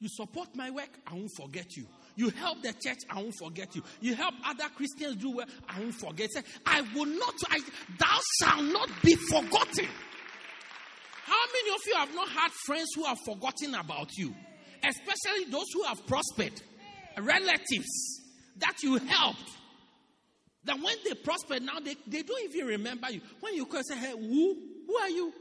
You 0.00 0.08
support 0.08 0.48
my 0.56 0.68
work, 0.70 0.90
I 1.06 1.14
won't 1.14 1.30
forget 1.36 1.76
you. 1.76 1.86
You 2.16 2.30
help 2.30 2.60
the 2.62 2.72
church, 2.72 2.98
I 3.08 3.22
won't 3.22 3.36
forget 3.38 3.74
you. 3.76 3.82
You 4.00 4.16
help 4.16 4.34
other 4.44 4.68
Christians 4.76 5.16
do 5.16 5.30
well, 5.30 5.46
I 5.68 5.78
won't 5.78 5.94
forget. 5.94 6.30
I 6.66 6.80
will 6.94 7.06
not, 7.06 7.34
I, 7.48 7.60
thou 7.98 8.18
shalt 8.40 8.64
not 8.64 8.88
be 9.02 9.14
forgotten. 9.14 9.88
How 11.24 11.44
many 11.52 11.74
of 11.74 11.80
you 11.86 11.94
have 11.96 12.14
not 12.14 12.28
had 12.28 12.50
friends 12.66 12.88
who 12.94 13.04
have 13.04 13.18
forgotten 13.24 13.74
about 13.74 14.10
you? 14.16 14.34
Especially 14.82 15.50
those 15.50 15.66
who 15.72 15.84
have 15.84 16.04
prospered, 16.06 16.60
relatives 17.18 18.20
that 18.58 18.74
you 18.82 18.98
helped. 18.98 19.50
That 20.64 20.76
when 20.76 20.96
they 21.04 21.14
prosper 21.14 21.60
now, 21.60 21.80
they, 21.80 21.96
they 22.06 22.22
don't 22.22 22.44
even 22.44 22.66
remember 22.66 23.10
you. 23.10 23.20
When 23.40 23.54
you 23.54 23.66
call, 23.66 23.82
say, 23.82 23.96
hey, 23.96 24.12
who? 24.12 24.56
Who 24.86 24.96
are 24.96 25.10
you? 25.10 25.32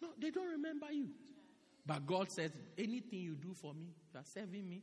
No, 0.00 0.08
they 0.20 0.30
don't 0.30 0.50
remember 0.50 0.86
you. 0.92 1.08
But 1.86 2.06
God 2.06 2.28
says, 2.30 2.50
anything 2.78 3.20
you 3.20 3.34
do 3.34 3.54
for 3.60 3.74
me, 3.74 3.94
you 4.12 4.18
are 4.20 4.24
serving 4.24 4.68
me, 4.68 4.82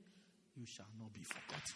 you 0.56 0.65
shall 0.65 0.86
not 1.00 1.13
be 1.13 1.22
forgotten. 1.24 1.76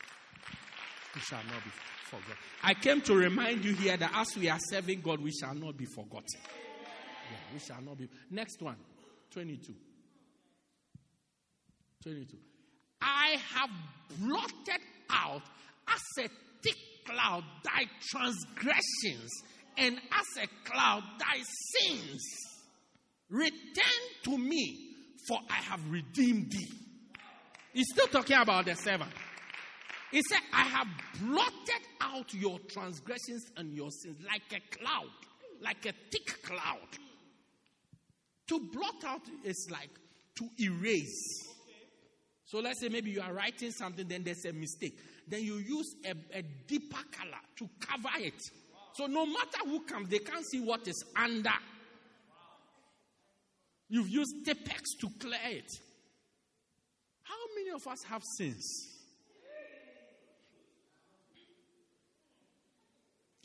You 1.16 1.22
shall 1.22 1.44
not 1.44 1.64
be 1.64 1.72
forgotten. 2.06 2.36
I 2.64 2.74
came 2.74 3.02
to 3.02 3.16
remind 3.16 3.66
you 3.66 3.74
here 3.74 3.98
that 3.98 4.12
as 4.14 4.38
we 4.38 4.50
are 4.50 4.60
serving 4.70 5.02
God, 5.02 5.22
we 5.22 5.32
shall 5.32 5.56
not 5.56 5.78
be 5.78 5.86
forgotten. 5.86 6.40
Yeah, 7.32 7.38
we 7.54 7.60
shall 7.60 7.82
not 7.82 7.98
be. 7.98 8.10
Next 8.32 8.62
one, 8.62 8.76
22. 9.32 9.74
22. 12.04 12.38
I 13.02 13.38
have 13.54 13.70
blotted 14.20 14.82
out 15.10 15.42
as 15.88 16.26
a 16.26 16.30
thick 16.62 16.78
cloud 17.06 17.44
thy 17.64 17.86
transgressions, 18.12 19.32
and 19.78 19.98
as 19.98 20.44
a 20.44 20.70
cloud 20.70 21.04
thy 21.20 21.42
sins. 21.74 22.22
Return 23.30 23.54
to 24.24 24.38
me, 24.38 24.96
for 25.28 25.40
I 25.50 25.56
have 25.56 25.82
redeemed 25.90 26.52
thee. 26.52 26.72
He's 27.74 27.88
still 27.92 28.08
talking 28.08 28.38
about 28.38 28.66
the 28.66 28.76
servant. 28.76 29.12
He 30.12 30.22
said, 30.30 30.40
I 30.54 30.64
have 30.64 30.88
blotted 31.20 31.88
out 32.00 32.34
your 32.34 32.60
transgressions 32.70 33.44
and 33.58 33.74
your 33.74 33.90
sins 33.92 34.18
like 34.26 34.44
a 34.54 34.78
cloud, 34.78 35.10
like 35.62 35.86
a 35.86 35.92
thick 36.12 36.42
cloud. 36.44 36.88
To 38.48 38.60
blot 38.60 39.04
out 39.06 39.22
is 39.44 39.68
like 39.72 39.90
to 40.36 40.50
erase. 40.60 41.48
So 42.46 42.60
let's 42.60 42.80
say 42.80 42.90
maybe 42.90 43.10
you 43.12 43.22
are 43.22 43.34
writing 43.34 43.72
something, 43.72 44.08
then 44.08 44.24
there's 44.24 44.46
a 44.46 44.54
mistake. 44.54 45.00
Then 45.28 45.44
you 45.44 45.56
use 45.56 45.96
a, 46.06 46.12
a 46.38 46.44
deeper 46.68 47.02
color 47.12 47.42
to 47.58 47.70
cover 47.80 48.10
it. 48.20 48.40
So 48.94 49.08
no 49.08 49.26
matter 49.26 49.66
who 49.66 49.82
comes, 49.82 50.10
they 50.10 50.20
can't 50.20 50.46
see 50.46 50.62
what 50.62 50.88
is 50.88 51.04
under. 51.16 51.50
You've 53.90 54.10
used 54.10 54.46
Tipp-Ex 54.46 54.82
to 55.02 55.10
clear 55.20 55.40
it. 55.46 55.72
How 57.24 57.36
many 57.56 57.72
of 57.72 57.86
us 57.88 58.04
have 58.04 58.22
sins? 58.38 58.92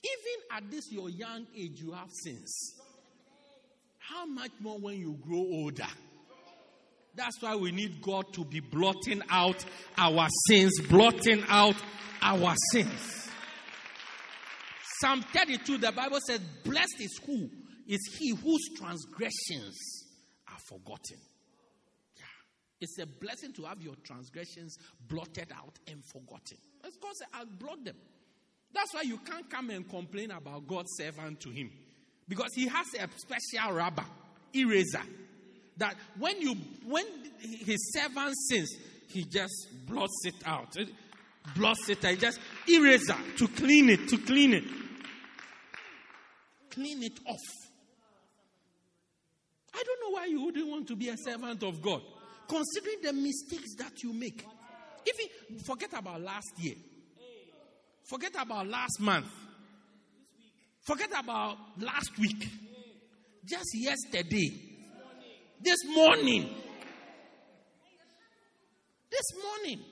Even 0.03 0.57
at 0.57 0.71
this 0.71 0.91
your 0.93 1.11
young 1.11 1.47
age, 1.57 1.81
you 1.81 1.93
have 1.93 2.11
sins. 2.11 2.75
How 4.11 4.27
much 4.27 4.51
more 4.61 4.79
when 4.79 4.97
you 4.97 5.17
grow 5.23 5.39
older? 5.39 5.87
That's 7.15 7.41
why 7.41 7.55
we 7.55 7.71
need 7.71 8.03
God 8.03 8.33
to 8.35 8.45
be 8.45 8.61
blotting 8.61 9.23
out 9.31 9.65
our 9.97 10.29
sins, 10.49 10.81
blotting 10.89 11.45
out 11.49 11.77
our 12.21 12.55
sins. 12.73 13.29
Psalm 15.01 15.23
32, 15.33 15.79
the 15.79 15.93
Bible 15.93 16.19
says, 16.27 16.41
Blessed 16.65 17.01
is 17.01 17.21
who? 17.25 17.49
Is 17.89 18.01
he 18.19 18.31
whose 18.31 18.69
transgressions 18.77 19.77
are 20.49 20.59
forgotten. 20.69 21.19
Yeah. 22.17 22.25
It's 22.81 22.99
a 22.99 23.07
blessing 23.07 23.53
to 23.55 23.65
have 23.65 23.83
your 23.83 23.95
transgressions 24.05 24.77
blotted 25.09 25.53
out 25.57 25.79
and 25.89 26.03
forgotten. 26.05 26.59
Said, 26.83 27.29
I'll 27.35 27.47
blot 27.47 27.85
them. 27.85 27.97
That's 28.73 28.95
why 28.95 29.03
you 29.03 29.19
can't 29.19 29.51
come 29.51 29.71
and 29.71 29.89
complain 29.89 30.31
about 30.31 30.67
God's 30.67 30.91
servant 30.97 31.41
to 31.41 31.51
him. 31.51 31.71
Because 32.31 32.55
he 32.55 32.69
has 32.69 32.87
a 32.95 33.09
special 33.17 33.73
rubber, 33.75 34.05
eraser, 34.55 35.03
that 35.79 35.97
when 36.17 36.41
you 36.41 36.55
when 36.87 37.05
his 37.41 37.93
servant 37.93 38.37
sins, 38.49 38.71
he 39.09 39.25
just 39.25 39.67
blots 39.85 40.17
it 40.25 40.37
out. 40.47 40.77
Blots 41.57 41.89
it 41.89 42.05
out. 42.05 42.19
Just 42.19 42.39
eraser 42.69 43.17
to 43.37 43.49
clean 43.49 43.91
it, 43.91 44.09
to 44.11 44.19
clean 44.19 44.55
it. 44.55 44.65
Clean 46.71 47.03
it 47.03 47.19
off. 47.27 47.39
I 49.75 49.83
don't 49.85 50.01
know 50.01 50.17
why 50.17 50.27
you 50.27 50.45
wouldn't 50.45 50.69
want 50.69 50.87
to 50.87 50.95
be 50.95 51.09
a 51.09 51.17
servant 51.17 51.65
of 51.65 51.83
God. 51.83 52.01
Considering 52.47 53.03
the 53.03 53.13
mistakes 53.13 53.75
that 53.79 54.05
you 54.05 54.13
make. 54.13 54.47
If 55.05 55.65
forget 55.65 55.99
about 55.99 56.21
last 56.21 56.53
year, 56.59 56.77
forget 58.05 58.37
about 58.41 58.69
last 58.69 59.01
month, 59.01 59.27
forget 60.83 61.11
about 61.19 61.57
last 61.79 62.19
week, 62.19 62.49
just 63.45 63.69
yesterday, 63.75 64.51
this 65.61 65.79
morning. 65.87 66.49
This 69.11 69.43
morning. 69.43 69.85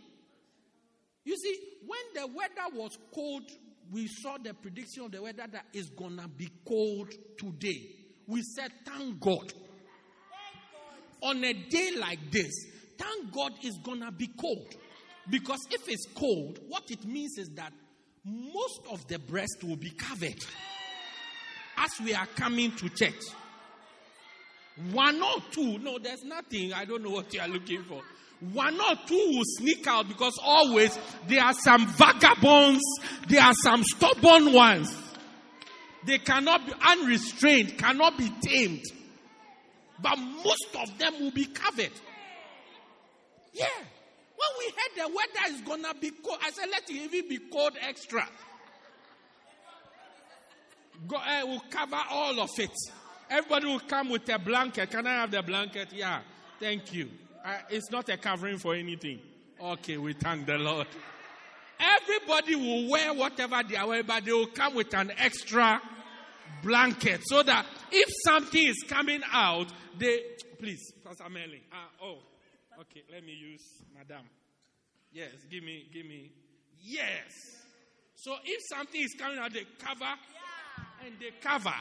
You 1.24 1.36
see, 1.36 1.58
when 1.86 1.98
the 2.14 2.26
weather 2.32 2.74
was 2.74 2.96
cold, 3.14 3.42
we 3.92 4.06
saw 4.06 4.38
the 4.38 4.54
prediction 4.54 5.04
of 5.04 5.12
the 5.12 5.22
weather 5.22 5.44
that 5.50 5.66
is 5.72 5.90
gonna 5.90 6.28
be 6.28 6.48
cold 6.66 7.12
today. 7.36 7.94
We 8.26 8.42
said, 8.42 8.70
Thank 8.84 9.20
God. 9.20 9.52
On 11.20 11.42
a 11.42 11.52
day 11.52 11.90
like 11.98 12.30
this, 12.30 12.52
thank 12.96 13.32
God 13.32 13.52
it's 13.62 13.78
gonna 13.78 14.12
be 14.12 14.28
cold. 14.40 14.74
Because 15.28 15.66
if 15.70 15.88
it's 15.88 16.06
cold, 16.14 16.60
what 16.68 16.90
it 16.90 17.04
means 17.04 17.36
is 17.38 17.48
that 17.56 17.72
most 18.24 18.80
of 18.90 19.06
the 19.08 19.18
breast 19.18 19.58
will 19.62 19.76
be 19.76 19.90
covered 19.90 20.44
as 21.84 21.90
we 22.04 22.14
are 22.14 22.26
coming 22.26 22.72
to 22.72 22.88
church. 22.90 23.22
One 24.92 25.20
or 25.22 25.42
two, 25.50 25.78
no, 25.78 25.98
there's 25.98 26.24
nothing. 26.24 26.72
I 26.72 26.84
don't 26.84 27.02
know 27.02 27.10
what 27.10 27.32
you 27.34 27.40
are 27.40 27.48
looking 27.48 27.82
for. 27.84 28.00
One 28.52 28.80
or 28.80 28.94
two 29.06 29.32
will 29.34 29.42
sneak 29.44 29.86
out 29.88 30.06
because 30.06 30.38
always 30.40 30.96
there 31.26 31.42
are 31.42 31.54
some 31.54 31.86
vagabonds, 31.88 32.84
there 33.28 33.42
are 33.42 33.54
some 33.54 33.82
stubborn 33.82 34.52
ones. 34.52 34.96
They 36.06 36.18
cannot 36.18 36.64
be 36.64 36.72
unrestrained, 36.80 37.76
cannot 37.76 38.16
be 38.16 38.32
tamed. 38.40 38.84
But 40.00 40.16
most 40.16 40.76
of 40.80 40.96
them 40.98 41.14
will 41.20 41.32
be 41.32 41.46
covered. 41.46 41.90
Yeah. 43.52 43.66
When 44.36 44.48
we 44.58 44.66
heard 44.66 45.08
the 45.08 45.16
weather 45.16 45.54
is 45.54 45.60
gonna 45.62 45.94
be 46.00 46.10
cold, 46.10 46.38
I 46.44 46.50
said, 46.50 46.68
let 46.70 46.88
it 46.88 46.94
even 46.94 47.28
be 47.28 47.38
cold 47.50 47.72
extra. 47.80 48.28
Go, 51.06 51.16
uh, 51.16 51.42
we'll 51.44 51.62
cover 51.70 52.00
all 52.10 52.40
of 52.40 52.50
it. 52.58 52.70
Everybody 53.30 53.66
will 53.66 53.80
come 53.80 54.10
with 54.10 54.28
a 54.28 54.38
blanket. 54.38 54.90
Can 54.90 55.06
I 55.06 55.20
have 55.20 55.30
the 55.30 55.42
blanket? 55.42 55.88
Yeah. 55.92 56.20
Thank 56.58 56.92
you. 56.92 57.08
Uh, 57.44 57.58
it's 57.70 57.90
not 57.90 58.08
a 58.08 58.16
covering 58.16 58.58
for 58.58 58.74
anything. 58.74 59.20
Okay, 59.60 59.96
we 59.96 60.12
thank 60.12 60.46
the 60.46 60.58
Lord. 60.58 60.86
Everybody 61.78 62.56
will 62.56 62.90
wear 62.90 63.14
whatever 63.14 63.62
they 63.68 63.76
are 63.76 63.86
wearing, 63.86 64.06
but 64.06 64.24
they 64.24 64.32
will 64.32 64.46
come 64.48 64.74
with 64.74 64.92
an 64.94 65.12
extra 65.16 65.80
blanket 66.62 67.20
so 67.24 67.42
that 67.42 67.66
if 67.92 68.08
something 68.24 68.66
is 68.66 68.84
coming 68.88 69.22
out, 69.32 69.68
they. 69.98 70.20
Please, 70.58 70.92
Pastor 71.04 71.28
Melly. 71.28 71.62
Uh, 71.70 72.04
oh, 72.04 72.18
okay. 72.80 73.02
Let 73.12 73.24
me 73.24 73.32
use 73.32 73.62
Madam. 73.96 74.24
Yes, 75.12 75.30
give 75.50 75.62
me, 75.62 75.86
give 75.92 76.04
me. 76.04 76.32
Yes. 76.80 77.30
So 78.16 78.34
if 78.44 78.60
something 78.68 79.00
is 79.00 79.14
coming 79.18 79.38
out, 79.38 79.52
they 79.52 79.64
cover 79.78 80.12
and 81.04 81.14
they 81.20 81.30
cover. 81.40 81.74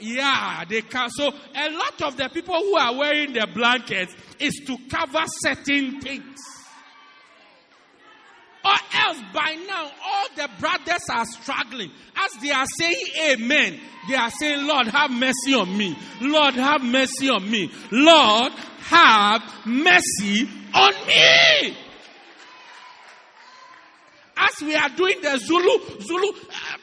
Yeah, 0.00 0.64
they 0.68 0.82
can. 0.82 1.08
So 1.10 1.28
a 1.28 1.70
lot 1.70 2.02
of 2.02 2.16
the 2.16 2.28
people 2.28 2.56
who 2.56 2.76
are 2.76 2.94
wearing 2.96 3.32
the 3.32 3.46
blankets 3.54 4.14
is 4.38 4.62
to 4.66 4.76
cover 4.90 5.24
certain 5.26 6.00
things. 6.00 6.38
Or 8.64 8.76
else 8.94 9.20
by 9.32 9.56
now 9.68 9.84
all 9.84 10.26
the 10.36 10.48
brothers 10.58 11.02
are 11.12 11.26
struggling. 11.26 11.90
As 12.16 12.32
they 12.40 12.50
are 12.50 12.64
saying 12.78 13.06
amen, 13.32 13.78
they 14.08 14.14
are 14.14 14.30
saying, 14.30 14.66
Lord, 14.66 14.86
have 14.88 15.10
mercy 15.10 15.54
on 15.54 15.76
me. 15.76 15.96
Lord, 16.20 16.54
have 16.54 16.82
mercy 16.82 17.28
on 17.28 17.50
me. 17.50 17.70
Lord, 17.90 18.52
have 18.52 19.42
mercy 19.66 20.48
on 20.72 21.06
me. 21.06 21.76
As 24.36 24.62
we 24.62 24.74
are 24.74 24.88
doing 24.88 25.20
the 25.22 25.38
Zulu, 25.38 26.00
Zulu, 26.00 26.28
uh, 26.28 26.76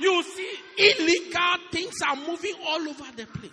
you 0.00 0.22
see, 0.22 0.54
illegal 0.78 1.56
things 1.70 1.94
are 2.06 2.16
moving 2.16 2.54
all 2.66 2.88
over 2.88 3.04
the 3.16 3.26
place. 3.26 3.52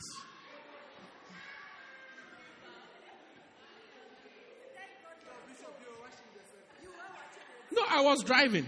No, 7.71 7.83
I 7.88 8.01
was 8.01 8.23
driving. 8.23 8.67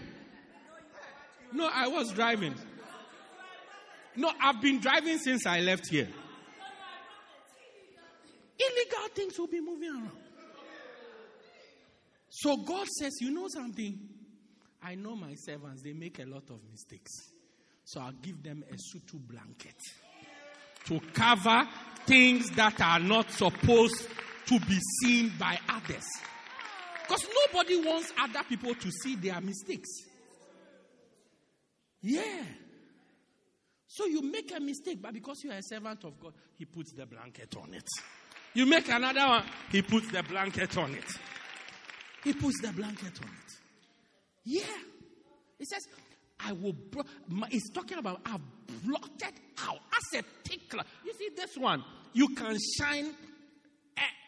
No, 1.52 1.70
I 1.74 1.88
was 1.88 2.12
driving. 2.12 2.54
No, 4.16 4.32
I've 4.42 4.62
been 4.62 4.80
driving 4.80 5.18
since 5.18 5.46
I 5.46 5.62
left 5.62 5.88
here. 5.90 6.08
Illegal 8.60 9.08
things 9.16 9.40
will 9.40 9.48
be 9.48 9.62
moving 9.62 9.90
around. 9.90 10.12
So 12.30 12.58
God 12.58 12.88
says, 12.88 13.14
You 13.22 13.32
know 13.32 13.48
something? 13.48 13.98
I 14.84 14.96
know 14.96 15.16
my 15.16 15.34
servants, 15.36 15.82
they 15.82 15.94
make 15.94 16.20
a 16.20 16.26
lot 16.26 16.50
of 16.50 16.60
mistakes. 16.72 17.12
So 17.90 18.02
I'll 18.02 18.12
give 18.12 18.44
them 18.44 18.64
a 18.70 18.76
sutu 18.76 19.20
blanket 19.20 19.74
to 20.86 21.00
cover 21.12 21.68
things 22.06 22.52
that 22.52 22.80
are 22.80 23.00
not 23.00 23.32
supposed 23.32 24.08
to 24.46 24.60
be 24.60 24.78
seen 25.02 25.34
by 25.40 25.58
others. 25.68 26.06
Because 27.02 27.26
nobody 27.48 27.78
wants 27.84 28.14
other 28.22 28.44
people 28.48 28.76
to 28.76 28.92
see 28.92 29.16
their 29.16 29.42
mistakes. 29.42 29.90
Yeah. 32.04 32.44
So 33.88 34.06
you 34.06 34.22
make 34.22 34.56
a 34.56 34.60
mistake, 34.60 35.02
but 35.02 35.12
because 35.12 35.44
you 35.44 35.50
are 35.50 35.58
a 35.58 35.64
servant 35.64 36.04
of 36.04 36.20
God, 36.20 36.34
He 36.60 36.66
puts 36.66 36.92
the 36.92 37.08
blanket 37.08 37.56
on 37.58 37.74
it. 37.74 37.88
You 38.54 38.68
make 38.68 38.88
another 38.90 39.28
one, 39.28 39.44
He 39.72 39.82
puts 39.82 40.12
the 40.12 40.22
blanket 40.22 40.78
on 40.78 40.94
it. 40.94 41.12
He 42.24 42.34
puts 42.34 42.62
the 42.62 42.72
blanket 42.72 43.20
on 43.20 43.30
it. 43.30 43.54
Yeah. 44.46 44.78
He 45.58 45.66
says, 45.66 45.88
I 46.40 46.54
will. 46.54 46.74
Bro- 46.74 47.04
He's 47.50 47.70
talking 47.72 47.98
about 47.98 48.22
I've 48.26 48.42
blotted 48.84 49.34
out 49.68 49.80
as 50.14 50.20
a 50.22 50.48
tickler. 50.48 50.84
You 51.06 51.14
see 51.14 51.30
this 51.36 51.58
one, 51.58 51.84
you 52.14 52.30
can 52.30 52.58
shine 52.78 53.14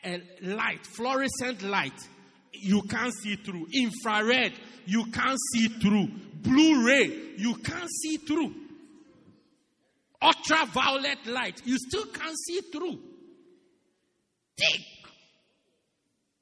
a, 0.04 0.10
a 0.16 0.22
light, 0.56 0.86
fluorescent 0.86 1.62
light. 1.64 2.00
You 2.54 2.82
can't 2.84 3.14
see 3.14 3.36
through. 3.38 3.68
Infrared, 3.74 4.54
you 4.86 5.06
can't 5.06 5.40
see 5.54 5.68
through. 5.68 6.08
Blu-ray, 6.44 7.36
you 7.38 7.56
can't 7.56 7.90
see 8.02 8.18
through. 8.18 8.54
Ultraviolet 10.22 11.26
light, 11.28 11.62
you 11.66 11.78
still 11.78 12.06
can't 12.08 12.36
see 12.48 12.62
through. 12.72 13.00
Thick, 14.58 14.82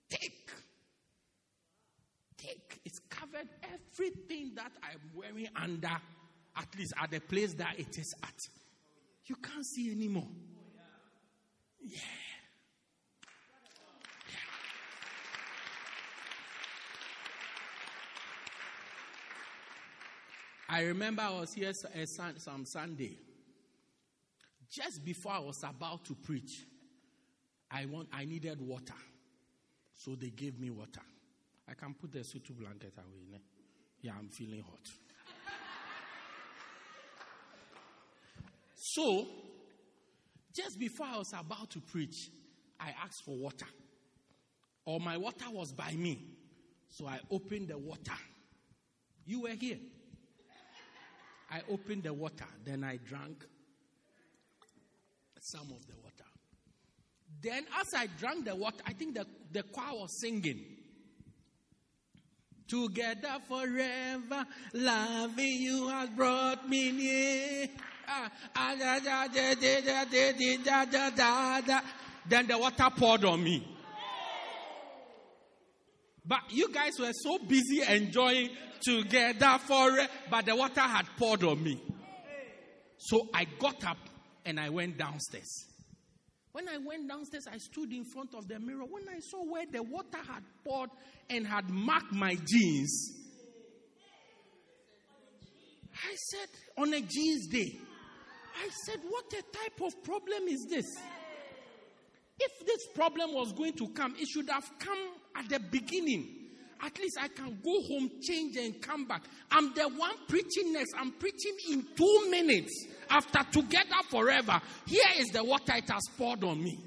thick. 0.10 0.34
It's 2.86 3.00
covered 3.10 3.48
everything 4.00 4.52
that 4.56 4.72
I'm 4.84 5.00
wearing 5.16 5.50
under, 5.56 5.92
at 6.56 6.68
least 6.78 6.94
at 7.02 7.12
the 7.12 7.20
place 7.20 7.54
that 7.56 7.76
it 7.78 7.98
is 7.98 8.16
at. 8.24 8.48
You 9.26 9.36
can't 9.36 9.66
see 9.66 9.92
anymore. 9.92 10.28
Yeah. 11.82 12.00
I 20.72 20.84
remember 20.84 21.24
I 21.24 21.32
was 21.32 21.54
here 21.54 21.70
uh, 21.70 22.06
some 22.06 22.66
Sunday. 22.66 23.18
Just 24.70 25.04
before 25.04 25.32
I 25.32 25.40
was 25.40 25.64
about 25.64 26.06
to 26.06 26.14
preach, 26.14 26.64
I 27.72 27.86
want 27.86 28.08
I 28.14 28.26
needed 28.26 28.62
water. 28.62 28.94
So 29.94 30.16
they 30.16 30.30
gave 30.30 30.60
me 30.60 30.70
water. 30.70 31.02
I 31.68 31.74
can 31.74 31.96
put 31.96 32.12
the 32.12 32.24
suit 32.24 32.56
blanket 32.56 32.94
away. 32.98 33.26
Ne? 33.32 33.40
Yeah, 34.02 34.14
I'm 34.18 34.30
feeling 34.30 34.62
hot. 34.62 34.90
so, 38.76 39.28
just 40.54 40.80
before 40.80 41.06
I 41.06 41.18
was 41.18 41.34
about 41.34 41.70
to 41.72 41.80
preach, 41.80 42.30
I 42.80 42.94
asked 43.04 43.24
for 43.26 43.36
water. 43.36 43.68
Or 44.86 45.00
my 45.00 45.18
water 45.18 45.46
was 45.52 45.72
by 45.74 45.92
me. 45.94 46.20
So 46.90 47.08
I 47.08 47.20
opened 47.30 47.68
the 47.68 47.78
water. 47.78 48.18
You 49.26 49.42
were 49.42 49.50
here. 49.50 49.78
I 51.52 51.62
opened 51.70 52.04
the 52.04 52.14
water, 52.14 52.46
then 52.64 52.84
I 52.84 52.98
drank 52.98 53.44
some 55.40 55.72
of 55.72 55.86
the 55.88 55.96
water. 56.04 56.26
Then, 57.42 57.66
as 57.80 57.94
I 57.96 58.08
drank 58.20 58.46
the 58.46 58.56
water, 58.56 58.84
I 58.86 58.94
think 58.94 59.16
the, 59.16 59.26
the 59.52 59.64
choir 59.64 59.94
was 59.94 60.20
singing. 60.20 60.79
Together 62.70 63.38
forever, 63.48 64.46
loving 64.74 65.58
you 65.60 65.88
has 65.88 66.10
brought 66.10 66.70
me 66.70 66.92
near. 66.92 67.68
Then 72.28 72.48
the 72.48 72.58
water 72.60 72.90
poured 72.96 73.26
on 73.26 73.44
me. 73.44 73.68
But 76.24 76.42
you 76.52 76.72
guys 76.72 77.00
were 77.00 77.12
so 77.12 77.40
busy 77.40 77.82
enjoying 77.82 78.50
together 78.82 79.58
for 79.66 79.98
but 80.30 80.46
the 80.46 80.56
water 80.56 80.82
had 80.82 81.08
poured 81.18 81.44
on 81.44 81.64
me. 81.64 81.82
So 82.98 83.30
I 83.34 83.46
got 83.58 83.84
up 83.84 83.98
and 84.46 84.60
I 84.60 84.70
went 84.70 84.98
downstairs. 84.98 85.69
When 86.52 86.68
I 86.68 86.78
went 86.78 87.08
downstairs, 87.08 87.48
I 87.52 87.58
stood 87.58 87.94
in 87.94 88.06
front 88.06 88.34
of 88.34 88.48
the 88.48 88.60
mirror. 88.60 88.86
When 88.90 89.08
I 89.08 89.20
saw 89.20 89.44
where 89.44 89.66
the 89.72 89.84
water 89.84 90.18
had 90.18 90.44
poured 90.66 90.90
and 91.30 91.46
had 91.46 91.70
marked 91.70 92.12
my 92.12 92.36
jeans, 92.48 93.14
I 95.94 96.16
said, 96.16 96.50
on 96.78 96.94
a 96.94 97.02
jeans 97.02 97.48
day, 97.48 97.80
I 98.62 98.70
said, 98.86 99.00
what 99.08 99.26
a 99.34 99.42
type 99.58 99.82
of 99.86 100.04
problem 100.04 100.48
is 100.48 100.66
this? 100.70 100.86
If 102.40 102.66
this 102.66 102.88
problem 102.96 103.34
was 103.34 103.52
going 103.54 103.74
to 103.74 103.88
come, 103.90 104.16
it 104.18 104.28
should 104.28 104.50
have 104.50 104.70
come 104.80 104.98
at 105.36 105.50
the 105.50 105.60
beginning. 105.60 106.39
At 106.82 106.98
least 106.98 107.18
I 107.20 107.28
can 107.28 107.60
go 107.64 107.82
home, 107.82 108.10
change, 108.22 108.56
and 108.56 108.82
come 108.82 109.06
back. 109.06 109.24
I'm 109.52 109.74
the 109.74 109.84
one 109.90 110.14
preaching 110.28 110.72
next. 110.72 110.94
I'm 110.98 111.12
preaching 111.12 111.56
in 111.72 111.86
two 111.96 112.28
minutes 112.30 112.88
after 113.10 113.40
together 113.52 114.02
forever. 114.10 114.62
Here 114.86 115.04
is 115.18 115.28
the 115.28 115.44
water 115.44 115.74
it 115.76 115.90
has 115.90 116.04
poured 116.18 116.44
on 116.44 116.64
me. 116.64 116.80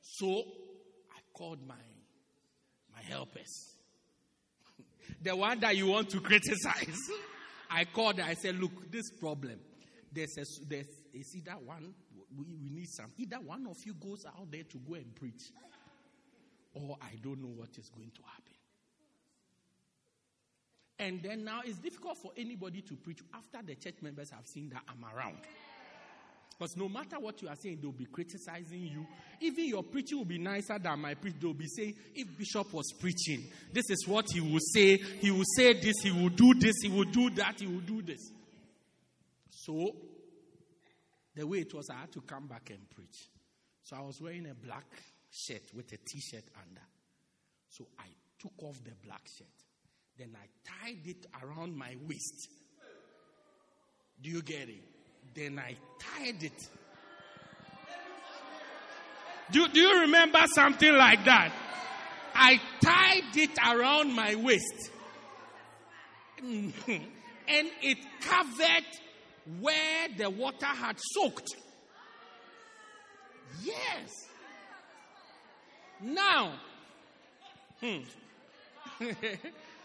So 0.00 0.44
I 1.10 1.18
called 1.32 1.66
my 1.66 1.74
my 2.94 3.02
helpers. 3.02 3.74
the 5.22 5.34
one 5.34 5.58
that 5.60 5.76
you 5.76 5.88
want 5.88 6.10
to 6.10 6.20
criticize. 6.20 6.98
I 7.70 7.84
called 7.86 8.20
I 8.20 8.34
said, 8.34 8.60
look, 8.60 8.92
this 8.92 9.10
problem. 9.18 9.58
There's 10.12 10.38
a, 10.38 10.44
there's 10.68 10.86
is 11.12 11.34
either 11.36 11.56
one 11.64 11.92
we, 12.36 12.44
we 12.62 12.70
need 12.70 12.88
some. 12.88 13.10
Either 13.16 13.36
one 13.36 13.66
of 13.66 13.76
you 13.84 13.94
goes 13.94 14.24
out 14.26 14.50
there 14.50 14.62
to 14.62 14.78
go 14.78 14.94
and 14.94 15.14
preach 15.16 15.50
or 16.74 16.96
I 17.00 17.16
don't 17.22 17.40
know 17.40 17.52
what 17.54 17.70
is 17.78 17.88
going 17.88 18.10
to 18.10 18.22
happen. 18.22 18.54
And 20.98 21.22
then 21.22 21.44
now 21.44 21.60
it's 21.64 21.78
difficult 21.78 22.18
for 22.18 22.32
anybody 22.36 22.82
to 22.82 22.94
preach 22.94 23.20
after 23.34 23.66
the 23.66 23.74
church 23.74 23.96
members 24.00 24.30
have 24.30 24.46
seen 24.46 24.70
that 24.70 24.82
I'm 24.88 25.04
around. 25.04 25.38
Because 26.56 26.76
no 26.76 26.88
matter 26.88 27.18
what 27.18 27.42
you 27.42 27.48
are 27.48 27.56
saying, 27.56 27.78
they'll 27.82 27.90
be 27.90 28.04
criticizing 28.06 28.82
you. 28.82 29.04
Even 29.40 29.66
your 29.66 29.82
preaching 29.82 30.18
will 30.18 30.24
be 30.24 30.38
nicer 30.38 30.78
than 30.78 31.00
my 31.00 31.14
preaching. 31.14 31.40
They'll 31.42 31.52
be 31.52 31.66
saying, 31.66 31.94
if 32.14 32.38
Bishop 32.38 32.72
was 32.72 32.92
preaching, 33.00 33.50
this 33.72 33.90
is 33.90 34.06
what 34.06 34.26
he 34.32 34.40
will 34.40 34.60
say. 34.72 34.96
He 34.96 35.32
will 35.32 35.44
say 35.56 35.72
this, 35.72 35.96
he 36.00 36.12
will 36.12 36.28
do 36.28 36.54
this, 36.54 36.74
he 36.80 36.88
will 36.88 37.04
do 37.04 37.30
that, 37.30 37.58
he 37.58 37.66
will 37.66 37.80
do 37.80 38.02
this. 38.02 38.30
So, 39.50 39.96
the 41.34 41.44
way 41.44 41.58
it 41.58 41.74
was, 41.74 41.88
I 41.90 42.00
had 42.00 42.12
to 42.12 42.20
come 42.20 42.46
back 42.46 42.70
and 42.70 42.88
preach. 42.90 43.28
So 43.82 43.96
I 43.96 44.00
was 44.00 44.20
wearing 44.20 44.46
a 44.46 44.54
black 44.54 44.86
shirt 45.34 45.62
with 45.74 45.92
a 45.92 45.96
t 45.96 46.20
shirt 46.20 46.44
under. 46.56 46.80
So 47.68 47.86
I 47.98 48.06
took 48.38 48.62
off 48.62 48.82
the 48.84 48.92
black 49.04 49.26
shirt. 49.36 49.48
Then 50.16 50.36
I 50.36 50.46
tied 50.84 51.06
it 51.06 51.26
around 51.42 51.76
my 51.76 51.96
waist. 52.06 52.48
Do 54.22 54.30
you 54.30 54.42
get 54.42 54.68
it? 54.68 54.84
Then 55.34 55.58
I 55.58 55.74
tied 55.98 56.42
it. 56.42 56.68
Do, 59.50 59.66
do 59.68 59.80
you 59.80 60.00
remember 60.02 60.40
something 60.54 60.92
like 60.92 61.24
that? 61.24 61.52
I 62.34 62.60
tied 62.80 63.36
it 63.36 63.58
around 63.58 64.14
my 64.14 64.34
waist. 64.36 64.90
Mm-hmm. 66.42 66.92
and 67.48 67.70
it 67.80 67.98
covered 68.20 68.84
where 69.60 70.08
the 70.16 70.28
water 70.28 70.66
had 70.66 70.96
soaked. 70.98 71.54
Yes. 73.62 74.10
Now, 76.04 76.52
hmm. 77.80 78.00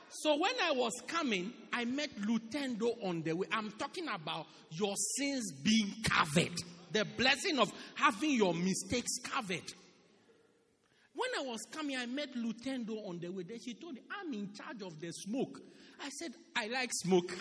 so 0.10 0.38
when 0.38 0.52
I 0.62 0.74
was 0.74 0.92
coming, 1.08 1.54
I 1.72 1.86
met 1.86 2.10
Lutendo 2.20 2.92
on 3.02 3.22
the 3.24 3.34
way. 3.34 3.48
I'm 3.54 3.72
talking 3.72 4.08
about 4.14 4.48
your 4.72 4.96
sins 5.18 5.54
being 5.64 5.94
covered, 6.04 6.56
the 6.92 7.06
blessing 7.06 7.58
of 7.58 7.72
having 7.96 8.32
your 8.32 8.54
mistakes 8.54 9.18
covered. 9.24 9.64
When 11.16 11.30
I 11.40 11.50
was 11.50 11.60
coming, 11.72 11.96
I 11.96 12.06
met 12.06 12.36
Lutendo 12.36 13.08
on 13.08 13.20
the 13.22 13.30
way. 13.30 13.44
Then 13.44 13.60
she 13.64 13.76
told 13.76 13.94
me, 13.94 14.02
I'm 14.20 14.34
in 14.34 14.52
charge 14.54 14.82
of 14.82 15.00
the 15.00 15.12
smoke. 15.12 15.62
I 16.04 16.10
said, 16.10 16.34
I 16.54 16.68
like 16.68 16.90
smoke. 16.92 17.34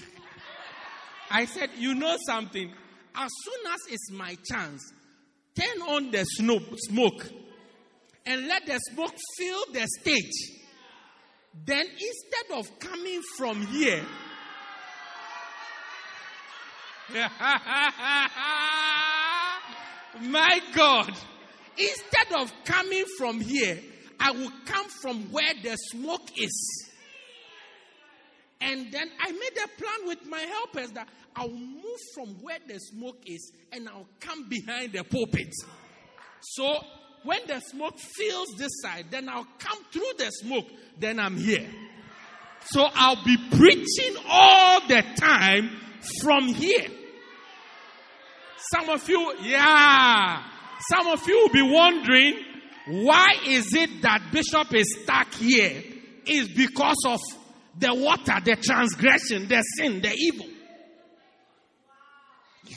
I 1.30 1.46
said, 1.46 1.70
You 1.76 1.96
know 1.96 2.16
something? 2.26 2.72
As 3.16 3.30
soon 3.42 3.72
as 3.72 3.92
it's 3.92 4.10
my 4.12 4.36
chance, 4.48 4.92
turn 5.56 5.82
on 5.82 6.12
the 6.12 6.22
smoke 6.24 7.28
and 8.28 8.46
let 8.46 8.64
the 8.66 8.78
smoke 8.78 9.14
fill 9.38 9.64
the 9.72 9.88
stage. 10.00 10.52
Then 11.64 11.86
instead 11.86 12.58
of 12.58 12.78
coming 12.78 13.22
from 13.38 13.66
here, 13.66 14.04
my 20.20 20.60
God, 20.74 21.10
instead 21.78 22.38
of 22.38 22.52
coming 22.66 23.04
from 23.16 23.40
here, 23.40 23.80
I 24.20 24.32
will 24.32 24.52
come 24.66 24.86
from 25.00 25.32
where 25.32 25.54
the 25.62 25.74
smoke 25.76 26.28
is. 26.36 26.84
And 28.60 28.92
then 28.92 29.10
I 29.20 29.32
made 29.32 29.56
a 29.64 29.68
plan 29.68 30.06
with 30.06 30.26
my 30.26 30.40
helpers 30.40 30.90
that 30.90 31.08
I'll 31.34 31.48
move 31.48 32.00
from 32.14 32.42
where 32.42 32.58
the 32.66 32.78
smoke 32.78 33.22
is 33.24 33.52
and 33.72 33.88
I'll 33.88 34.08
come 34.20 34.50
behind 34.50 34.92
the 34.92 35.04
pulpit. 35.04 35.54
So 36.40 36.78
when 37.24 37.40
the 37.46 37.60
smoke 37.60 37.98
fills 37.98 38.48
this 38.56 38.80
side, 38.82 39.06
then 39.10 39.28
I'll 39.28 39.46
come 39.58 39.78
through 39.92 40.12
the 40.18 40.30
smoke, 40.30 40.66
then 40.98 41.18
I'm 41.18 41.36
here. 41.36 41.68
So 42.70 42.86
I'll 42.94 43.24
be 43.24 43.36
preaching 43.50 44.16
all 44.28 44.80
the 44.86 45.02
time 45.18 45.70
from 46.20 46.48
here. 46.48 46.88
Some 48.74 48.90
of 48.90 49.08
you, 49.08 49.34
yeah, 49.42 50.42
some 50.90 51.06
of 51.06 51.26
you 51.26 51.36
will 51.36 51.52
be 51.52 51.62
wondering 51.62 52.44
why 52.88 53.34
is 53.46 53.74
it 53.74 54.02
that 54.02 54.30
Bishop 54.32 54.74
is 54.74 55.02
stuck 55.02 55.34
here? 55.34 55.82
Is 56.26 56.48
because 56.48 56.96
of 57.06 57.20
the 57.78 57.94
water, 57.94 58.34
the 58.44 58.56
transgression, 58.56 59.48
the 59.48 59.62
sin, 59.62 60.00
the 60.00 60.12
evil. 60.12 60.46
Yeah. 62.66 62.76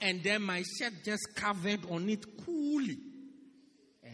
And 0.00 0.22
then 0.22 0.42
my 0.42 0.62
shirt 0.62 0.92
just 1.04 1.34
covered 1.34 1.80
on 1.90 2.08
it 2.08 2.24
coolly. 2.44 2.98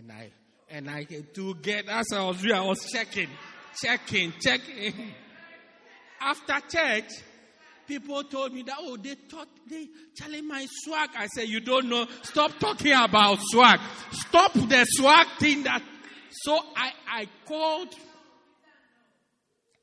And 0.03 0.11
I 0.11 0.31
and 0.69 0.91
I 0.91 1.05
to 1.05 1.55
get 1.57 1.89
as 1.89 2.07
I 2.13 2.25
was 2.25 2.45
I 2.45 2.61
was 2.61 2.91
checking, 2.91 3.29
checking, 3.81 4.33
checking. 4.41 5.13
After 6.21 6.55
church, 6.69 7.13
people 7.87 8.25
told 8.25 8.53
me 8.53 8.63
that 8.63 8.79
oh 8.81 8.97
they 8.97 9.15
thought 9.15 9.47
they 9.69 9.87
telling 10.17 10.49
my 10.49 10.67
swag. 10.69 11.11
I 11.17 11.27
said 11.27 11.49
you 11.49 11.61
don't 11.61 11.89
know. 11.89 12.07
Stop 12.23 12.59
talking 12.59 12.93
about 12.93 13.39
swag. 13.43 13.79
Stop 14.11 14.55
the 14.55 14.85
swag 14.89 15.27
thing. 15.39 15.63
That 15.63 15.83
so 16.31 16.59
I 16.77 16.93
I 17.09 17.29
called. 17.47 17.95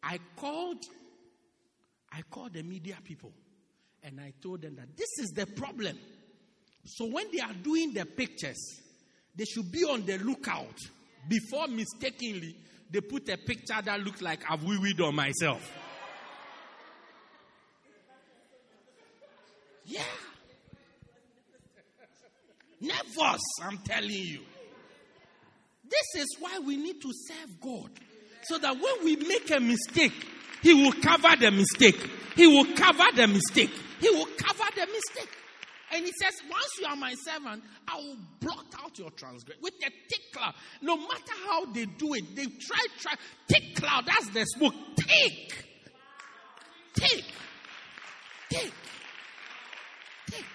I 0.04 0.20
called. 0.36 0.84
I 2.12 2.24
called 2.30 2.54
the 2.54 2.64
media 2.64 2.98
people, 3.02 3.32
and 4.04 4.20
I 4.20 4.34
told 4.42 4.64
them 4.64 4.76
that 4.76 4.98
this 4.98 5.20
is 5.20 5.30
the 5.30 5.46
problem. 5.46 5.98
So 6.84 7.06
when 7.06 7.32
they 7.32 7.40
are 7.40 7.54
doing 7.54 7.94
the 7.94 8.06
pictures, 8.06 8.82
they 9.40 9.46
should 9.46 9.72
be 9.72 9.86
on 9.86 10.06
the 10.06 10.18
lookout 10.18 10.78
before 11.30 11.68
mistakenly 11.70 12.56
they 12.92 13.00
put 13.00 13.30
a 13.30 13.38
picture 13.38 13.82
that 13.82 14.02
looks 14.02 14.22
like 14.22 14.42
I've 14.50 14.64
wee 14.64 14.94
on 15.02 15.16
myself. 15.16 15.72
Yeah. 19.86 20.02
Nervous, 22.82 23.42
I'm 23.64 23.78
telling 23.80 24.10
you. 24.12 24.40
This 25.86 26.22
is 26.22 26.36
why 26.40 26.60
we 26.60 26.76
need 26.76 27.02
to 27.02 27.12
serve 27.14 27.62
God. 27.62 27.90
So 28.44 28.58
that 28.58 28.74
when 28.74 29.06
we 29.06 29.16
make 29.16 29.50
a 29.52 29.60
mistake, 29.60 30.14
He 30.62 30.74
will 30.74 30.94
cover 30.94 31.36
the 31.40 31.52
mistake. 31.52 32.10
He 32.36 32.46
will 32.46 32.66
cover 32.76 33.06
the 33.16 33.28
mistake. 33.28 33.72
He 34.02 34.10
will 34.10 34.28
cover 34.38 34.66
the 34.76 34.86
mistake. 34.86 35.30
And 35.92 36.06
he 36.06 36.12
says, 36.22 36.34
Once 36.50 36.80
you 36.80 36.86
are 36.88 36.96
my 36.96 37.14
servant, 37.16 37.64
I 37.88 37.98
will 37.98 38.18
blot 38.40 38.66
out 38.84 38.98
your 39.00 39.10
transgression 39.12 39.62
with 39.64 39.74
a 39.82 39.90
thick 39.90 40.32
cloud. 40.34 40.54
No 40.82 40.98
matter 40.98 41.34
how 41.48 41.66
they 41.66 41.86
do 41.86 42.14
it, 42.14 42.36
they 42.36 42.46
try, 42.46 42.86
try. 43.00 43.14
Thick 43.48 43.76
cloud, 43.76 44.06
that's 44.06 44.30
the 44.30 44.46
smoke. 44.46 44.74
Thick. 44.98 45.66
Thick. 46.94 47.26
Thick. 48.50 48.74
Thick. 50.28 50.46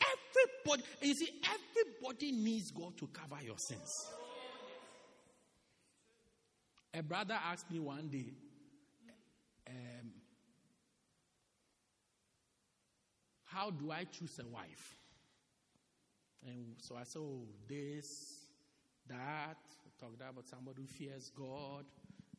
Everybody, 0.00 0.82
you 1.02 1.14
see, 1.14 1.28
everybody 1.44 2.32
needs 2.32 2.70
God 2.70 2.96
to 2.98 3.06
cover 3.08 3.42
your 3.44 3.58
sins. 3.58 3.92
A 6.94 7.02
brother 7.02 7.38
asked 7.50 7.70
me 7.70 7.80
one 7.80 8.08
day, 8.08 8.32
um, 9.68 10.10
How 13.58 13.70
do 13.70 13.90
I 13.90 14.04
choose 14.04 14.38
a 14.38 14.46
wife? 14.46 14.94
And 16.46 16.76
so 16.80 16.94
I 16.94 17.02
said, 17.02 17.18
Oh, 17.18 17.40
this, 17.66 18.46
that. 19.08 19.16
I 19.18 20.00
talked 20.00 20.14
about 20.14 20.46
somebody 20.46 20.82
who 20.82 20.86
fears 20.86 21.32
God, 21.36 21.84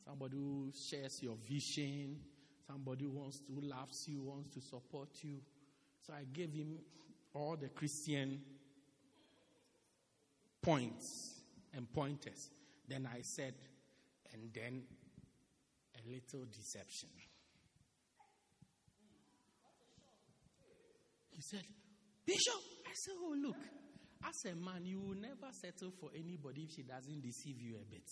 somebody 0.06 0.38
who 0.38 0.72
shares 0.74 1.22
your 1.22 1.36
vision, 1.46 2.22
somebody 2.66 3.04
who 3.04 3.12
wants 3.12 3.40
to, 3.40 3.52
loves 3.60 4.08
you, 4.08 4.22
wants 4.22 4.54
to 4.54 4.62
support 4.62 5.10
you. 5.22 5.40
So 6.08 6.14
I 6.14 6.24
gave 6.32 6.54
him 6.54 6.78
all 7.34 7.58
the 7.58 7.68
Christian 7.68 8.40
points 10.62 11.42
and 11.76 11.92
pointers. 11.92 12.50
Then 12.88 13.10
I 13.14 13.24
said, 13.24 13.56
and 14.32 14.54
then 14.54 14.84
a 15.98 16.10
little 16.10 16.46
deception. 16.50 17.10
He 21.40 21.44
said, 21.44 21.64
Bishop, 22.26 22.62
I 22.86 22.92
said, 22.94 23.14
Oh, 23.18 23.34
look, 23.42 23.56
as 24.28 24.52
a 24.52 24.56
man, 24.58 24.86
you 24.86 25.00
will 25.00 25.16
never 25.16 25.48
settle 25.54 25.94
for 25.98 26.10
anybody 26.14 26.64
if 26.64 26.72
she 26.76 26.82
doesn't 26.84 27.22
deceive 27.22 27.62
you 27.62 27.78
a 27.78 27.86
bit. 27.90 28.04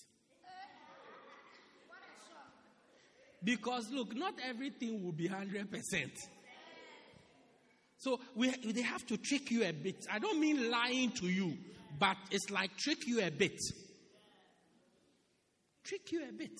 Because 3.43 3.91
look, 3.91 4.15
not 4.15 4.35
everything 4.47 5.03
will 5.03 5.11
be 5.11 5.27
100%. 5.27 6.09
So 7.97 8.21
we, 8.33 8.49
they 8.49 8.81
have 8.81 9.05
to 9.07 9.17
trick 9.17 9.51
you 9.51 9.65
a 9.65 9.73
bit. 9.73 10.05
I 10.09 10.19
don't 10.19 10.39
mean 10.39 10.71
lying 10.71 11.11
to 11.19 11.27
you, 11.27 11.57
but 11.99 12.15
it's 12.31 12.49
like 12.49 12.77
trick 12.77 13.05
you 13.07 13.21
a 13.21 13.29
bit. 13.29 13.59
Trick 15.83 16.13
you 16.13 16.23
a 16.29 16.31
bit. 16.31 16.57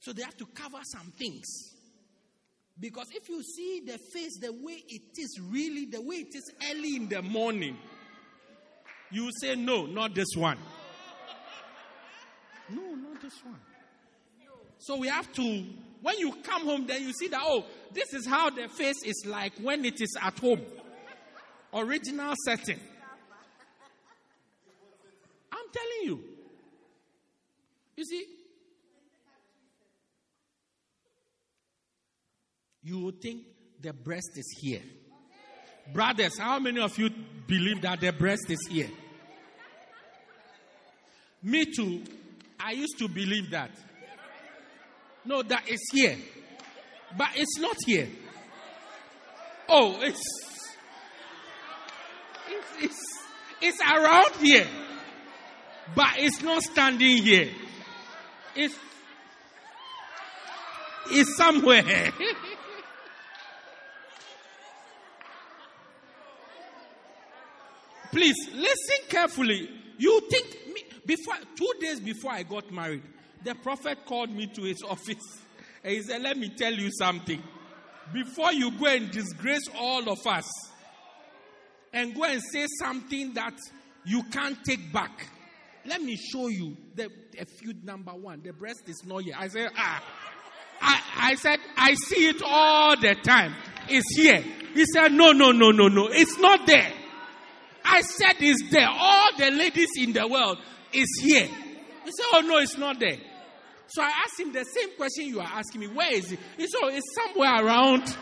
So 0.00 0.12
they 0.12 0.22
have 0.22 0.36
to 0.38 0.46
cover 0.46 0.80
some 0.82 1.12
things. 1.16 1.71
Because 2.80 3.08
if 3.12 3.28
you 3.28 3.42
see 3.42 3.82
the 3.86 3.98
face 3.98 4.38
the 4.40 4.52
way 4.52 4.82
it 4.88 5.18
is 5.18 5.38
really, 5.40 5.86
the 5.86 6.00
way 6.00 6.16
it 6.16 6.34
is 6.34 6.50
early 6.70 6.96
in 6.96 7.08
the 7.08 7.22
morning, 7.22 7.76
you 9.10 9.30
say, 9.40 9.54
No, 9.54 9.86
not 9.86 10.14
this 10.14 10.34
one. 10.36 10.58
No, 12.70 12.94
not 12.94 13.20
this 13.20 13.34
one. 13.44 13.60
So 14.78 14.96
we 14.96 15.08
have 15.08 15.32
to, 15.34 15.64
when 16.00 16.18
you 16.18 16.32
come 16.42 16.64
home, 16.64 16.86
then 16.86 17.02
you 17.02 17.12
see 17.12 17.28
that, 17.28 17.42
oh, 17.44 17.64
this 17.92 18.12
is 18.14 18.26
how 18.26 18.50
the 18.50 18.68
face 18.68 19.02
is 19.04 19.24
like 19.26 19.52
when 19.60 19.84
it 19.84 20.00
is 20.00 20.16
at 20.20 20.36
home. 20.38 20.60
Original 21.72 22.34
setting. 22.44 22.80
I'm 25.52 25.66
telling 25.72 26.02
you. 26.04 26.24
You 27.96 28.04
see, 28.04 28.24
you 32.82 32.98
would 33.00 33.20
think 33.20 33.42
the 33.80 33.92
breast 33.92 34.30
is 34.36 34.46
here. 34.60 34.82
Brothers, 35.92 36.38
how 36.38 36.58
many 36.58 36.80
of 36.80 36.96
you 36.98 37.10
believe 37.46 37.82
that 37.82 38.00
the 38.00 38.12
breast 38.12 38.44
is 38.48 38.66
here? 38.70 38.90
Me 41.42 41.64
too. 41.64 42.02
I 42.58 42.72
used 42.72 42.98
to 42.98 43.08
believe 43.08 43.50
that. 43.50 43.70
No, 45.24 45.42
that 45.42 45.68
is 45.68 45.80
here. 45.92 46.16
But 47.16 47.28
it's 47.34 47.58
not 47.58 47.76
here. 47.84 48.08
Oh, 49.68 50.00
it's 50.02 50.22
it's, 52.48 52.66
it's, 52.80 53.18
it's 53.60 53.80
around 53.80 54.34
here. 54.40 54.66
But 55.94 56.14
it's 56.18 56.42
not 56.42 56.62
standing 56.62 57.22
here. 57.22 57.50
It's 58.54 58.74
it's 61.10 61.36
somewhere. 61.36 62.12
Please 68.12 68.36
listen 68.54 68.96
carefully. 69.08 69.68
You 69.98 70.20
think 70.30 70.46
me, 70.74 70.82
before 71.06 71.34
two 71.56 71.72
days 71.80 71.98
before 71.98 72.32
I 72.32 72.42
got 72.42 72.70
married, 72.70 73.02
the 73.42 73.54
prophet 73.56 74.04
called 74.06 74.30
me 74.30 74.46
to 74.48 74.62
his 74.62 74.82
office 74.88 75.40
and 75.82 75.94
he 75.94 76.02
said, 76.02 76.22
Let 76.22 76.36
me 76.36 76.50
tell 76.50 76.72
you 76.72 76.90
something. 76.92 77.42
Before 78.12 78.52
you 78.52 78.70
go 78.78 78.86
and 78.86 79.10
disgrace 79.10 79.68
all 79.78 80.10
of 80.10 80.26
us 80.26 80.48
and 81.92 82.14
go 82.14 82.24
and 82.24 82.42
say 82.42 82.66
something 82.78 83.32
that 83.34 83.54
you 84.04 84.22
can't 84.24 84.62
take 84.64 84.92
back, 84.92 85.26
let 85.86 86.02
me 86.02 86.16
show 86.16 86.48
you 86.48 86.76
the 86.94 87.08
a 87.38 87.46
few 87.46 87.74
number 87.82 88.12
one. 88.12 88.42
The 88.44 88.52
breast 88.52 88.82
is 88.88 89.02
not 89.06 89.22
here. 89.22 89.34
I 89.38 89.48
said, 89.48 89.70
Ah. 89.76 90.04
I, 90.84 91.00
I 91.16 91.34
said, 91.36 91.60
I 91.76 91.94
see 91.94 92.28
it 92.28 92.42
all 92.44 92.96
the 93.00 93.14
time. 93.14 93.54
It's 93.88 94.16
here. 94.16 94.42
He 94.74 94.84
said, 94.92 95.12
No, 95.12 95.32
no, 95.32 95.52
no, 95.52 95.70
no, 95.70 95.88
no. 95.88 96.08
It's 96.10 96.38
not 96.38 96.66
there. 96.66 96.92
I 97.92 98.00
said 98.00 98.36
it's 98.40 98.70
there. 98.70 98.88
All 98.88 99.36
the 99.36 99.50
ladies 99.50 99.90
in 99.98 100.14
the 100.14 100.26
world 100.26 100.58
is 100.94 101.08
here. 101.22 101.46
He 101.46 102.10
said, 102.10 102.26
Oh 102.32 102.40
no, 102.40 102.56
it's 102.56 102.78
not 102.78 102.98
there. 102.98 103.18
So 103.94 104.00
I 104.02 104.06
asked 104.24 104.40
him 104.40 104.54
the 104.54 104.64
same 104.64 104.96
question 104.96 105.26
you 105.26 105.40
are 105.40 105.50
asking 105.52 105.82
me. 105.82 105.86
Where 105.88 106.10
is 106.10 106.32
it? 106.32 106.38
He 106.56 106.66
said, 106.66 106.80
oh, 106.82 106.88
it's 106.88 107.14
somewhere 107.14 107.62
around. 107.62 108.16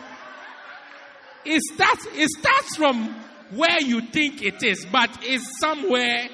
It 1.45 1.61
starts, 1.61 2.05
it 2.11 2.27
starts 2.27 2.75
from 2.75 3.15
where 3.51 3.79
you 3.79 4.01
think 4.01 4.43
it 4.43 4.61
is, 4.63 4.85
but 4.91 5.09
it's 5.21 5.59
somewhere. 5.61 6.27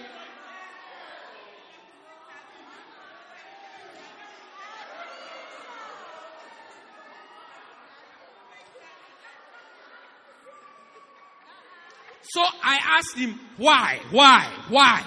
So 12.24 12.44
I 12.78 12.98
asked 12.98 13.18
him, 13.18 13.40
why, 13.58 14.00
why, 14.12 14.48
why? 14.70 15.04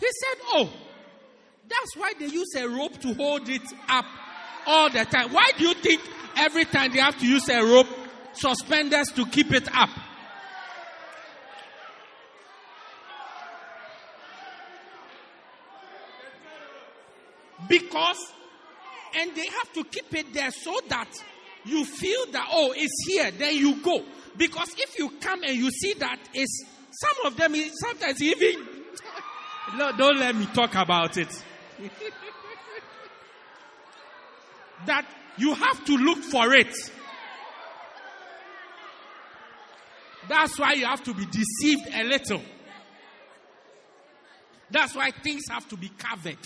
He 0.00 0.06
said, 0.06 0.42
oh, 0.54 0.70
that's 1.68 1.96
why 1.96 2.12
they 2.18 2.26
use 2.26 2.54
a 2.56 2.68
rope 2.68 2.98
to 3.00 3.14
hold 3.14 3.48
it 3.48 3.62
up 3.88 4.04
all 4.66 4.90
the 4.90 5.04
time. 5.04 5.32
Why 5.32 5.50
do 5.56 5.68
you 5.68 5.74
think 5.74 6.00
every 6.36 6.64
time 6.64 6.92
they 6.92 7.00
have 7.00 7.18
to 7.18 7.26
use 7.26 7.48
a 7.48 7.62
rope, 7.62 7.86
suspenders 8.32 9.08
to 9.12 9.26
keep 9.26 9.52
it 9.52 9.68
up? 9.74 9.90
Because, 17.68 18.32
and 19.14 19.34
they 19.34 19.46
have 19.46 19.72
to 19.74 19.84
keep 19.84 20.14
it 20.14 20.32
there 20.32 20.50
so 20.50 20.80
that 20.88 21.08
you 21.64 21.84
feel 21.84 22.26
that, 22.32 22.48
oh, 22.50 22.72
it's 22.74 23.06
here, 23.06 23.30
then 23.30 23.56
you 23.56 23.82
go. 23.82 24.02
Because 24.36 24.70
if 24.78 24.98
you 24.98 25.10
come 25.20 25.42
and 25.42 25.54
you 25.54 25.70
see 25.70 25.94
that 25.94 26.18
it's, 26.32 26.64
some 26.90 27.26
of 27.26 27.36
them, 27.36 27.54
sometimes 27.54 28.22
even, 28.22 28.66
no, 29.76 29.92
don't 29.96 30.18
let 30.18 30.34
me 30.34 30.46
talk 30.46 30.74
about 30.74 31.16
it. 31.16 31.28
that 34.86 35.06
you 35.36 35.54
have 35.54 35.84
to 35.84 35.96
look 35.96 36.18
for 36.18 36.52
it. 36.54 36.74
That's 40.28 40.58
why 40.58 40.74
you 40.74 40.84
have 40.84 41.02
to 41.04 41.14
be 41.14 41.24
deceived 41.26 41.88
a 41.94 42.04
little. 42.04 42.42
That's 44.70 44.94
why 44.94 45.10
things 45.22 45.44
have 45.50 45.66
to 45.70 45.76
be 45.76 45.88
covered. 45.88 46.36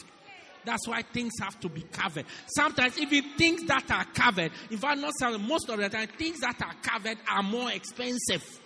That's 0.65 0.87
why 0.87 1.03
things 1.03 1.33
have 1.41 1.59
to 1.61 1.69
be 1.69 1.83
covered. 1.83 2.25
Sometimes, 2.47 2.97
even 2.99 3.25
things 3.37 3.65
that 3.67 3.91
are 3.91 4.05
covered, 4.05 4.53
in 4.71 4.79
fact, 4.79 5.01
not 5.01 5.13
some, 5.19 5.47
most 5.49 5.69
of 5.69 5.79
the 5.79 5.89
time, 5.89 6.07
things 6.17 6.39
that 6.41 6.61
are 6.63 6.75
covered 6.83 7.19
are 7.29 7.43
more 7.43 7.73
expensive. 7.73 8.61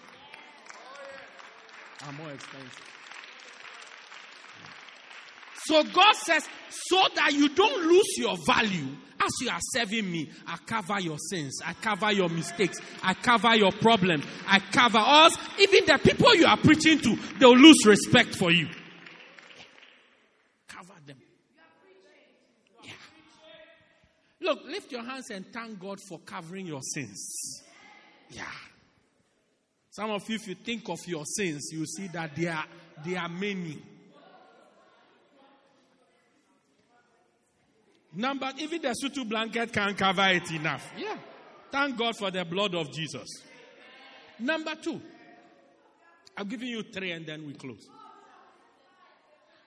Are 2.05 2.13
more 2.13 2.31
expensive. 2.31 2.83
So 5.65 5.83
God 5.83 6.15
says, 6.15 6.47
so 6.71 7.03
that 7.17 7.33
you 7.33 7.49
don't 7.49 7.87
lose 7.87 8.19
your 8.19 8.37
value 8.47 8.87
as 9.21 9.33
you 9.41 9.51
are 9.51 9.59
serving 9.73 10.11
me, 10.11 10.31
I 10.47 10.59
cover 10.65 11.01
your 11.01 11.19
sins, 11.19 11.61
I 11.65 11.73
cover 11.73 12.13
your 12.13 12.29
mistakes, 12.29 12.79
I 13.03 13.15
cover 13.15 13.57
your 13.57 13.73
problem, 13.73 14.23
I 14.47 14.61
cover 14.61 14.99
us. 14.99 15.37
Even 15.59 15.87
the 15.87 15.99
people 15.99 16.35
you 16.37 16.47
are 16.47 16.57
preaching 16.57 17.01
to, 17.01 17.19
they'll 17.41 17.57
lose 17.57 17.85
respect 17.85 18.37
for 18.37 18.53
you. 18.53 18.69
Cover 20.69 20.95
them. 21.05 21.17
Yeah. 22.85 22.93
Look, 24.41 24.61
lift 24.67 24.93
your 24.93 25.03
hands 25.03 25.31
and 25.31 25.45
thank 25.53 25.81
God 25.81 25.99
for 26.09 26.21
covering 26.21 26.67
your 26.67 26.83
sins. 26.83 27.63
Yeah. 28.31 28.45
Some 29.97 30.11
of 30.11 30.29
you, 30.29 30.37
if 30.37 30.47
you 30.47 30.55
think 30.57 30.87
of 30.91 30.99
your 31.07 31.25
sins, 31.25 31.71
you 31.73 31.87
see 31.87 32.09
that 32.09 32.37
there 32.37 32.53
are, 32.53 32.67
there 33.03 33.19
are 33.19 33.31
many. 33.31 33.79
Number, 38.15 38.53
even 38.59 38.83
the 38.83 38.95
sutu 39.03 39.27
blanket 39.27 39.73
can't 39.73 39.97
cover 39.97 40.29
it 40.29 40.51
enough. 40.51 40.87
Yeah. 40.99 41.17
Thank 41.73 41.97
God 41.97 42.15
for 42.15 42.31
the 42.31 42.45
blood 42.45 42.75
of 42.75 42.93
Jesus. 42.93 43.27
Number 44.39 44.75
two, 44.75 45.01
I'm 46.37 46.47
giving 46.47 46.69
you 46.69 46.83
three 46.83 47.13
and 47.13 47.25
then 47.25 47.47
we 47.47 47.55
close. 47.55 47.89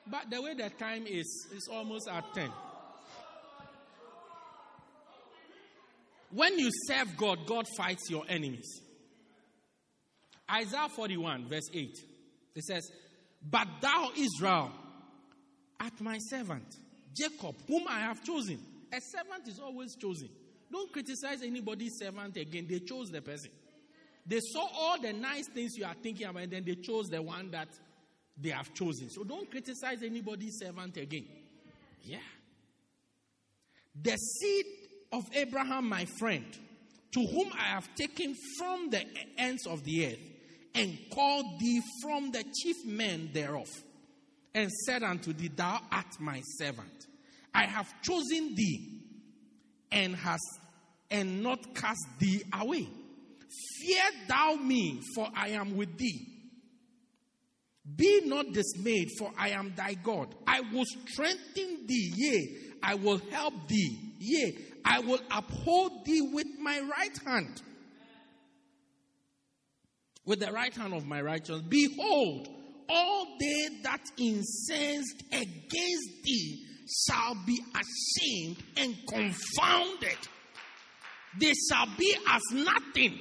But 0.05 0.29
the 0.29 0.43
way 0.43 0.53
the 0.53 0.69
time 0.69 1.07
is, 1.07 1.47
it's 1.51 1.67
almost 1.67 2.07
at 2.07 2.35
10. 2.35 2.51
When 6.29 6.59
you 6.59 6.69
serve 6.85 7.17
God, 7.17 7.47
God 7.47 7.65
fights 7.75 8.11
your 8.11 8.25
enemies. 8.29 8.81
Isaiah 10.51 10.89
41, 10.89 11.47
verse 11.47 11.69
8. 11.73 11.97
It 12.55 12.63
says, 12.63 12.91
But 13.41 13.67
thou, 13.81 14.09
Israel, 14.17 14.71
art 15.79 16.01
my 16.01 16.17
servant 16.29 16.65
Jacob, 17.15 17.55
whom 17.67 17.87
I 17.87 17.99
have 18.01 18.23
chosen. 18.23 18.59
A 18.93 18.99
servant 19.01 19.47
is 19.47 19.59
always 19.59 19.95
chosen. 19.95 20.29
Don't 20.71 20.91
criticize 20.91 21.41
anybody's 21.43 21.97
servant 21.97 22.37
again. 22.37 22.67
They 22.69 22.79
chose 22.79 23.09
the 23.09 23.21
person. 23.21 23.51
They 24.25 24.39
saw 24.53 24.67
all 24.73 25.01
the 25.01 25.13
nice 25.13 25.47
things 25.47 25.75
you 25.75 25.85
are 25.85 25.95
thinking 26.01 26.27
about, 26.27 26.43
and 26.43 26.51
then 26.51 26.63
they 26.65 26.75
chose 26.75 27.07
the 27.07 27.21
one 27.21 27.49
that 27.51 27.69
they 28.37 28.49
have 28.49 28.73
chosen. 28.73 29.09
So 29.09 29.23
don't 29.23 29.49
criticize 29.49 30.03
anybody's 30.03 30.59
servant 30.59 30.97
again. 30.97 31.25
Yeah. 32.03 32.17
The 34.01 34.15
seed 34.15 34.65
of 35.11 35.23
Abraham, 35.33 35.89
my 35.89 36.05
friend, 36.19 36.45
to 37.11 37.25
whom 37.25 37.51
I 37.53 37.73
have 37.73 37.93
taken 37.95 38.35
from 38.57 38.91
the 38.91 39.03
ends 39.37 39.65
of 39.65 39.83
the 39.83 40.05
earth, 40.05 40.28
and 40.75 40.97
called 41.13 41.59
thee 41.59 41.81
from 42.01 42.31
the 42.31 42.43
chief 42.61 42.85
men 42.85 43.29
thereof 43.33 43.67
and 44.53 44.71
said 44.85 45.03
unto 45.03 45.33
thee, 45.33 45.49
Thou 45.49 45.79
art 45.91 46.19
my 46.19 46.41
servant. 46.57 47.07
I 47.53 47.65
have 47.65 48.01
chosen 48.01 48.55
thee 48.55 49.01
and 49.91 50.15
has 50.15 50.39
and 51.11 51.41
not 51.41 51.73
cast 51.73 52.05
thee 52.19 52.43
away. 52.53 52.87
Fear 53.79 54.03
thou 54.27 54.55
me, 54.55 55.01
for 55.15 55.27
I 55.35 55.49
am 55.49 55.75
with 55.75 55.97
thee. 55.97 56.27
Be 57.95 58.21
not 58.25 58.51
dismayed, 58.51 59.09
for 59.17 59.31
I 59.37 59.49
am 59.49 59.73
thy 59.75 59.95
God. 59.95 60.35
I 60.45 60.61
will 60.61 60.85
strengthen 60.85 61.87
thee, 61.87 62.13
yea, 62.15 62.57
I 62.83 62.95
will 62.95 63.19
help 63.31 63.67
thee, 63.67 63.97
yea, 64.19 64.57
I 64.85 64.99
will 64.99 65.19
uphold 65.31 66.05
thee 66.05 66.21
with 66.21 66.47
my 66.59 66.79
right 66.81 67.17
hand. 67.25 67.61
With 70.29 70.41
the 70.41 70.51
right 70.51 70.71
hand 70.71 70.93
of 70.93 71.07
my 71.07 71.23
righteousness. 71.23 71.63
Behold, 71.67 72.49
all 72.87 73.25
they 73.39 73.81
that 73.81 74.01
incensed 74.19 75.23
against 75.31 76.23
thee 76.23 76.67
shall 77.07 77.35
be 77.47 77.59
ashamed 77.73 78.57
and 78.77 78.95
confounded. 79.07 80.19
They 81.39 81.51
shall 81.67 81.87
be 81.97 82.15
as 82.29 82.43
nothing. 82.53 83.17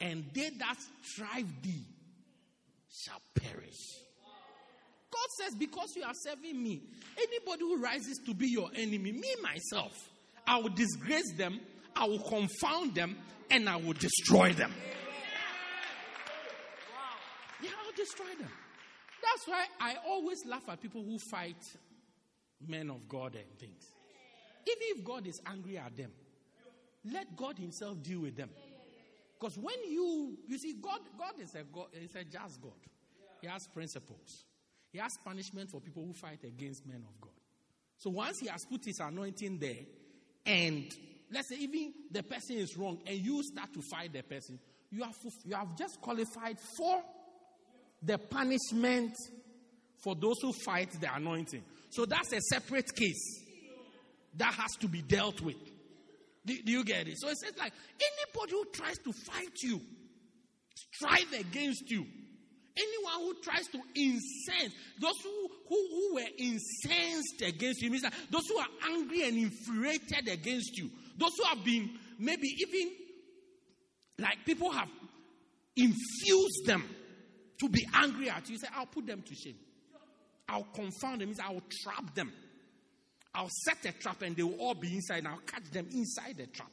And 0.00 0.24
they 0.32 0.48
that 0.60 0.76
strive 1.02 1.62
thee 1.62 1.84
shall 2.90 3.20
perish. 3.34 3.76
God 5.10 5.28
says, 5.42 5.54
Because 5.58 5.92
you 5.94 6.04
are 6.04 6.14
serving 6.14 6.62
me, 6.62 6.80
anybody 7.18 7.64
who 7.64 7.82
rises 7.82 8.18
to 8.24 8.32
be 8.32 8.48
your 8.48 8.70
enemy, 8.74 9.12
me 9.12 9.36
myself, 9.42 9.92
I 10.46 10.56
will 10.56 10.70
disgrace 10.70 11.34
them, 11.36 11.60
I 11.94 12.06
will 12.06 12.22
confound 12.22 12.94
them, 12.94 13.18
and 13.50 13.68
I 13.68 13.76
will 13.76 13.94
destroy 13.94 14.52
them. 14.52 14.72
Yeah, 17.62 17.70
I'll 17.84 17.96
destroy 17.96 18.34
them. 18.38 18.50
That's 19.22 19.48
why 19.48 19.64
I 19.80 19.96
always 20.06 20.44
laugh 20.46 20.62
at 20.68 20.80
people 20.80 21.02
who 21.02 21.18
fight 21.30 21.62
men 22.66 22.90
of 22.90 23.08
God 23.08 23.34
and 23.34 23.58
things. 23.58 23.84
Even 24.66 24.98
if 24.98 25.04
God 25.04 25.26
is 25.26 25.40
angry 25.46 25.78
at 25.78 25.96
them, 25.96 26.10
let 27.12 27.36
God 27.36 27.58
Himself 27.58 28.02
deal 28.02 28.20
with 28.20 28.36
them. 28.36 28.50
Because 29.38 29.56
when 29.58 29.76
you, 29.88 30.38
you 30.48 30.58
see, 30.58 30.74
God, 30.80 31.00
God 31.18 31.34
is 31.40 31.54
a 31.54 31.62
God, 31.64 31.86
is 31.92 32.14
a 32.14 32.24
just 32.24 32.60
God. 32.60 32.72
He 33.40 33.46
has 33.46 33.66
principles. 33.72 34.44
He 34.92 34.98
has 34.98 35.12
punishment 35.24 35.70
for 35.70 35.80
people 35.80 36.04
who 36.04 36.14
fight 36.14 36.42
against 36.42 36.86
men 36.86 37.04
of 37.06 37.20
God. 37.20 37.32
So 37.98 38.10
once 38.10 38.38
He 38.40 38.48
has 38.48 38.64
put 38.64 38.84
His 38.84 38.98
anointing 38.98 39.58
there, 39.58 39.84
and 40.46 40.92
let's 41.30 41.48
say 41.48 41.56
even 41.56 41.92
the 42.10 42.22
person 42.22 42.56
is 42.56 42.76
wrong, 42.76 42.98
and 43.06 43.18
you 43.18 43.42
start 43.42 43.72
to 43.74 43.82
fight 43.90 44.12
the 44.12 44.22
person, 44.22 44.58
you 44.90 45.02
have 45.02 45.16
you 45.44 45.54
have 45.54 45.76
just 45.76 46.00
qualified 46.00 46.58
for 46.76 47.02
the 48.02 48.18
punishment 48.18 49.14
for 50.02 50.14
those 50.14 50.40
who 50.40 50.52
fight 50.52 50.90
the 51.00 51.12
anointing. 51.14 51.62
So 51.90 52.04
that's 52.04 52.32
a 52.32 52.40
separate 52.40 52.94
case 52.94 53.44
that 54.36 54.54
has 54.54 54.72
to 54.80 54.88
be 54.88 55.02
dealt 55.02 55.40
with. 55.40 55.56
Do, 56.44 56.54
do, 56.62 56.70
you 56.70 56.84
get 56.84 57.08
it? 57.08 57.18
So 57.18 57.28
it 57.28 57.38
says, 57.38 57.54
like, 57.58 57.72
anybody 58.00 58.52
who 58.52 58.64
tries 58.72 58.98
to 58.98 59.12
fight 59.12 59.52
you, 59.62 59.80
strive 60.92 61.32
against 61.40 61.90
you, 61.90 62.06
anyone 62.76 63.20
who 63.20 63.34
tries 63.42 63.66
to 63.68 63.78
incense, 63.94 64.74
those 65.00 65.18
who, 65.22 65.48
who, 65.68 65.88
who 65.90 66.14
were 66.14 66.28
incensed 66.38 67.42
against 67.42 67.82
you, 67.82 67.90
means 67.90 68.02
that 68.02 68.14
those 68.30 68.46
who 68.48 68.58
are 68.58 68.68
angry 68.90 69.26
and 69.26 69.36
infuriated 69.36 70.28
against 70.28 70.76
you, 70.76 70.90
those 71.16 71.32
who 71.38 71.44
have 71.44 71.64
been 71.64 71.90
maybe 72.18 72.48
even 72.48 72.92
like 74.18 74.44
people 74.44 74.70
have 74.70 74.88
infused 75.76 76.66
them 76.66 76.84
to 77.60 77.68
be 77.68 77.86
angry 77.94 78.30
at 78.30 78.48
you. 78.48 78.54
You 78.54 78.58
say, 78.58 78.68
I'll 78.74 78.86
put 78.86 79.06
them 79.06 79.22
to 79.22 79.34
shame. 79.34 79.56
I'll 80.48 80.66
confound 80.74 81.20
them. 81.20 81.28
Means 81.28 81.40
I'll 81.40 81.62
trap 81.82 82.14
them. 82.14 82.32
I'll 83.34 83.50
set 83.64 83.84
a 83.84 83.92
trap 83.92 84.22
and 84.22 84.34
they 84.34 84.42
will 84.42 84.58
all 84.58 84.74
be 84.74 84.94
inside 84.94 85.26
I'll 85.26 85.38
catch 85.38 85.70
them 85.70 85.86
inside 85.92 86.36
the 86.38 86.46
trap. 86.46 86.70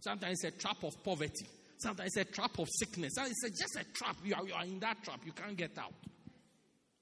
Sometimes 0.00 0.42
it's 0.42 0.56
a 0.56 0.58
trap 0.58 0.82
of 0.82 1.02
poverty. 1.04 1.46
Sometimes 1.78 2.16
it's 2.16 2.28
a 2.28 2.32
trap 2.32 2.58
of 2.58 2.68
sickness. 2.78 3.12
It's 3.16 3.60
just 3.60 3.76
a 3.76 3.84
trap. 3.92 4.16
You 4.24 4.34
are, 4.34 4.46
you 4.46 4.52
are 4.54 4.64
in 4.64 4.80
that 4.80 5.02
trap. 5.04 5.20
You 5.24 5.32
can't 5.32 5.56
get 5.56 5.78
out. 5.78 5.94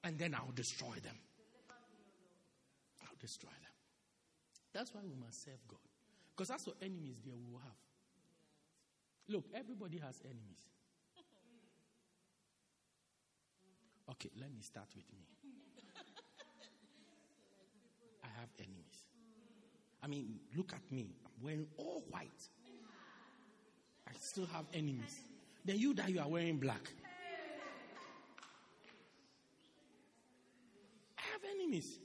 And 0.03 0.17
then 0.17 0.35
I'll 0.35 0.51
destroy 0.53 0.93
them. 1.03 1.17
I'll 3.01 3.17
destroy 3.19 3.49
them. 3.49 3.73
That's 4.73 4.93
why 4.93 5.01
we 5.03 5.15
must 5.15 5.43
serve 5.43 5.59
God. 5.67 5.79
Because 6.35 6.49
that's 6.49 6.67
what 6.67 6.75
enemies 6.81 7.17
there 7.25 7.35
will 7.35 7.59
have. 7.59 7.77
Look, 9.29 9.45
everybody 9.55 9.97
has 9.97 10.21
enemies. 10.23 10.61
Okay, 14.11 14.29
let 14.39 14.53
me 14.53 14.61
start 14.61 14.87
with 14.95 15.11
me. 15.11 15.25
I 18.23 18.27
have 18.39 18.49
enemies. 18.59 19.03
I 20.03 20.07
mean, 20.07 20.39
look 20.55 20.71
at 20.73 20.91
me. 20.91 21.15
I'm 21.25 21.43
wearing 21.43 21.67
all 21.77 22.03
white. 22.09 22.49
I 24.07 24.11
still 24.19 24.45
have 24.47 24.65
enemies. 24.73 25.21
Then 25.65 25.77
you 25.77 25.93
that 25.95 26.09
you 26.09 26.19
are 26.19 26.27
wearing 26.27 26.57
black. 26.57 26.91
I 31.17 31.21
have 31.33 31.41
enemies. 31.55 31.99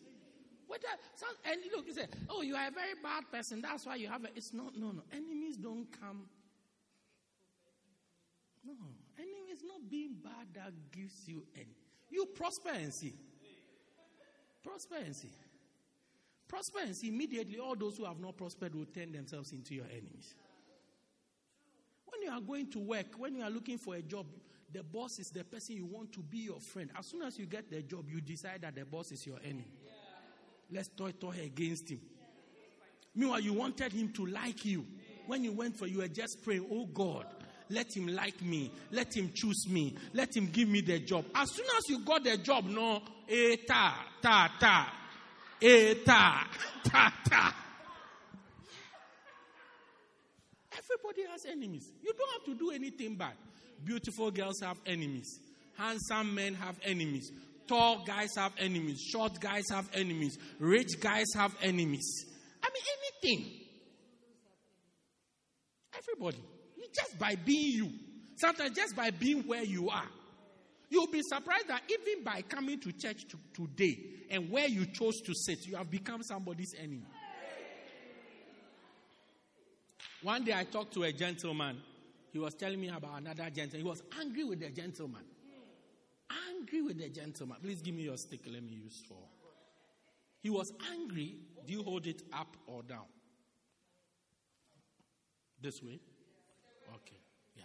Whether 0.67 0.89
some, 1.15 1.29
and 1.45 1.61
look, 1.75 1.87
you 1.87 1.95
say, 1.95 2.07
"Oh, 2.29 2.43
you 2.43 2.57
are 2.57 2.69
a 2.69 2.71
very 2.71 2.95
bad 3.03 3.31
person. 3.31 3.61
That's 3.61 3.87
why 3.87 3.97
you 3.97 4.09
have 4.09 4.25
it." 4.25 4.33
It's 4.35 4.53
not. 4.53 4.77
No, 4.77 4.91
no. 4.91 5.03
Enemies 5.13 5.57
don't 5.57 5.87
come. 6.01 6.29
No, 8.65 8.73
enemies 9.19 9.63
not 9.65 9.89
being 9.91 10.15
bad 10.23 10.47
that 10.55 10.73
gives 10.93 11.29
you 11.29 11.45
any. 11.55 11.77
You 12.11 12.27
prosper 12.27 12.71
and 12.71 12.93
see. 12.93 13.15
Prosper 14.63 14.97
and 15.05 15.15
see. 15.15 15.33
Prosper 16.47 16.79
and 16.85 16.97
see. 16.97 17.09
Immediately, 17.09 17.59
all 17.59 17.75
those 17.75 17.97
who 17.97 18.05
have 18.05 18.21
not 18.21 18.37
prospered 18.37 18.75
will 18.75 18.87
turn 18.87 19.13
themselves 19.13 19.53
into 19.53 19.75
your 19.75 19.87
enemies. 19.87 20.35
When 22.23 22.31
you 22.31 22.39
are 22.39 22.41
going 22.41 22.71
to 22.71 22.79
work, 22.79 23.07
when 23.19 23.35
you 23.35 23.43
are 23.43 23.51
looking 23.51 23.79
for 23.79 23.97
a 23.97 24.03
job, 24.03 24.27
the 24.73 24.85
boss 24.85 25.19
is 25.19 25.31
the 25.31 25.43
person 25.43 25.75
you 25.75 25.87
want 25.87 26.13
to 26.13 26.21
be 26.21 26.39
your 26.39 26.61
friend. 26.61 26.89
As 26.97 27.07
soon 27.07 27.23
as 27.23 27.37
you 27.37 27.47
get 27.47 27.69
the 27.69 27.83
job, 27.83 28.05
you 28.09 28.21
decide 28.21 28.63
that 28.63 28.77
the 28.77 28.85
boss 28.85 29.11
is 29.11 29.27
your 29.27 29.39
enemy. 29.43 29.67
Let's 30.71 30.89
toy 30.97 31.11
toy 31.13 31.35
against 31.45 31.91
him. 31.91 32.01
Meanwhile, 33.17 33.41
you 33.41 33.55
wanted 33.55 33.93
him 33.93 34.13
to 34.13 34.27
like 34.27 34.65
you. 34.65 34.87
When 35.27 35.43
you 35.43 35.53
went 35.53 35.77
for, 35.77 35.89
you 35.89 35.99
were 35.99 36.07
just 36.07 36.45
praying, 36.45 36.65
oh 36.71 36.87
God, 36.87 37.27
Let 37.71 37.97
him 37.97 38.07
like 38.07 38.41
me. 38.41 38.71
Let 38.93 39.17
him 39.17 39.33
choose 39.35 39.67
me. 39.69 39.97
Let 40.13 40.37
him 40.37 40.47
give 40.47 40.69
me 40.69 40.81
the 40.83 41.01
job. 41.01 41.25
As 41.35 41.51
soon 41.53 41.67
as 41.77 41.89
you 41.89 42.05
got 42.05 42.23
the 42.23 42.37
job, 42.37 42.67
no, 42.67 43.03
eh, 43.29 43.57
ta, 43.67 44.07
ta, 44.21 44.55
ta, 44.61 44.93
eh, 45.61 45.95
ta, 46.05 46.49
ta, 46.85 47.13
ta. 47.29 47.62
Everybody 50.83 51.31
has 51.31 51.45
enemies. 51.47 51.93
You 52.03 52.13
don't 52.17 52.31
have 52.33 52.45
to 52.47 52.65
do 52.65 52.71
anything 52.71 53.17
bad. 53.17 53.35
Beautiful 53.85 54.31
girls 54.31 54.61
have 54.63 54.79
enemies. 54.87 55.41
Handsome 55.77 56.35
men 56.35 56.55
have 56.55 56.77
enemies. 56.85 57.31
Tall 57.67 58.05
guys 58.05 58.31
have 58.37 58.53
enemies. 58.59 59.01
Short 59.01 59.41
guys 59.41 59.65
have 59.71 59.89
enemies. 59.95 60.39
Rich 60.59 61.01
guys 61.01 61.27
have 61.37 61.55
enemies. 61.63 62.27
I 62.63 62.69
mean, 62.69 62.83
anything. 63.33 63.51
Everybody. 65.97 66.43
Just 66.95 67.19
by 67.19 67.37
being 67.37 67.73
you. 67.73 67.91
Sometimes 68.37 68.77
just 68.77 68.97
by 68.97 69.11
being 69.11 69.43
where 69.43 69.63
you 69.63 69.89
are. 69.89 70.09
You'll 70.91 71.07
be 71.07 71.23
surprised 71.23 71.69
that 71.69 71.83
even 71.89 72.23
by 72.23 72.43
coming 72.43 72.79
to 72.81 72.93
church 72.93 73.25
to, 73.29 73.39
today 73.55 73.99
and 74.31 74.51
where 74.51 74.69
you 74.69 74.85
chose 74.87 75.21
to 75.25 75.33
sit, 75.35 75.67
you 75.67 75.77
have 75.77 75.91
become 75.91 76.23
somebody's 76.23 76.75
enemy. 76.79 77.07
One 80.23 80.45
day 80.45 80.55
I 80.55 80.65
talked 80.65 80.95
to 80.95 81.03
a 81.03 81.13
gentleman. 81.13 81.81
He 82.33 82.39
was 82.39 82.55
telling 82.55 82.81
me 82.81 82.89
about 82.89 83.21
another 83.21 83.51
gentleman. 83.51 83.81
He 83.81 83.89
was 83.89 84.03
angry 84.21 84.45
with 84.45 84.61
the 84.61 84.71
gentleman. 84.71 85.23
Angry 86.51 86.81
with 86.81 86.99
the 86.99 87.09
gentleman. 87.09 87.59
Please 87.63 87.83
give 87.83 87.95
me 87.95 88.03
your 88.03 88.17
stick. 88.17 88.41
Let 88.47 88.63
me 88.63 88.73
use 88.73 89.03
for. 89.07 89.19
He 90.41 90.49
was 90.51 90.73
angry. 90.93 91.37
Do 91.67 91.73
you 91.73 91.83
hold 91.83 92.07
it 92.07 92.23
up 92.33 92.57
or 92.67 92.83
down? 92.83 93.05
This 95.61 95.83
way? 95.83 96.01
Okay. 96.95 97.21
Yeah. 97.57 97.65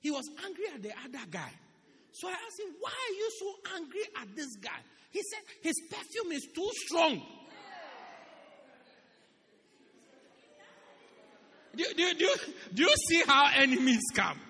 He 0.00 0.10
was 0.10 0.28
angry 0.44 0.64
at 0.74 0.82
the 0.82 0.90
other 0.90 1.26
guy. 1.30 1.50
So 2.12 2.28
I 2.28 2.32
asked 2.32 2.60
him, 2.60 2.74
Why 2.80 2.90
are 2.90 3.14
you 3.14 3.30
so 3.38 3.74
angry 3.76 4.00
at 4.20 4.36
this 4.36 4.56
guy? 4.56 4.80
He 5.10 5.20
said, 5.30 5.40
His 5.62 5.74
perfume 5.90 6.32
is 6.32 6.46
too 6.54 6.70
strong. 6.86 7.22
Do, 11.76 11.84
do, 11.96 12.14
do, 12.14 12.34
do 12.74 12.82
you 12.82 12.94
see 13.08 13.22
how 13.26 13.50
enemies 13.54 14.02
come? 14.14 14.40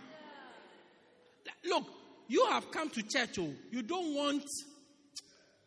Look, 1.64 1.84
you 2.28 2.46
have 2.50 2.70
come 2.70 2.90
to 2.90 3.02
church, 3.02 3.38
oh, 3.38 3.52
you 3.70 3.82
don't 3.82 4.14
want, 4.14 4.44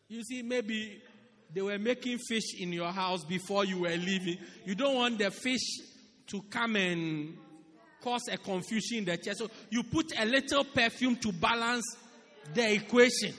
you 0.08 0.22
see, 0.22 0.42
maybe 0.42 1.02
they 1.52 1.62
were 1.62 1.78
making 1.78 2.18
fish 2.18 2.54
in 2.58 2.72
your 2.72 2.92
house 2.92 3.24
before 3.24 3.64
you 3.64 3.80
were 3.80 3.96
leaving. 3.96 4.38
You 4.64 4.74
don't 4.74 4.94
want 4.94 5.18
the 5.18 5.30
fish 5.30 5.60
to 6.28 6.42
come 6.48 6.76
and 6.76 7.36
cause 8.00 8.22
a 8.30 8.38
confusion 8.38 8.98
in 8.98 9.04
the 9.04 9.16
church. 9.16 9.36
So 9.36 9.50
you 9.68 9.82
put 9.82 10.12
a 10.18 10.24
little 10.24 10.64
perfume 10.64 11.16
to 11.16 11.32
balance 11.32 11.84
the 12.54 12.74
equation. 12.74 13.34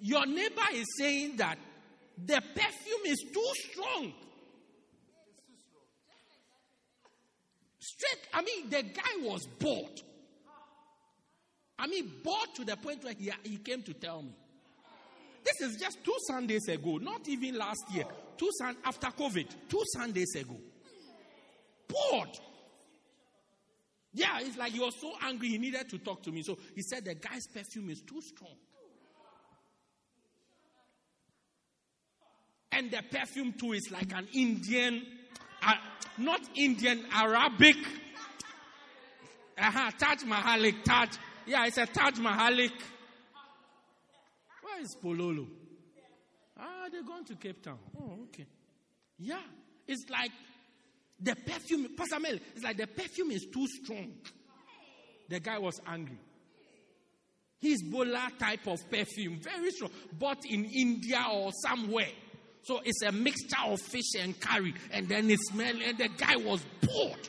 Your 0.00 0.24
neighbor 0.24 0.62
is 0.72 0.86
saying 0.98 1.36
that 1.36 1.58
the 2.24 2.40
perfume 2.54 3.06
is 3.06 3.18
too 3.32 3.52
strong. 3.70 4.12
Straight, 8.00 8.28
I 8.32 8.42
mean, 8.42 8.70
the 8.70 8.82
guy 8.82 9.28
was 9.28 9.46
bored. 9.58 10.00
I 11.78 11.86
mean, 11.86 12.10
bored 12.24 12.48
to 12.54 12.64
the 12.64 12.76
point 12.76 13.04
where 13.04 13.12
he, 13.12 13.30
he 13.42 13.58
came 13.58 13.82
to 13.82 13.92
tell 13.92 14.22
me. 14.22 14.34
This 15.44 15.68
is 15.68 15.76
just 15.80 16.02
two 16.02 16.16
Sundays 16.26 16.68
ago, 16.68 16.96
not 16.96 17.28
even 17.28 17.58
last 17.58 17.84
year. 17.92 18.04
Two 18.38 18.50
sun 18.58 18.76
after 18.84 19.08
COVID, 19.08 19.48
two 19.68 19.82
Sundays 19.92 20.34
ago. 20.34 20.56
Bored. 21.88 22.38
Yeah, 24.14 24.40
it's 24.40 24.56
like 24.56 24.72
he 24.72 24.80
was 24.80 24.98
so 24.98 25.12
angry 25.22 25.48
he 25.48 25.58
needed 25.58 25.88
to 25.90 25.98
talk 25.98 26.22
to 26.22 26.32
me. 26.32 26.42
So 26.42 26.58
he 26.74 26.82
said 26.82 27.04
the 27.04 27.14
guy's 27.14 27.46
perfume 27.52 27.90
is 27.90 28.00
too 28.00 28.20
strong. 28.22 28.56
And 32.72 32.90
the 32.90 33.02
perfume 33.10 33.52
too 33.52 33.72
is 33.72 33.90
like 33.90 34.12
an 34.14 34.28
Indian, 34.32 35.02
not 36.18 36.40
Indian, 36.56 37.04
Arabic. 37.12 37.76
Uh-huh, 39.58 39.90
Taj 39.98 40.22
Mahalik, 40.24 40.82
Taj. 40.84 41.08
Yeah, 41.46 41.66
it's 41.66 41.78
a 41.78 41.86
Taj 41.86 42.14
Mahalik. 42.14 42.72
Where 44.62 44.82
is 44.82 44.96
Pololo? 45.02 45.46
Ah, 46.58 46.88
they're 46.90 47.02
going 47.02 47.24
to 47.24 47.34
Cape 47.36 47.62
Town. 47.62 47.78
Oh, 48.00 48.24
okay. 48.24 48.46
Yeah, 49.18 49.40
it's 49.86 50.04
like 50.10 50.30
the 51.20 51.34
perfume, 51.34 51.88
Pastor 51.96 52.20
Mel, 52.20 52.38
it's 52.54 52.64
like 52.64 52.76
the 52.76 52.86
perfume 52.86 53.30
is 53.32 53.46
too 53.52 53.66
strong. 53.66 54.12
The 55.28 55.40
guy 55.40 55.58
was 55.58 55.80
angry. 55.86 56.18
His 57.60 57.82
Bola 57.82 58.30
type 58.38 58.66
of 58.66 58.90
perfume, 58.90 59.38
very 59.40 59.70
strong, 59.70 59.90
bought 60.18 60.44
in 60.46 60.64
India 60.64 61.22
or 61.30 61.50
somewhere. 61.52 62.08
So 62.62 62.80
it's 62.84 63.02
a 63.02 63.12
mixture 63.12 63.56
of 63.64 63.80
fish 63.80 64.14
and 64.18 64.38
curry, 64.38 64.74
and 64.92 65.08
then 65.08 65.30
it 65.30 65.38
smells, 65.50 65.80
and 65.84 65.96
the 65.98 66.08
guy 66.08 66.36
was 66.36 66.62
bored. 66.82 67.28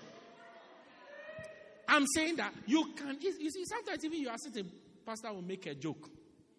I'm 1.87 2.05
saying 2.15 2.37
that 2.37 2.53
you 2.67 2.85
can, 2.95 3.17
you 3.19 3.51
see, 3.51 3.65
sometimes 3.65 4.03
even 4.05 4.19
you 4.19 4.29
are 4.29 4.37
sitting, 4.37 4.69
pastor 5.05 5.33
will 5.33 5.41
make 5.41 5.65
a 5.65 5.75
joke. 5.75 6.09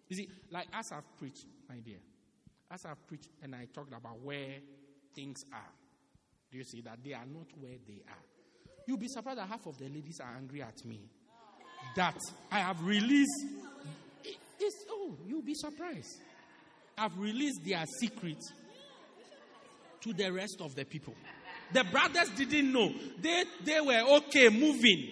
You 0.09 0.17
see, 0.17 0.29
like 0.51 0.67
as 0.73 0.85
I've 0.91 1.17
preached, 1.17 1.45
my 1.67 1.77
dear, 1.77 1.97
as 2.71 2.85
I've 2.85 3.05
preached 3.07 3.29
and 3.41 3.55
I 3.55 3.67
talked 3.73 3.93
about 3.93 4.19
where 4.21 4.57
things 5.15 5.37
are, 5.51 5.71
do 6.51 6.57
you 6.57 6.63
see 6.63 6.81
that 6.81 6.99
they 7.03 7.13
are 7.13 7.25
not 7.25 7.47
where 7.59 7.77
they 7.87 8.01
are? 8.07 8.23
You'll 8.87 8.97
be 8.97 9.07
surprised 9.07 9.39
that 9.39 9.47
half 9.47 9.65
of 9.65 9.77
the 9.77 9.85
ladies 9.85 10.19
are 10.19 10.35
angry 10.37 10.61
at 10.61 10.85
me. 10.85 10.99
That 11.95 12.17
I 12.51 12.59
have 12.59 12.83
released. 12.83 13.45
it's, 14.23 14.85
oh, 14.89 15.17
you'll 15.25 15.41
be 15.41 15.55
surprised. 15.55 16.21
I've 16.97 17.17
released 17.17 17.61
their 17.65 17.83
secrets 17.99 18.51
to 20.03 20.13
the 20.13 20.31
rest 20.31 20.57
of 20.59 20.75
the 20.75 20.85
people. 20.85 21.15
The 21.71 21.83
brothers 21.85 22.29
didn't 22.35 22.71
know. 22.71 22.91
They, 23.21 23.43
they 23.63 23.81
were 23.81 24.17
okay 24.17 24.49
moving. 24.49 25.09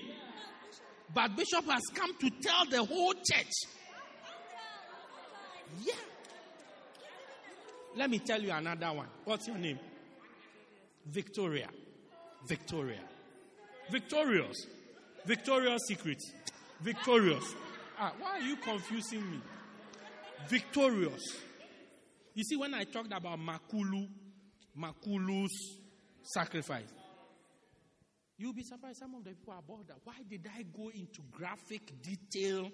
But 1.13 1.35
Bishop 1.35 1.65
has 1.65 1.81
come 1.93 2.15
to 2.17 2.29
tell 2.29 2.65
the 2.69 2.83
whole 2.83 3.13
church. 3.13 3.51
Yeah. 5.83 5.93
Let 7.95 8.09
me 8.09 8.19
tell 8.19 8.41
you 8.41 8.51
another 8.51 8.93
one. 8.93 9.07
What's 9.25 9.47
your 9.47 9.57
name? 9.57 9.79
Victoria. 11.05 11.69
Victoria. 12.47 13.01
Victorious. 13.89 14.67
Victorious 15.25 15.81
Secret. 15.87 16.21
Victorious. 16.81 17.43
Ah, 17.99 18.13
why 18.19 18.29
are 18.31 18.41
you 18.41 18.55
confusing 18.57 19.29
me? 19.29 19.41
Victorious. 20.47 21.21
You 22.33 22.43
see, 22.43 22.55
when 22.55 22.73
I 22.73 22.85
talked 22.85 23.11
about 23.11 23.39
Makulu, 23.39 24.07
Makulu's 24.77 25.79
sacrifice, 26.23 26.91
you'll 28.37 28.53
be 28.53 28.63
surprised 28.63 28.99
some 28.99 29.15
of 29.15 29.23
the 29.23 29.31
people 29.31 29.53
are 29.53 29.61
bothered. 29.61 30.01
Why 30.03 30.15
did 30.29 30.47
I 30.57 30.63
go 30.63 30.89
into 30.89 31.21
graphic 31.31 31.91
detail? 32.01 32.69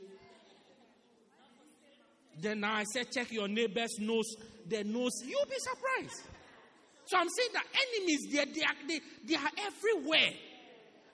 Then 2.39 2.63
I 2.63 2.83
said, 2.83 3.11
check 3.11 3.31
your 3.31 3.47
neighbor's 3.47 3.97
nose, 3.99 4.35
their 4.67 4.83
nose. 4.83 5.11
You'll 5.25 5.45
be 5.45 5.57
surprised. 5.57 6.27
So 7.05 7.17
I'm 7.17 7.29
saying 7.29 7.49
that 7.53 7.65
enemies, 7.97 8.19
they, 8.31 8.45
they, 8.45 8.61
are, 8.61 8.87
they, 8.87 8.99
they 9.25 9.35
are 9.35 9.51
everywhere. 9.65 10.33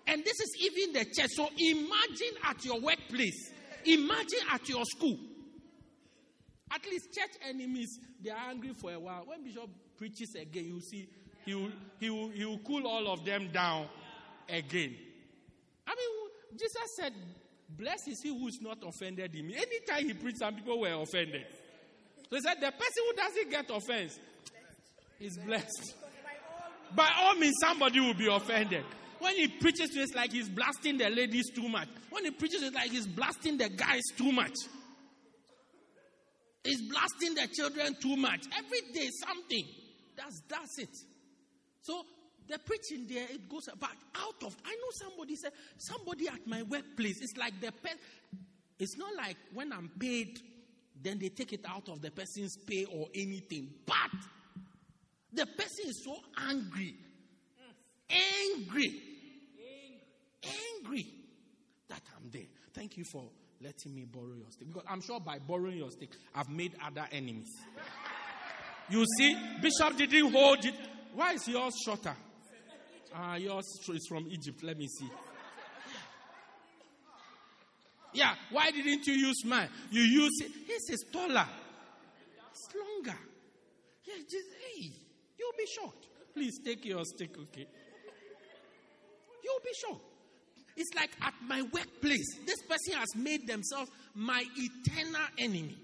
And 0.07 0.23
this 0.23 0.39
is 0.39 0.57
even 0.61 0.93
the 0.93 1.05
church. 1.05 1.29
So 1.35 1.47
imagine 1.57 2.35
at 2.43 2.65
your 2.65 2.81
workplace, 2.81 3.51
imagine 3.85 4.39
at 4.51 4.67
your 4.67 4.83
school. 4.85 5.17
At 6.71 6.83
least 6.85 7.13
church 7.13 7.37
enemies, 7.47 7.99
they 8.21 8.31
are 8.31 8.49
angry 8.49 8.73
for 8.73 8.91
a 8.91 8.99
while. 8.99 9.23
When 9.25 9.43
Bishop 9.43 9.69
preaches 9.97 10.35
again, 10.35 10.65
you 10.65 10.81
see, 10.81 11.07
he 11.45 11.55
will, 11.55 11.71
he 11.99 12.09
will, 12.09 12.29
he 12.29 12.45
will 12.45 12.59
cool 12.59 12.87
all 12.87 13.07
of 13.11 13.25
them 13.25 13.49
down 13.51 13.87
again. 14.49 14.95
I 15.87 15.91
mean, 15.91 16.29
Jesus 16.51 16.95
said, 16.99 17.13
Blessed 17.69 18.07
is 18.09 18.21
he 18.21 18.29
who 18.29 18.47
is 18.47 18.59
not 18.61 18.77
offended 18.85 19.33
in 19.35 19.47
me. 19.47 19.55
Anytime 19.55 20.07
he 20.07 20.13
preached, 20.13 20.39
some 20.39 20.55
people 20.55 20.79
were 20.79 20.93
offended. 20.93 21.45
So 22.29 22.35
he 22.35 22.41
said, 22.41 22.57
The 22.61 22.71
person 22.71 23.03
who 23.07 23.13
doesn't 23.15 23.49
get 23.49 23.69
offense 23.71 24.19
is 25.19 25.37
blessed. 25.37 25.95
By 26.95 27.09
all 27.19 27.35
means, 27.35 27.55
somebody 27.59 27.99
will 27.99 28.13
be 28.13 28.27
offended. 28.27 28.83
When 29.19 29.35
he 29.35 29.47
preaches 29.47 29.89
to 29.91 30.03
us 30.03 30.13
like 30.13 30.31
he's 30.31 30.49
blasting 30.49 30.97
the 30.97 31.09
ladies 31.09 31.49
too 31.49 31.67
much. 31.67 31.87
When 32.11 32.25
he 32.25 32.31
preaches 32.31 32.61
it 32.61 32.73
like 32.73 32.91
he's 32.91 33.07
blasting 33.07 33.57
the 33.57 33.69
guys 33.69 34.01
too 34.17 34.31
much. 34.31 34.53
He's 36.63 36.81
blasting 36.89 37.35
the 37.35 37.47
children 37.55 37.95
too 38.01 38.15
much. 38.15 38.41
Every 38.57 38.81
day 38.93 39.09
something. 39.25 39.65
That's 40.15 40.41
that's 40.47 40.79
it. 40.79 40.95
So 41.81 42.01
the 42.47 42.59
preaching 42.59 43.05
there 43.07 43.25
it 43.29 43.47
goes 43.49 43.69
but 43.79 43.89
out 44.15 44.43
of 44.43 44.55
I 44.65 44.71
know 44.71 44.91
somebody 44.91 45.35
said 45.35 45.51
somebody 45.77 46.27
at 46.27 46.45
my 46.45 46.63
workplace. 46.63 47.21
It's 47.21 47.37
like 47.37 47.59
the 47.61 47.71
pe- 47.71 47.99
it's 48.79 48.97
not 48.97 49.15
like 49.15 49.37
when 49.53 49.71
I'm 49.71 49.89
paid, 49.99 50.39
then 51.01 51.19
they 51.19 51.29
take 51.29 51.53
it 51.53 51.65
out 51.67 51.89
of 51.89 52.01
the 52.01 52.11
person's 52.11 52.57
pay 52.57 52.85
or 52.85 53.07
anything. 53.13 53.69
But 53.85 54.19
the 55.31 55.45
person 55.45 55.85
is 55.87 56.03
so 56.03 56.15
angry. 56.37 56.95
Angry. 58.09 59.01
angry 60.43 61.07
that 61.87 62.01
I'm 62.17 62.29
there. 62.29 62.47
Thank 62.73 62.97
you 62.97 63.03
for 63.03 63.23
letting 63.61 63.95
me 63.95 64.05
borrow 64.05 64.33
your 64.35 64.51
stick. 64.51 64.67
Because 64.67 64.83
I'm 64.89 65.01
sure 65.01 65.19
by 65.19 65.39
borrowing 65.39 65.77
your 65.77 65.91
stick, 65.91 66.09
I've 66.35 66.49
made 66.49 66.73
other 66.85 67.07
enemies. 67.11 67.55
You 68.89 69.05
see, 69.17 69.37
Bishop 69.61 69.97
didn't 69.97 70.31
hold 70.31 70.65
it. 70.65 70.75
Why 71.13 71.33
is 71.33 71.47
yours 71.47 71.73
shorter? 71.85 72.15
Ah, 73.15 73.33
uh, 73.33 73.35
yours 73.35 73.65
is 73.89 74.07
from 74.07 74.27
Egypt. 74.29 74.63
Let 74.63 74.77
me 74.77 74.87
see. 74.87 75.09
Yeah, 78.13 78.35
why 78.51 78.69
didn't 78.71 79.05
you 79.07 79.13
use 79.13 79.43
mine? 79.45 79.69
You 79.89 80.01
use 80.01 80.41
it. 80.41 80.51
His 80.67 80.89
is 80.89 81.05
taller. 81.11 81.47
It's 82.51 82.69
longer. 82.75 83.17
Yeah, 84.05 84.15
just, 84.29 84.47
hey, 84.59 84.91
you'll 85.37 85.57
be 85.57 85.65
shocked. 85.65 86.07
Please 86.33 86.59
take 86.63 86.85
your 86.85 87.03
stick, 87.05 87.31
okay? 87.37 87.67
You'll 89.43 89.63
be 89.63 89.73
shocked. 89.79 90.05
It's 90.75 90.93
like 90.95 91.11
at 91.21 91.33
my 91.47 91.61
workplace, 91.61 92.39
this 92.45 92.61
person 92.63 92.99
has 92.99 93.15
made 93.15 93.47
themselves 93.47 93.91
my 94.15 94.43
eternal 94.57 95.21
enemy. 95.37 95.77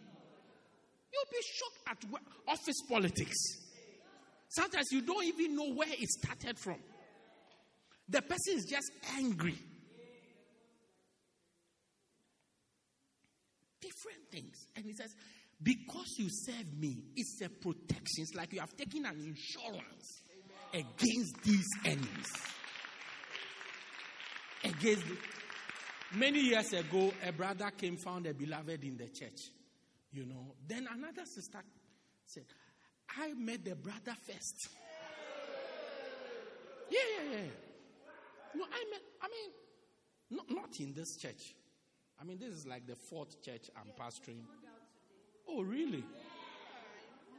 You'll 1.11 1.31
be 1.31 1.41
shocked 1.41 1.79
at 1.87 2.21
office 2.47 2.81
politics. 2.87 3.37
Sometimes 4.49 4.87
you 4.91 5.01
don't 5.01 5.25
even 5.25 5.55
know 5.55 5.73
where 5.73 5.89
it 5.89 6.09
started 6.09 6.57
from. 6.57 6.77
The 8.07 8.21
person 8.21 8.55
is 8.55 8.65
just 8.65 8.91
angry. 9.15 9.55
Different 13.79 14.31
things. 14.31 14.67
And 14.75 14.85
he 14.85 14.93
says, 14.93 15.13
because 15.61 16.15
you 16.17 16.27
serve 16.29 16.73
me, 16.79 17.03
it's 17.15 17.39
a 17.43 17.49
protection. 17.49 18.23
It's 18.23 18.33
like 18.33 18.53
you 18.53 18.59
have 18.61 18.75
taken 18.75 19.05
an 19.05 19.15
insurance 19.19 20.23
against 20.73 21.43
these 21.43 21.67
enemies. 21.85 22.31
Against 24.63 25.03
the, 25.07 25.17
many 26.17 26.39
years 26.39 26.73
ago, 26.73 27.11
a 27.25 27.31
brother 27.31 27.71
came, 27.77 27.97
found 27.97 28.25
a 28.25 28.33
beloved 28.33 28.83
in 28.83 28.97
the 28.97 29.07
church. 29.07 29.51
You 30.11 30.25
know, 30.25 30.55
then 30.67 30.87
another 30.91 31.25
sister 31.25 31.59
said, 32.25 32.45
I 33.17 33.33
met 33.33 33.63
the 33.63 33.75
brother 33.75 34.15
first. 34.25 34.69
Yeah, 36.89 36.99
yeah, 37.17 37.31
yeah. 37.31 37.41
No, 38.55 38.63
I 38.63 38.89
met, 38.89 39.01
I 39.21 39.27
mean, 39.27 39.51
not, 40.31 40.49
not 40.49 40.79
in 40.79 40.93
this 40.93 41.15
church. 41.17 41.53
I 42.19 42.23
mean, 42.23 42.39
this 42.39 42.49
is 42.49 42.65
like 42.65 42.87
the 42.87 42.95
fourth 42.95 43.41
church 43.43 43.69
I'm 43.77 43.91
pastoring. 43.99 44.41
Oh, 45.47 45.61
really? 45.61 46.03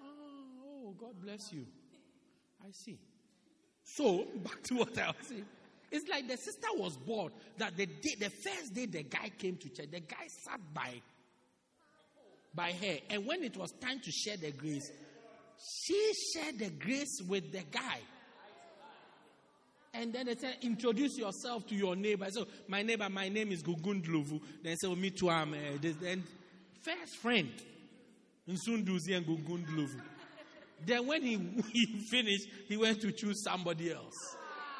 Oh, 0.03 0.89
oh, 0.89 0.95
God 0.99 1.15
bless 1.23 1.53
you. 1.53 1.67
I 2.63 2.71
see. 2.73 2.99
So, 3.83 4.27
back 4.45 4.63
to 4.65 4.75
what 4.75 4.97
I 4.99 5.09
was 5.09 5.27
saying. 5.27 5.47
It's 5.91 6.09
like 6.09 6.29
the 6.29 6.37
sister 6.37 6.69
was 6.77 6.97
bored 6.97 7.33
that 7.59 7.77
the 7.77 7.87
day, 7.87 8.15
the 8.19 8.31
first 8.31 8.75
day 8.75 8.87
the 8.87 9.03
guy 9.03 9.31
came 9.37 9.57
to 9.57 9.69
church, 9.69 9.91
the 9.91 10.01
guy 10.01 10.29
sat 10.29 10.61
by 10.73 11.01
by 12.55 12.73
her. 12.73 12.97
And 13.11 13.27
when 13.27 13.43
it 13.43 13.57
was 13.57 13.73
time 13.81 14.01
to 14.01 14.11
share 14.11 14.37
the 14.37 14.53
grace, 14.53 14.91
she 15.87 16.13
shared 16.35 16.59
the 16.59 16.71
grace 16.71 17.21
with 17.29 17.53
the 17.53 17.63
guy. 17.71 17.99
And 19.93 20.13
then 20.13 20.27
they 20.27 20.37
said, 20.37 20.57
introduce 20.63 21.19
yourself 21.19 21.67
to 21.67 21.75
your 21.75 21.97
neighbor. 21.97 22.27
So, 22.31 22.47
my 22.69 22.83
neighbor, 22.83 23.09
my 23.11 23.29
name 23.29 23.51
is 23.51 23.63
Gugundluvu. 23.63 24.41
Then 24.63 24.77
say, 24.77 24.87
oh, 24.87 24.95
me 24.95 25.11
too, 25.11 25.29
I'm 25.29 25.53
uh, 25.53 25.57
this. 25.81 25.97
Then, 25.97 26.23
first 26.81 27.17
friend, 27.17 27.51
Msunduzi 28.49 29.17
and 29.17 29.27
Gugundluvu. 29.27 30.01
Then 30.87 31.07
when 31.07 31.23
he, 31.23 31.37
he 31.73 32.07
finished, 32.09 32.49
he 32.69 32.77
went 32.77 33.01
to 33.01 33.13
choose 33.13 33.43
somebody 33.43 33.93
else. 33.93 34.15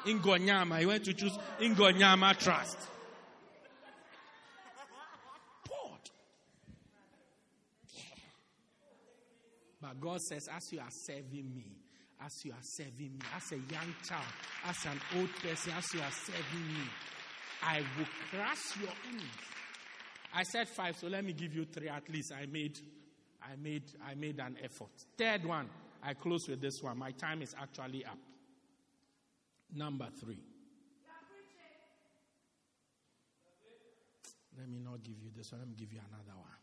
Ingonyama, 0.05 0.79
he 0.79 0.85
went 0.85 1.03
to 1.05 1.13
choose 1.13 1.37
Ingonyama 1.59 2.37
Trust. 2.37 2.77
God 9.99 10.21
says, 10.21 10.47
as 10.55 10.71
you 10.71 10.79
are 10.79 10.89
serving 10.89 11.53
me, 11.55 11.65
as 12.23 12.45
you 12.45 12.51
are 12.51 12.61
serving 12.61 13.13
me, 13.13 13.19
as 13.35 13.51
a 13.51 13.55
young 13.55 13.95
child, 14.07 14.33
as 14.65 14.85
an 14.85 14.99
old 15.17 15.29
person, 15.41 15.73
as 15.77 15.93
you 15.93 15.99
are 16.01 16.11
serving 16.11 16.67
me, 16.67 16.83
I 17.63 17.79
will 17.97 18.07
crush 18.29 18.79
your 18.79 18.93
enemies. 19.07 19.25
I 20.33 20.43
said 20.43 20.69
five, 20.69 20.95
so 20.97 21.07
let 21.07 21.25
me 21.25 21.33
give 21.33 21.53
you 21.53 21.65
three 21.65 21.89
at 21.89 22.07
least. 22.09 22.31
I 22.31 22.45
made, 22.45 22.79
I 23.41 23.55
made, 23.61 23.83
I 24.07 24.15
made 24.15 24.39
an 24.39 24.57
effort. 24.63 24.91
Third 25.17 25.45
one, 25.45 25.69
I 26.03 26.13
close 26.13 26.47
with 26.47 26.61
this 26.61 26.81
one. 26.81 26.97
My 26.97 27.11
time 27.11 27.41
is 27.41 27.53
actually 27.59 28.05
up. 28.05 28.17
Number 29.73 30.07
three. 30.19 30.39
Let 34.57 34.69
me 34.69 34.79
not 34.79 35.01
give 35.01 35.15
you 35.23 35.31
this 35.35 35.51
one. 35.51 35.61
Let 35.61 35.69
me 35.69 35.75
give 35.77 35.91
you 35.91 35.99
another 35.99 36.37
one. 36.37 36.60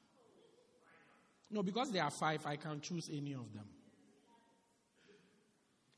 No, 1.50 1.62
because 1.62 1.90
there 1.90 2.04
are 2.04 2.10
five, 2.10 2.44
I 2.46 2.56
can 2.56 2.80
choose 2.80 3.08
any 3.12 3.32
of 3.32 3.52
them. 3.54 3.66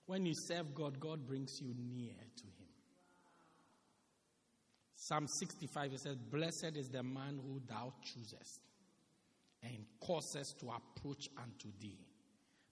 When 0.07 0.26
you 0.26 0.34
serve 0.34 0.74
God, 0.74 0.98
God 1.01 1.26
brings 1.26 1.61
you 1.61 1.74
near 1.94 2.14
to 2.36 2.44
Him. 2.44 2.68
Psalm 4.94 5.26
65, 5.26 5.92
it 5.92 6.01
says, 6.01 6.16
Blessed 6.16 6.76
is 6.76 6.88
the 6.88 7.03
man 7.03 7.40
who 7.42 7.61
thou 7.66 7.92
choosest 8.03 8.61
and 9.62 9.84
causes 10.01 10.55
to 10.61 10.70
approach 10.70 11.28
unto 11.36 11.68
thee, 11.80 11.98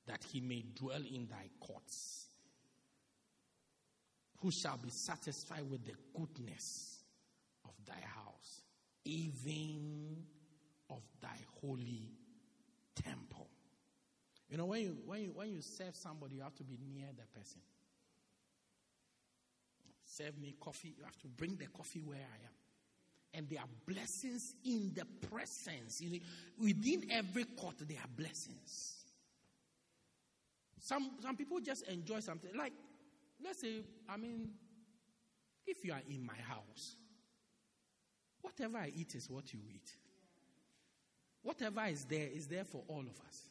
that 0.07 0.25
he 0.33 0.41
may 0.41 0.65
dwell 0.75 1.03
in 1.13 1.27
thy 1.29 1.49
courts. 1.61 2.27
Who 4.41 4.51
shall 4.51 4.77
be 4.77 4.91
satisfied 4.91 5.69
with 5.69 5.85
the 5.85 5.95
goodness 6.17 6.99
of 7.65 7.73
thy 7.87 8.01
house, 8.01 8.63
even 9.05 10.19
of 10.91 11.03
thy 11.21 11.37
holy 11.61 12.18
temple. 13.03 13.49
You 14.49 14.57
know, 14.57 14.67
when 14.67 14.81
you, 14.81 14.97
when 15.05 15.23
you, 15.23 15.33
when 15.35 15.49
you 15.51 15.61
serve 15.61 15.95
somebody, 15.95 16.37
you 16.37 16.43
have 16.43 16.55
to 16.57 16.65
be 16.65 16.79
near 16.95 17.09
the 17.17 17.39
person. 17.39 17.61
Serve 20.05 20.39
me 20.39 20.55
coffee, 20.59 20.95
you 20.97 21.05
have 21.05 21.19
to 21.19 21.29
bring 21.29 21.57
the 21.57 21.67
coffee 21.67 22.01
where 22.01 22.19
I 22.19 22.47
am. 22.47 22.53
And 23.35 23.49
there 23.49 23.61
are 23.61 23.69
blessings 23.87 24.55
in 24.65 24.93
the 24.95 25.05
presence. 25.29 26.01
You 26.01 26.13
know, 26.13 26.19
within 26.59 27.11
every 27.11 27.45
court, 27.45 27.77
there 27.87 27.99
are 27.99 28.09
blessings. 28.17 28.95
Some, 30.81 31.11
some 31.21 31.37
people 31.37 31.61
just 31.61 31.87
enjoy 31.89 32.21
something. 32.21 32.51
Like, 32.57 32.73
let's 33.45 33.61
say, 33.61 33.83
I 34.09 34.17
mean, 34.17 34.49
if 35.67 35.85
you 35.85 35.93
are 35.93 36.01
in 36.09 36.25
my 36.25 36.41
house, 36.49 36.97
whatever 38.41 38.79
I 38.79 38.91
eat 38.97 39.15
is 39.15 39.29
what 39.29 39.53
you 39.53 39.61
eat. 39.69 39.95
Whatever 41.43 41.85
is 41.87 42.05
there 42.05 42.29
is 42.33 42.47
there 42.47 42.65
for 42.65 42.83
all 42.89 43.01
of 43.01 43.21
us. 43.27 43.49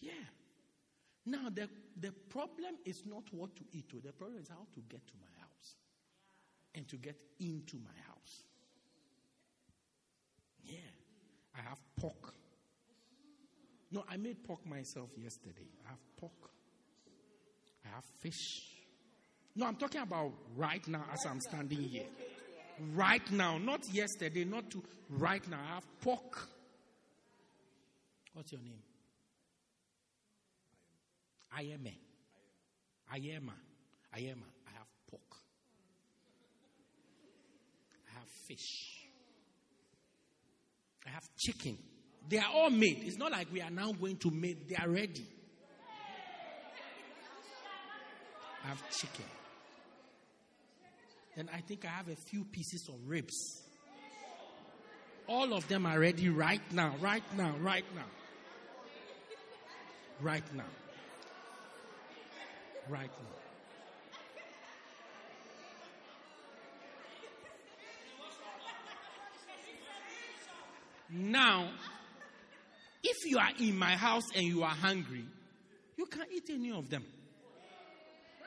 Yeah. 0.00 0.12
Now, 1.26 1.50
the, 1.54 1.68
the 2.00 2.12
problem 2.30 2.76
is 2.84 3.02
not 3.04 3.24
what 3.32 3.54
to 3.56 3.62
eat, 3.72 3.86
oh. 3.94 3.98
the 4.02 4.12
problem 4.12 4.38
is 4.40 4.48
how 4.48 4.66
to 4.74 4.80
get 4.88 5.06
to 5.06 5.12
my 5.20 5.40
house 5.42 5.74
and 6.74 6.88
to 6.88 6.96
get 6.96 7.16
into 7.40 7.76
my 7.76 8.00
house. 8.06 8.42
Yeah. 10.64 10.78
I 11.58 11.68
have 11.68 11.78
pork. 11.96 12.34
No, 13.90 14.04
I 14.08 14.16
made 14.16 14.44
pork 14.44 14.64
myself 14.66 15.10
yesterday. 15.16 15.68
I 15.86 15.90
have 15.90 15.98
pork. 16.16 16.50
I 17.84 17.94
have 17.94 18.04
fish. 18.20 18.76
No, 19.56 19.66
I'm 19.66 19.76
talking 19.76 20.00
about 20.00 20.32
right 20.56 20.86
now 20.88 21.04
as 21.12 21.26
I'm 21.26 21.40
standing 21.40 21.80
here. 21.80 22.04
Right 22.94 23.30
now, 23.30 23.58
not 23.58 23.80
yesterday, 23.92 24.44
not 24.44 24.70
to 24.70 24.82
right 25.10 25.46
now. 25.48 25.58
I 25.58 25.74
have 25.74 26.00
pork. 26.00 26.48
What's 28.34 28.52
your 28.52 28.60
name? 28.60 28.82
Ayeme. 31.58 31.94
Ayema. 33.12 33.14
Ayema. 33.14 33.52
I 34.14 34.20
am 34.20 34.42
I 34.66 34.70
have 34.76 34.88
pork. 35.10 35.36
I 38.06 38.18
have 38.18 38.28
fish. 38.46 39.06
I 41.06 41.10
have 41.10 41.28
chicken. 41.38 41.78
They 42.28 42.38
are 42.38 42.50
all 42.54 42.70
made. 42.70 43.02
It's 43.04 43.16
not 43.16 43.32
like 43.32 43.52
we 43.52 43.62
are 43.62 43.70
now 43.70 43.92
going 43.92 44.16
to 44.18 44.30
make, 44.30 44.68
they 44.68 44.76
are 44.76 44.88
ready. 44.88 45.26
I 48.64 48.68
have 48.68 48.82
chicken. 48.90 49.24
Then 51.38 51.48
I 51.54 51.60
think 51.60 51.84
I 51.84 51.90
have 51.90 52.08
a 52.08 52.16
few 52.16 52.42
pieces 52.42 52.88
of 52.88 52.96
ribs. 53.08 53.62
All 55.28 55.52
of 55.52 55.68
them 55.68 55.86
are 55.86 55.96
ready 55.96 56.28
right 56.28 56.60
now, 56.72 56.96
right 57.00 57.22
now, 57.36 57.54
right 57.60 57.84
now. 57.94 58.02
Right 60.20 60.42
now. 60.52 60.64
Right 62.88 63.10
now. 63.12 63.36
Now, 71.08 71.68
if 73.04 73.30
you 73.30 73.38
are 73.38 73.52
in 73.60 73.78
my 73.78 73.92
house 73.92 74.24
and 74.34 74.44
you 74.44 74.64
are 74.64 74.74
hungry, 74.74 75.24
you 75.96 76.06
can 76.06 76.24
eat 76.34 76.50
any 76.50 76.72
of 76.72 76.90
them. 76.90 77.04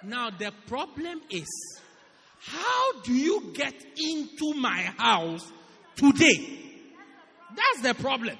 Now, 0.04 0.30
the 0.30 0.52
problem 0.68 1.22
is 1.30 1.48
How 2.44 3.02
do 3.04 3.14
you 3.14 3.52
get 3.54 3.76
into 3.96 4.54
my 4.60 4.82
house 4.98 5.52
today? 5.96 6.60
That's 7.56 7.88
the 7.88 8.02
problem. 8.02 8.38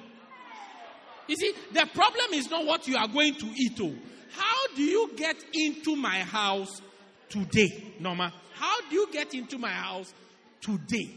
You 1.28 1.36
see, 1.36 1.52
the 1.72 1.86
problem 1.94 2.32
is 2.32 2.50
not 2.50 2.66
what 2.66 2.88
you 2.88 2.96
are 2.96 3.06
going 3.08 3.34
to 3.36 3.46
eat. 3.46 3.78
Oh. 3.80 3.94
How 4.32 4.74
do 4.74 4.82
you 4.82 5.12
get 5.16 5.36
into 5.52 5.94
my 5.94 6.20
house 6.20 6.80
today, 7.28 7.94
Norma? 8.00 8.32
How 8.54 8.88
do 8.88 8.96
you 8.96 9.08
get 9.12 9.34
into 9.34 9.58
my 9.58 9.70
house 9.70 10.12
today? 10.60 11.10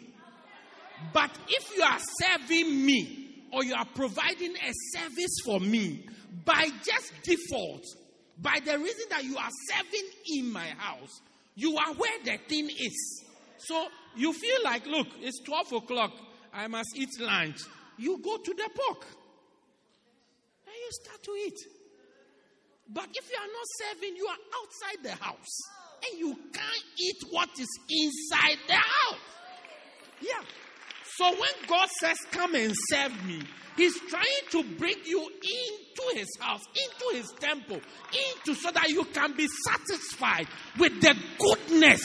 But 1.12 1.32
if 1.48 1.76
you 1.76 1.84
are 1.84 2.00
serving 2.22 2.86
me 2.86 3.46
or 3.52 3.64
you 3.64 3.74
are 3.74 3.86
providing 3.96 4.56
a 4.56 4.72
service 4.94 5.36
for 5.44 5.60
me 5.60 6.06
by 6.46 6.70
just 6.84 7.14
default, 7.24 7.84
by 8.40 8.60
the 8.64 8.78
reason 8.78 9.06
that 9.10 9.24
you 9.24 9.38
are 9.38 9.50
serving 9.72 10.10
in 10.28 10.52
my 10.52 10.68
house, 10.78 11.22
you 11.56 11.78
are 11.78 11.94
where 11.94 12.24
the 12.24 12.38
thing 12.48 12.70
is. 12.70 13.24
So 13.58 13.88
you 14.16 14.34
feel 14.34 14.64
like, 14.64 14.86
look, 14.86 15.08
it's 15.22 15.42
12 15.44 15.74
o'clock, 15.74 16.12
I 16.54 16.68
must 16.68 16.90
eat 16.96 17.10
lunch. 17.20 17.62
You 17.98 18.22
go 18.22 18.38
to 18.38 18.54
the 18.54 18.70
pork 18.76 19.06
and 20.66 20.76
you 20.76 20.90
start 20.92 21.24
to 21.24 21.32
eat. 21.32 21.60
But 22.88 23.08
if 23.14 23.30
you 23.32 23.38
are 23.38 23.48
not 23.48 23.66
serving, 23.82 24.16
you 24.16 24.28
are 24.28 24.38
outside 24.62 25.04
the 25.04 25.24
house 25.24 25.60
and 26.08 26.20
you 26.20 26.36
can't 26.54 26.84
eat 27.00 27.18
what 27.32 27.50
is 27.60 27.80
inside 27.90 28.58
the 28.68 28.74
house. 28.74 29.20
Yeah. 30.22 30.42
So 31.18 31.32
when 31.32 31.68
God 31.68 31.88
says, 32.00 32.18
Come 32.32 32.56
and 32.56 32.74
serve 32.90 33.26
me, 33.26 33.42
He's 33.76 34.00
trying 34.10 34.46
to 34.52 34.64
bring 34.78 34.96
you 35.06 35.22
into 35.22 36.20
His 36.20 36.28
house, 36.40 36.62
into 36.74 37.18
His 37.18 37.32
temple, 37.40 37.76
into 37.78 38.56
so 38.60 38.72
that 38.72 38.90
you 38.90 39.04
can 39.06 39.36
be 39.36 39.48
satisfied 39.68 40.48
with 40.80 41.02
the 41.02 41.16
goodness. 41.38 42.02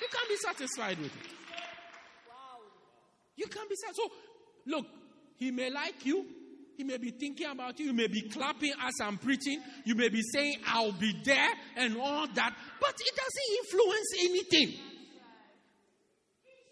You 0.00 0.08
can 0.10 0.28
be 0.28 0.36
satisfied 0.36 0.98
with 0.98 1.14
it. 1.14 1.30
You 3.36 3.46
can 3.46 3.68
be 3.68 3.76
satisfied. 3.76 3.94
So, 3.96 4.12
look, 4.66 4.86
He 5.36 5.50
may 5.50 5.70
like 5.70 6.06
you. 6.06 6.24
He 6.76 6.84
may 6.84 6.98
be 6.98 7.10
thinking 7.10 7.46
about 7.46 7.78
you. 7.78 7.86
You 7.86 7.94
may 7.94 8.06
be 8.06 8.28
clapping 8.28 8.72
as 8.82 8.94
I'm 9.02 9.16
preaching. 9.16 9.62
You 9.84 9.94
may 9.94 10.10
be 10.10 10.20
saying, 10.32 10.58
I'll 10.66 10.92
be 10.92 11.14
there 11.24 11.48
and 11.76 11.96
all 11.96 12.26
that. 12.26 12.54
But 12.80 12.94
it 13.00 13.16
doesn't 13.16 13.56
influence 13.58 14.14
anything. 14.20 14.85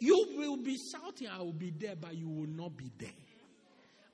You 0.05 0.35
will 0.37 0.59
be 0.59 0.77
shouting, 0.93 1.29
I 1.29 1.39
will 1.39 1.55
be 1.55 1.71
there, 1.71 1.97
but 1.97 2.15
you 2.15 2.29
will 2.29 2.47
not 2.47 2.77
be 2.77 2.91
there. 2.99 3.09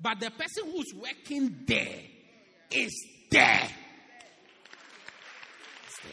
But 0.00 0.20
the 0.20 0.30
person 0.30 0.70
who's 0.70 0.94
working 0.94 1.64
there 1.66 1.98
is 2.70 2.92
there. 3.28 3.68
It's 5.88 6.00
there. 6.04 6.12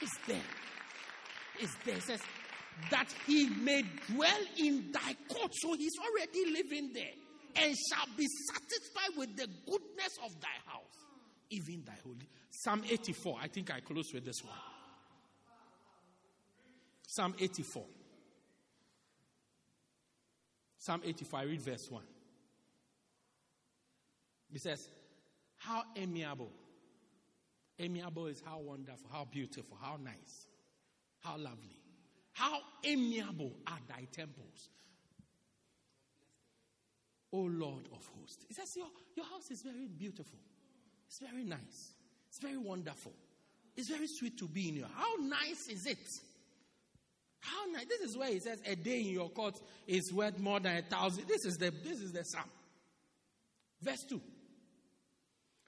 It's 0.00 0.18
there. 0.26 0.42
It's 1.60 1.74
there. 1.84 1.96
It 1.96 2.02
says 2.04 2.20
that 2.90 3.08
he 3.26 3.50
may 3.50 3.82
dwell 4.10 4.40
in 4.56 4.90
thy 4.92 5.14
court. 5.28 5.52
So 5.60 5.74
he's 5.74 5.92
already 6.00 6.50
living 6.50 6.90
there 6.94 7.62
and 7.62 7.76
shall 7.90 8.06
be 8.16 8.26
satisfied 8.50 9.18
with 9.18 9.36
the 9.36 9.46
goodness 9.66 10.16
of 10.24 10.40
thy 10.40 10.72
house, 10.72 11.04
even 11.50 11.84
thy 11.84 11.98
holy. 12.02 12.26
Psalm 12.48 12.82
84. 12.88 13.38
I 13.42 13.48
think 13.48 13.70
I 13.70 13.80
close 13.80 14.10
with 14.14 14.24
this 14.24 14.42
one. 14.42 14.56
Psalm 17.06 17.34
84. 17.38 17.84
Psalm 20.84 21.00
85, 21.02 21.48
read 21.48 21.62
verse 21.62 21.90
1. 21.90 22.02
It 24.52 24.60
says, 24.60 24.86
How 25.56 25.82
amiable. 25.96 26.50
Amiable 27.78 28.26
is 28.26 28.42
how 28.44 28.58
wonderful, 28.58 29.08
how 29.10 29.24
beautiful, 29.24 29.78
how 29.80 29.96
nice, 29.96 30.46
how 31.20 31.38
lovely. 31.38 31.80
How 32.32 32.58
amiable 32.84 33.52
are 33.66 33.78
thy 33.88 34.06
temples, 34.12 34.68
O 37.32 37.38
Lord 37.38 37.88
of 37.90 38.06
hosts. 38.20 38.44
It 38.50 38.56
says, 38.56 38.76
Your, 38.76 38.88
your 39.16 39.24
house 39.24 39.50
is 39.50 39.62
very 39.62 39.86
beautiful, 39.86 40.38
it's 41.06 41.18
very 41.18 41.44
nice, 41.44 41.94
it's 42.28 42.40
very 42.40 42.58
wonderful, 42.58 43.14
it's 43.74 43.88
very 43.88 44.06
sweet 44.06 44.36
to 44.36 44.46
be 44.46 44.68
in 44.68 44.74
your. 44.74 44.88
How 44.94 45.14
nice 45.18 45.66
is 45.68 45.86
it? 45.86 46.20
How 47.44 47.66
nice. 47.70 47.84
This 47.86 48.00
is 48.00 48.16
where 48.16 48.28
he 48.28 48.38
says 48.38 48.58
a 48.64 48.74
day 48.74 49.00
in 49.00 49.08
your 49.08 49.28
court 49.28 49.60
is 49.86 50.10
worth 50.12 50.38
more 50.38 50.60
than 50.60 50.78
a 50.78 50.82
thousand. 50.82 51.28
This 51.28 51.44
is 51.44 51.58
the 51.58 51.70
this 51.70 52.00
is 52.00 52.12
the 52.12 52.24
psalm. 52.24 52.48
Verse 53.82 54.02
2. 54.08 54.20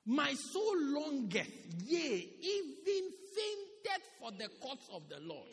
My 0.06 0.32
soul 0.32 0.74
longeth, 0.76 1.50
yea, 1.84 2.28
even 2.40 3.10
fainted 3.34 4.02
for 4.18 4.30
the 4.30 4.48
courts 4.60 4.88
of 4.94 5.02
the 5.10 5.18
Lord. 5.20 5.48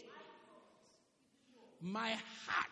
My 1.81 2.11
heart 2.11 2.67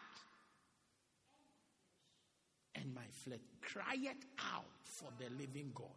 and 2.76 2.94
my 2.96 3.02
flesh 3.26 3.40
crieth 3.62 4.26
out 4.54 4.64
for 4.84 5.10
the 5.20 5.30
living 5.38 5.72
God. 5.76 5.88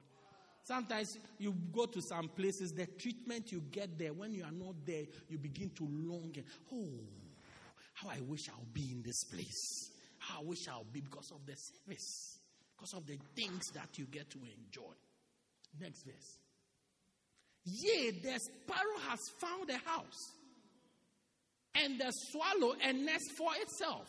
Sometimes 0.64 1.18
you 1.38 1.54
go 1.72 1.84
to 1.86 2.00
some 2.00 2.28
places, 2.30 2.72
the 2.72 2.86
treatment 2.86 3.52
you 3.52 3.62
get 3.70 3.98
there, 3.98 4.14
when 4.14 4.32
you 4.32 4.42
are 4.42 4.50
not 4.50 4.74
there, 4.86 5.04
you 5.28 5.38
begin 5.38 5.70
to 5.76 5.84
long. 5.84 6.34
Oh, 6.72 6.88
how 7.94 8.08
I 8.10 8.20
wish 8.28 8.48
I'll 8.48 8.66
be 8.72 8.90
in 8.92 9.02
this 9.02 9.24
place. 9.24 9.90
How 10.18 10.40
I 10.40 10.44
wish 10.44 10.68
I'll 10.68 10.86
be 10.92 11.00
because 11.00 11.30
of 11.30 11.46
the 11.46 11.54
service, 11.54 12.38
because 12.76 12.92
of 12.94 13.06
the 13.06 13.18
things 13.34 13.62
that 13.74 13.88
you 13.96 14.04
get 14.06 14.30
to 14.30 14.38
enjoy. 14.38 14.92
Next 15.80 16.04
verse. 16.04 16.38
Yea, 17.64 18.10
the 18.10 18.38
sparrow 18.38 18.98
has 19.08 19.18
found 19.38 19.70
a 19.70 19.78
house, 19.88 20.32
and 21.74 21.98
the 21.98 22.10
swallow 22.30 22.74
a 22.82 22.92
nest 22.92 23.32
for 23.38 23.50
itself, 23.60 24.06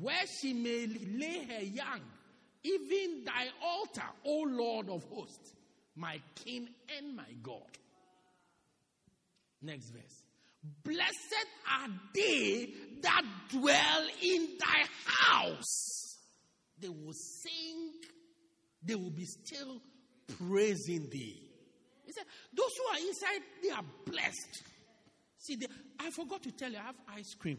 where 0.00 0.24
she 0.40 0.52
may 0.52 0.86
lay 0.86 1.44
her 1.44 1.64
young. 1.64 2.00
Even 2.64 3.24
thy 3.24 3.48
altar, 3.62 4.06
O 4.24 4.44
Lord 4.48 4.88
of 4.88 5.02
hosts, 5.12 5.52
my 5.96 6.20
King 6.44 6.68
and 6.96 7.16
my 7.16 7.30
God. 7.42 7.60
Next 9.60 9.90
verse. 9.90 10.21
Blessed 10.84 11.46
are 11.70 11.88
they 12.14 12.68
that 13.02 13.22
dwell 13.48 14.06
in 14.22 14.48
thy 14.58 14.84
house. 15.04 16.18
They 16.78 16.88
will 16.88 17.12
sing, 17.12 17.92
they 18.82 18.94
will 18.94 19.10
be 19.10 19.24
still 19.24 19.80
praising 20.38 21.08
thee. 21.10 21.40
He 22.04 22.12
said, 22.12 22.24
Those 22.54 22.70
who 22.78 22.94
are 22.94 23.06
inside, 23.06 23.40
they 23.62 23.70
are 23.70 23.84
blessed. 24.06 24.62
See, 25.38 25.56
they, 25.56 25.66
I 25.98 26.10
forgot 26.10 26.42
to 26.44 26.52
tell 26.52 26.70
you, 26.70 26.78
I 26.78 26.82
have 26.82 26.94
ice 27.16 27.34
cream. 27.34 27.58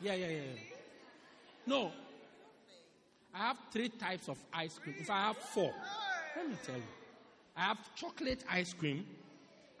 Yeah, 0.00 0.14
yeah, 0.14 0.26
yeah. 0.26 0.36
yeah. 0.36 0.76
No. 1.66 1.92
I 3.34 3.38
have 3.38 3.56
three 3.72 3.88
types 3.88 4.28
of 4.28 4.38
ice 4.52 4.78
cream. 4.78 4.96
If 4.98 5.10
I 5.10 5.26
have 5.26 5.36
four, 5.36 5.72
let 6.36 6.48
me 6.48 6.56
tell 6.64 6.76
you. 6.76 6.82
I 7.56 7.62
have 7.62 7.94
chocolate 7.94 8.44
ice 8.50 8.72
cream, 8.72 9.06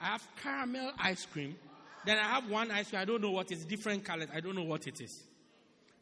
I 0.04 0.08
have 0.08 0.28
caramel 0.42 0.92
ice 0.98 1.24
cream. 1.24 1.56
Then 2.04 2.18
I 2.18 2.24
have 2.24 2.50
one 2.50 2.70
ice 2.70 2.90
cream. 2.90 3.00
I 3.00 3.06
don't 3.06 3.22
know 3.22 3.30
what 3.30 3.50
it's 3.50 3.64
different 3.64 4.04
colors. 4.04 4.28
I 4.34 4.40
don't 4.40 4.54
know 4.54 4.64
what 4.64 4.86
it 4.86 5.00
is. 5.00 5.22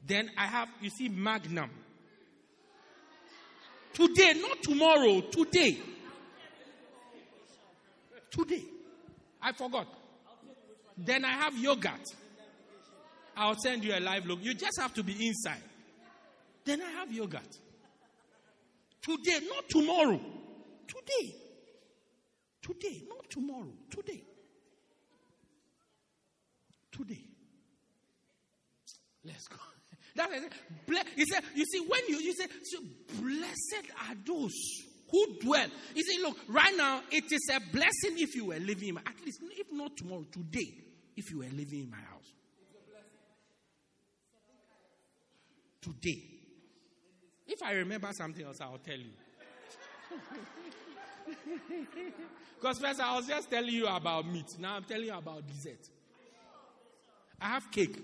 Then 0.04 0.28
I 0.36 0.46
have, 0.46 0.68
you 0.80 0.90
see, 0.90 1.08
Magnum. 1.08 1.70
Today, 3.94 4.32
not 4.40 4.60
tomorrow. 4.60 5.20
Today. 5.20 5.78
Today. 8.28 8.64
I 9.40 9.52
forgot. 9.52 9.86
Then 10.98 11.24
I 11.24 11.34
have 11.34 11.56
yogurt. 11.56 12.08
I'll 13.36 13.56
send 13.56 13.84
you 13.84 13.94
a 13.94 14.00
live 14.00 14.26
look. 14.26 14.40
You 14.42 14.54
just 14.54 14.80
have 14.80 14.92
to 14.94 15.04
be 15.04 15.28
inside. 15.28 15.62
Then 16.64 16.82
I 16.82 16.90
have 16.90 17.12
yogurt. 17.12 17.56
Today, 19.00 19.46
not 19.48 19.68
tomorrow. 19.68 20.20
Today. 20.88 21.36
Today, 22.62 23.02
not 23.08 23.28
tomorrow. 23.28 23.72
Today. 23.90 24.22
Today. 26.92 27.24
Let's 29.24 29.48
go. 29.48 29.56
That's 30.14 30.32
what 30.86 31.06
He 31.16 31.24
said, 31.24 31.42
you 31.54 31.64
see, 31.64 31.80
when 31.80 32.00
you, 32.08 32.18
you 32.18 32.34
say, 32.34 32.46
so 32.64 32.78
blessed 33.20 33.86
are 34.08 34.14
those 34.24 34.52
who 35.10 35.38
dwell. 35.40 35.66
He 35.94 36.02
see, 36.02 36.22
look, 36.22 36.36
right 36.48 36.74
now, 36.76 37.02
it 37.10 37.24
is 37.32 37.50
a 37.52 37.60
blessing 37.72 38.18
if 38.18 38.34
you 38.34 38.46
were 38.46 38.58
living 38.58 38.88
in 38.88 38.94
my, 38.94 39.00
at 39.06 39.24
least, 39.24 39.40
if 39.52 39.72
not 39.72 39.96
tomorrow, 39.96 40.24
today, 40.30 40.74
if 41.16 41.30
you 41.30 41.38
were 41.38 41.44
living 41.44 41.80
in 41.80 41.90
my 41.90 41.96
house. 41.96 42.32
Today. 45.80 46.22
If 47.48 47.62
I 47.62 47.72
remember 47.72 48.10
something 48.12 48.44
else, 48.44 48.60
I'll 48.60 48.78
tell 48.78 48.98
you. 48.98 49.10
Because 52.62 52.78
first 52.78 53.00
I 53.00 53.16
was 53.16 53.26
just 53.26 53.50
telling 53.50 53.74
you 53.74 53.88
about 53.88 54.24
meat. 54.24 54.54
Now 54.60 54.76
I'm 54.76 54.84
telling 54.84 55.06
you 55.06 55.14
about 55.14 55.44
dessert. 55.48 55.80
I 57.40 57.48
have 57.48 57.68
cake. 57.72 57.98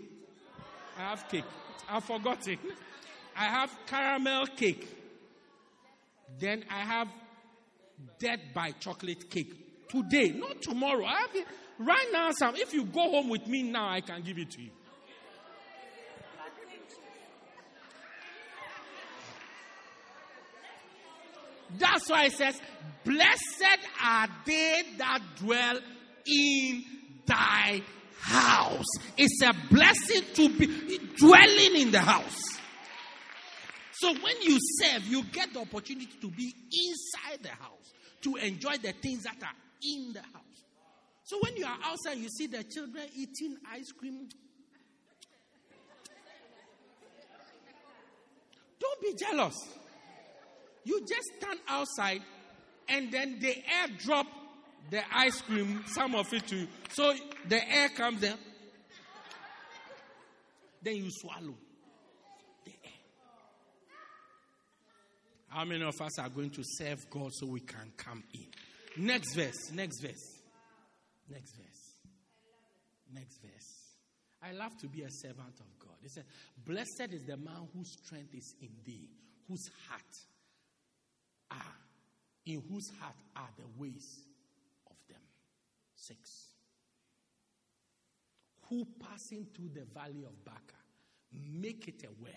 I 0.98 1.10
have 1.10 1.28
cake. 1.28 1.44
I've 1.88 2.02
forgotten. 2.02 2.58
I 3.36 3.44
have 3.44 3.70
caramel 3.86 4.48
cake. 4.48 4.88
Then 6.40 6.64
I 6.68 6.80
have 6.80 7.08
dead 8.18 8.40
by 8.52 8.72
chocolate 8.72 9.30
cake. 9.30 9.88
Today, 9.88 10.30
not 10.30 10.60
tomorrow. 10.60 11.04
I 11.04 11.20
have 11.20 11.36
it 11.36 11.46
right 11.78 12.08
now. 12.12 12.32
Sam, 12.32 12.56
if 12.56 12.74
you 12.74 12.84
go 12.84 13.10
home 13.10 13.28
with 13.28 13.46
me 13.46 13.62
now, 13.62 13.88
I 13.88 14.00
can 14.00 14.22
give 14.22 14.38
it 14.38 14.50
to 14.50 14.62
you. 14.62 14.70
That's 21.76 22.08
why 22.08 22.26
it 22.26 22.32
says, 22.32 22.60
Blessed 23.04 23.78
are 24.04 24.28
they 24.44 24.82
that 24.98 25.20
dwell 25.38 25.78
in 26.26 26.84
thy 27.26 27.82
house. 28.20 28.86
It's 29.16 29.42
a 29.42 29.52
blessing 29.70 30.22
to 30.34 30.48
be 30.48 30.98
dwelling 31.16 31.76
in 31.80 31.90
the 31.90 32.00
house. 32.00 32.42
So 33.92 34.12
when 34.12 34.42
you 34.42 34.58
serve, 34.80 35.04
you 35.06 35.24
get 35.24 35.52
the 35.52 35.60
opportunity 35.60 36.10
to 36.20 36.28
be 36.30 36.54
inside 36.54 37.42
the 37.42 37.48
house, 37.48 37.92
to 38.22 38.36
enjoy 38.36 38.76
the 38.76 38.92
things 38.92 39.24
that 39.24 39.36
are 39.42 39.56
in 39.82 40.12
the 40.12 40.20
house. 40.20 40.44
So 41.24 41.38
when 41.42 41.56
you 41.56 41.66
are 41.66 41.78
outside, 41.84 42.18
you 42.18 42.28
see 42.28 42.46
the 42.46 42.64
children 42.64 43.04
eating 43.14 43.56
ice 43.70 43.92
cream. 43.92 44.28
Don't 48.80 49.02
be 49.02 49.14
jealous. 49.14 49.56
You 50.88 51.00
just 51.00 51.32
stand 51.38 51.58
outside 51.68 52.22
and 52.88 53.12
then 53.12 53.38
the 53.40 53.54
air 53.54 53.88
drop 53.98 54.26
the 54.88 55.02
ice 55.14 55.42
cream, 55.42 55.84
some 55.86 56.14
of 56.14 56.32
it 56.32 56.46
to 56.46 56.56
you. 56.56 56.68
So 56.88 57.12
the 57.46 57.70
air 57.70 57.90
comes 57.90 58.22
in. 58.22 58.32
Then 60.80 60.96
you 60.96 61.10
swallow 61.10 61.54
the 62.64 62.70
air. 62.70 62.90
How 65.48 65.66
many 65.66 65.84
of 65.84 66.00
us 66.00 66.18
are 66.18 66.30
going 66.30 66.48
to 66.52 66.62
serve 66.64 67.04
God 67.10 67.32
so 67.34 67.48
we 67.48 67.60
can 67.60 67.92
come 67.98 68.24
in? 68.32 69.04
Next 69.04 69.34
verse, 69.34 69.70
next 69.74 70.00
verse. 70.00 70.40
Next 71.30 71.54
verse. 71.54 72.00
Next 73.12 73.42
verse. 73.42 73.94
I 74.42 74.52
love 74.52 74.74
to 74.78 74.86
be 74.86 75.02
a 75.02 75.10
servant 75.10 75.60
of 75.60 75.86
God. 75.86 75.96
He 76.00 76.08
said, 76.08 76.24
Blessed 76.64 77.12
is 77.12 77.24
the 77.24 77.36
man 77.36 77.68
whose 77.76 77.92
strength 78.02 78.34
is 78.34 78.54
in 78.62 78.70
thee, 78.86 79.10
whose 79.46 79.68
heart 79.86 80.00
are, 81.50 81.76
in 82.46 82.62
whose 82.70 82.90
heart 83.00 83.16
are 83.36 83.48
the 83.56 83.66
ways 83.82 84.20
of 84.90 84.96
them. 85.08 85.20
Six. 85.94 86.46
Who 88.68 88.86
passing 89.00 89.46
through 89.54 89.70
the 89.74 89.86
valley 89.94 90.24
of 90.24 90.44
Baca 90.44 90.78
make 91.32 91.88
it 91.88 92.04
a 92.04 92.22
well. 92.22 92.32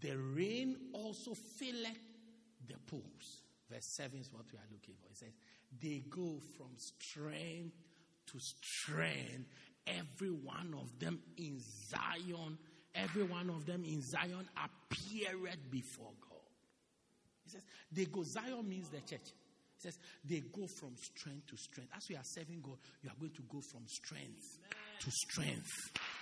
The 0.00 0.16
rain 0.16 0.76
also 0.92 1.34
filleth 1.34 1.98
the 2.66 2.74
pools. 2.86 3.42
Verse 3.70 3.86
7 3.86 4.18
is 4.18 4.32
what 4.32 4.44
we 4.52 4.58
are 4.58 4.68
looking 4.70 4.94
for. 5.00 5.08
It 5.10 5.16
says, 5.16 5.32
They 5.80 6.02
go 6.10 6.40
from 6.56 6.70
strength 6.76 7.74
to 8.26 8.38
strength, 8.38 9.48
every 9.86 10.30
one 10.30 10.74
of 10.80 10.98
them 10.98 11.20
in 11.36 11.60
Zion, 11.60 12.58
every 12.94 13.24
one 13.24 13.50
of 13.50 13.66
them 13.66 13.84
in 13.84 14.02
Zion 14.02 14.48
appeared 14.56 15.70
before 15.70 16.12
God. 16.20 16.31
Says, 17.52 17.62
they 17.90 18.04
go, 18.06 18.22
Zion 18.24 18.68
means 18.68 18.88
the 18.88 19.00
church. 19.00 19.28
He 19.76 19.80
says, 19.88 19.98
they 20.24 20.40
go 20.40 20.66
from 20.66 20.96
strength 20.96 21.46
to 21.48 21.56
strength. 21.56 21.90
As 21.96 22.08
we 22.08 22.16
are 22.16 22.24
serving 22.24 22.60
God, 22.62 22.78
you 23.02 23.10
are 23.10 23.18
going 23.18 23.32
to 23.32 23.42
go 23.42 23.60
from 23.60 23.82
strength 23.86 24.58
to 25.02 25.10
strength, 25.10 25.68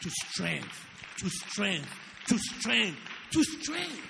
to 0.03 0.11
strength, 0.11 0.87
to 1.19 1.29
strength, 1.29 1.89
to 2.29 2.39
strength, 2.39 2.99
to 3.31 3.45
strength. 3.45 4.09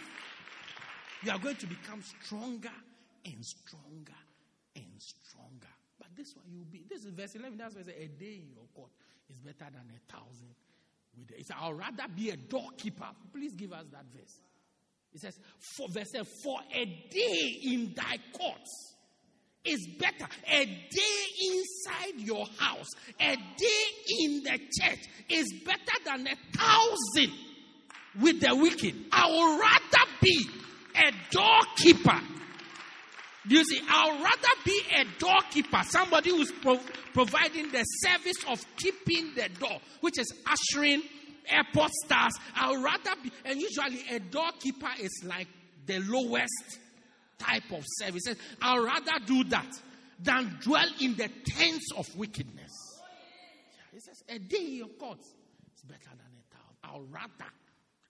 You 1.23 1.33
are 1.33 1.39
going 1.39 1.57
to 1.57 1.67
become 1.67 2.03
stronger 2.23 2.71
and 3.25 3.45
stronger 3.45 4.21
and 4.77 4.93
stronger. 4.99 5.75
But 5.99 6.09
this 6.17 6.35
one, 6.37 6.47
you'll 6.51 6.71
be, 6.71 6.85
this 6.89 7.05
is 7.05 7.11
verse 7.11 7.35
11. 7.35 7.59
That's 7.59 7.75
why 7.75 7.81
I 7.81 7.85
say, 7.85 8.05
a 8.05 8.09
day 8.09 8.41
in 8.47 8.51
your 8.55 8.65
court 8.75 8.91
is 9.29 9.41
better 9.41 9.71
than 9.71 9.91
a 9.91 10.13
thousand 10.13 10.55
with 11.19 11.31
it. 11.33 11.41
It's, 11.41 11.51
I'll 11.51 11.75
rather 11.75 12.07
be 12.15 12.31
a 12.31 12.37
doorkeeper. 12.37 13.09
Please 13.33 13.55
give 13.55 13.73
us 13.73 13.87
that 13.93 14.05
verse. 14.15 14.39
It 15.15 15.21
says, 15.21 15.39
for 15.77 15.89
verse 15.89 16.13
7, 16.13 16.27
for 16.45 16.59
a 16.73 16.85
day 16.85 17.59
in 17.65 17.95
thy 17.95 18.19
courts 18.33 18.95
is 19.65 19.87
better. 19.99 20.27
A 20.49 20.65
day 20.65 21.25
inside 21.45 22.21
your 22.21 22.47
house, 22.59 22.89
a 23.21 23.37
day 23.37 23.85
in 24.21 24.43
the 24.43 24.59
church 24.81 25.01
is 25.29 25.53
better 25.65 26.05
than 26.05 26.27
a 26.27 26.37
thousand 26.57 27.33
with 28.21 28.41
the 28.41 28.55
wicked. 28.55 28.95
I 29.13 29.31
would 29.31 29.61
rather 29.61 30.11
be 30.23 30.49
a 30.97 31.13
doorkeeper. 31.31 32.21
Do 33.49 33.57
you 33.57 33.65
see? 33.65 33.81
I'd 33.89 34.23
rather 34.23 34.63
be 34.65 34.83
a 34.97 35.05
doorkeeper, 35.19 35.83
somebody 35.85 36.31
who's 36.31 36.53
pro- 36.53 36.81
providing 37.15 37.71
the 37.73 37.83
service 37.83 38.37
of 38.49 38.65
keeping 38.77 39.33
the 39.35 39.49
door, 39.59 39.79
which 40.01 40.19
is 40.19 40.33
ushering 40.47 41.03
airport 41.49 41.91
stars. 42.05 42.33
I 42.55 42.71
would 42.71 42.83
rather 42.83 43.13
be, 43.23 43.31
and 43.45 43.61
usually 43.61 44.03
a 44.11 44.21
doorkeeper 44.21 44.91
is 45.01 45.23
like 45.25 45.49
the 45.87 46.01
lowest 46.01 46.79
type 47.39 47.71
of 47.73 47.85
services. 47.87 48.37
I'd 48.61 48.79
rather 48.79 49.25
do 49.27 49.45
that 49.45 49.69
than 50.23 50.59
dwell 50.63 50.89
in 51.01 51.17
the 51.17 51.29
tents 51.47 51.93
of 51.97 52.07
wickedness. 52.17 52.73
He 53.93 54.01
says, 54.01 54.23
a 54.29 54.39
day 54.39 54.67
in 54.67 54.75
your 54.75 54.89
court 54.89 55.19
is 55.21 55.83
better 55.83 56.11
than 56.11 56.21
a 56.21 56.55
thousand. 56.55 56.77
I'll 56.85 57.07
rather, 57.11 57.51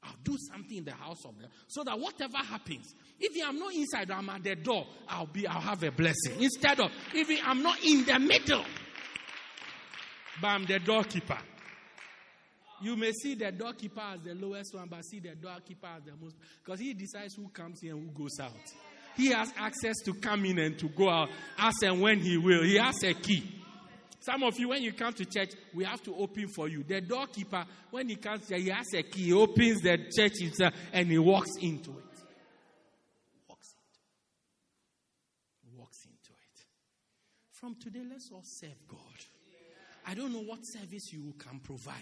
I'll 0.02 0.16
do 0.22 0.36
something 0.52 0.78
in 0.78 0.84
the 0.84 0.92
house 0.92 1.24
of 1.24 1.38
God 1.40 1.48
so 1.68 1.84
that 1.84 1.98
whatever 1.98 2.38
happens, 2.38 2.94
if 3.18 3.32
I'm 3.46 3.58
not 3.58 3.72
inside, 3.74 4.10
I'm 4.10 4.28
at 4.28 4.42
the 4.42 4.56
door, 4.56 4.86
I'll 5.08 5.26
be, 5.26 5.46
I'll 5.46 5.60
have 5.60 5.82
a 5.82 5.90
blessing. 5.90 6.40
Instead 6.40 6.80
of, 6.80 6.90
if 7.14 7.40
I'm 7.44 7.62
not 7.62 7.82
in 7.84 8.04
the 8.04 8.18
middle, 8.18 8.64
but 10.40 10.48
I'm 10.48 10.66
the 10.66 10.78
doorkeeper. 10.80 11.38
You 12.80 12.96
may 12.96 13.12
see 13.12 13.34
the 13.34 13.52
doorkeeper 13.52 14.00
as 14.00 14.20
the 14.20 14.34
lowest 14.34 14.74
one, 14.74 14.88
but 14.88 15.04
see 15.04 15.20
the 15.20 15.34
doorkeeper 15.34 15.88
as 15.96 16.02
the 16.04 16.12
most, 16.20 16.36
because 16.64 16.80
he 16.80 16.94
decides 16.94 17.34
who 17.34 17.48
comes 17.48 17.82
in 17.82 17.90
and 17.90 18.10
who 18.10 18.22
goes 18.22 18.40
out. 18.40 18.52
He 19.16 19.30
has 19.32 19.52
access 19.56 19.96
to 20.04 20.14
come 20.14 20.44
in 20.46 20.58
and 20.58 20.78
to 20.78 20.88
go 20.88 21.10
out 21.10 21.28
as 21.58 21.74
and 21.82 22.00
when 22.00 22.20
he 22.20 22.38
will. 22.38 22.62
He 22.62 22.76
has 22.76 23.02
a 23.04 23.12
key. 23.12 23.56
Some 24.20 24.42
of 24.42 24.58
you, 24.58 24.68
when 24.68 24.82
you 24.82 24.92
come 24.92 25.12
to 25.14 25.24
church, 25.24 25.52
we 25.74 25.84
have 25.84 26.02
to 26.02 26.14
open 26.14 26.48
for 26.48 26.68
you. 26.68 26.82
The 26.82 27.00
doorkeeper, 27.00 27.64
when 27.90 28.08
he 28.08 28.16
comes 28.16 28.48
here, 28.48 28.58
he 28.58 28.68
has 28.68 28.92
a 28.94 29.02
key. 29.02 29.24
He 29.24 29.32
opens 29.32 29.80
the 29.80 29.96
church 30.14 30.34
and 30.92 31.10
he 31.10 31.18
walks 31.18 31.56
into 31.60 31.90
it. 31.90 32.04
Walks 33.48 33.72
into 33.72 34.00
Walks 35.76 36.04
into 36.04 36.32
it. 36.32 36.64
From 37.52 37.76
today, 37.76 38.04
let's 38.08 38.30
all 38.32 38.44
serve 38.44 38.76
God. 38.88 38.98
I 40.06 40.14
don't 40.14 40.32
know 40.32 40.42
what 40.42 40.60
service 40.62 41.12
you 41.12 41.34
can 41.38 41.58
provide, 41.60 41.94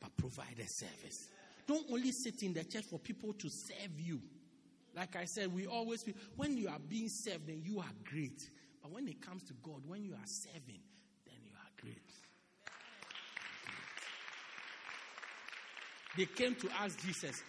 but 0.00 0.16
provide 0.16 0.58
a 0.58 0.68
service. 0.68 1.28
Don't 1.66 1.86
only 1.90 2.12
sit 2.12 2.42
in 2.42 2.52
the 2.52 2.64
church 2.64 2.84
for 2.84 2.98
people 2.98 3.32
to 3.32 3.48
serve 3.48 3.98
you. 3.98 4.20
Like 4.94 5.16
I 5.16 5.24
said, 5.24 5.52
we 5.52 5.66
always, 5.66 6.04
when 6.36 6.56
you 6.56 6.68
are 6.68 6.78
being 6.78 7.08
served, 7.08 7.48
then 7.48 7.60
you 7.64 7.80
are 7.80 7.92
great. 8.10 8.40
But 8.82 8.92
when 8.92 9.08
it 9.08 9.20
comes 9.20 9.42
to 9.44 9.52
God, 9.62 9.82
when 9.86 10.04
you 10.04 10.12
are 10.12 10.26
serving, 10.26 10.80
then 11.26 11.36
you 11.44 11.50
are 11.52 11.82
great. 11.82 11.96
They 16.16 16.24
came 16.24 16.54
to 16.54 16.68
ask 16.80 16.98
Jesus, 17.04 17.42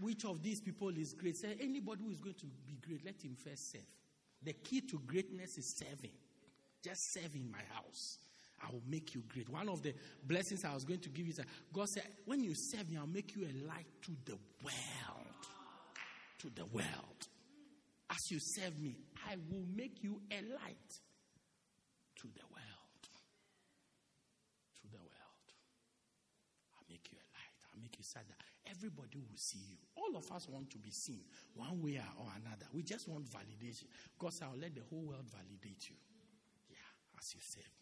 which 0.00 0.24
of 0.24 0.42
these 0.42 0.60
people 0.60 0.90
is 0.90 1.12
great? 1.14 1.36
Say, 1.36 1.56
anybody 1.60 2.04
who 2.04 2.10
is 2.12 2.18
going 2.18 2.36
to 2.36 2.46
be 2.66 2.78
great, 2.86 3.04
let 3.04 3.20
him 3.20 3.34
first 3.34 3.72
serve. 3.72 3.80
The 4.44 4.52
key 4.52 4.82
to 4.82 5.00
greatness 5.06 5.58
is 5.58 5.76
serving. 5.76 6.12
Just 6.84 7.12
serve 7.12 7.34
in 7.34 7.50
my 7.50 7.62
house. 7.74 8.18
I 8.62 8.70
will 8.70 8.82
make 8.88 9.14
you 9.14 9.22
great. 9.28 9.48
One 9.48 9.68
of 9.68 9.82
the 9.82 9.94
blessings 10.24 10.64
I 10.64 10.72
was 10.74 10.84
going 10.84 11.00
to 11.00 11.08
give 11.08 11.26
you 11.26 11.30
is 11.30 11.36
that 11.38 11.46
God 11.72 11.88
said, 11.88 12.04
when 12.26 12.44
you 12.44 12.52
serve 12.54 12.88
me, 12.88 12.96
I'll 12.96 13.06
make 13.06 13.34
you 13.34 13.42
a 13.42 13.52
light 13.66 13.86
to 14.02 14.12
the 14.24 14.38
world. 14.62 15.42
To 16.38 16.50
the 16.54 16.64
world. 16.66 17.20
As 18.10 18.30
you 18.30 18.38
serve 18.40 18.78
me, 18.78 18.96
I 19.28 19.36
will 19.50 19.64
make 19.74 20.02
you 20.02 20.20
a 20.30 20.42
light 20.54 20.90
to 22.20 22.28
the 22.28 22.46
world. 22.50 23.02
To 24.78 24.86
the 24.90 24.98
world. 24.98 25.46
I'll 26.78 26.86
make 26.88 27.08
you 27.10 27.18
a 27.18 27.26
light. 27.34 27.54
I'll 27.72 27.80
make 27.82 27.96
you 27.98 28.04
sad. 28.04 28.22
Everybody 28.70 29.18
will 29.18 29.36
see 29.36 29.58
you. 29.70 29.76
All 29.96 30.16
of 30.16 30.30
us 30.30 30.48
want 30.48 30.70
to 30.70 30.78
be 30.78 30.90
seen 30.90 31.20
one 31.54 31.82
way 31.82 32.00
or 32.18 32.26
another. 32.36 32.66
We 32.72 32.82
just 32.82 33.08
want 33.08 33.24
validation. 33.26 33.86
God 34.18 34.32
said, 34.32 34.48
I'll 34.52 34.60
let 34.60 34.74
the 34.74 34.82
whole 34.88 35.02
world 35.02 35.26
validate 35.30 35.90
you. 35.90 35.96
Yeah, 36.70 37.18
as 37.18 37.34
you 37.34 37.40
serve 37.42 37.81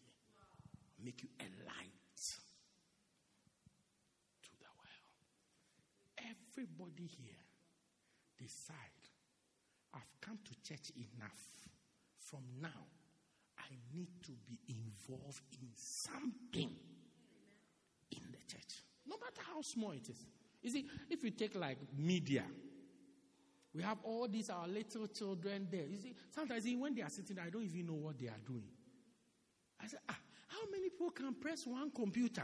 make 1.03 1.23
you 1.23 1.29
a 1.39 1.47
light 1.65 2.21
to 4.43 4.51
the 4.59 4.67
world. 4.77 6.35
Everybody 6.57 7.07
here 7.07 7.41
decide 8.37 8.75
I've 9.93 10.21
come 10.21 10.39
to 10.43 10.69
church 10.69 10.91
enough. 10.95 11.39
From 12.17 12.43
now, 12.61 12.87
I 13.57 13.67
need 13.93 14.07
to 14.23 14.31
be 14.47 14.57
involved 14.69 15.41
in 15.61 15.67
something 15.75 16.69
in 18.11 18.21
the 18.31 18.37
church, 18.47 18.83
no 19.05 19.17
matter 19.17 19.41
how 19.53 19.61
small 19.61 19.91
it 19.91 20.07
is. 20.09 20.25
You 20.61 20.69
see, 20.69 20.85
if 21.09 21.23
you 21.23 21.31
take 21.31 21.55
like 21.55 21.77
media, 21.97 22.43
we 23.73 23.83
have 23.83 23.97
all 24.03 24.27
these 24.27 24.49
our 24.49 24.67
little 24.67 25.07
children 25.07 25.67
there. 25.71 25.85
You 25.85 25.97
see, 25.97 26.15
sometimes 26.29 26.65
when 26.77 26.93
they 26.93 27.01
are 27.01 27.09
sitting, 27.09 27.37
I 27.39 27.49
don't 27.49 27.63
even 27.63 27.87
know 27.87 27.93
what 27.93 28.19
they 28.19 28.27
are 28.27 28.41
doing. 28.45 28.67
I 29.81 29.87
said, 29.87 29.99
ah, 30.09 30.17
how 30.51 30.69
many 30.69 30.89
people 30.89 31.11
can 31.11 31.33
press 31.33 31.65
one 31.65 31.91
computer? 31.91 32.43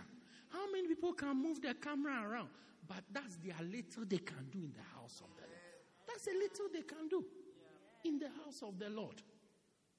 How 0.50 0.72
many 0.72 0.88
people 0.88 1.14
can 1.14 1.42
move 1.42 1.62
their 1.62 1.74
camera 1.74 2.24
around? 2.28 2.50
But 2.88 3.04
that's 3.12 3.36
the 3.38 3.52
little 3.64 4.06
they 4.08 4.20
can 4.20 4.48
do 4.52 4.60
in 4.60 4.72
the 4.74 4.84
house 4.96 5.20
of 5.22 5.30
the 5.36 5.44
Lord. 5.44 6.08
That's 6.08 6.28
a 6.28 6.32
little 6.32 6.68
they 6.74 6.84
can 6.84 7.08
do 7.10 7.26
in 8.06 8.20
the 8.20 8.30
house 8.30 8.62
of 8.64 8.80
the 8.80 8.90
Lord. 8.90 9.22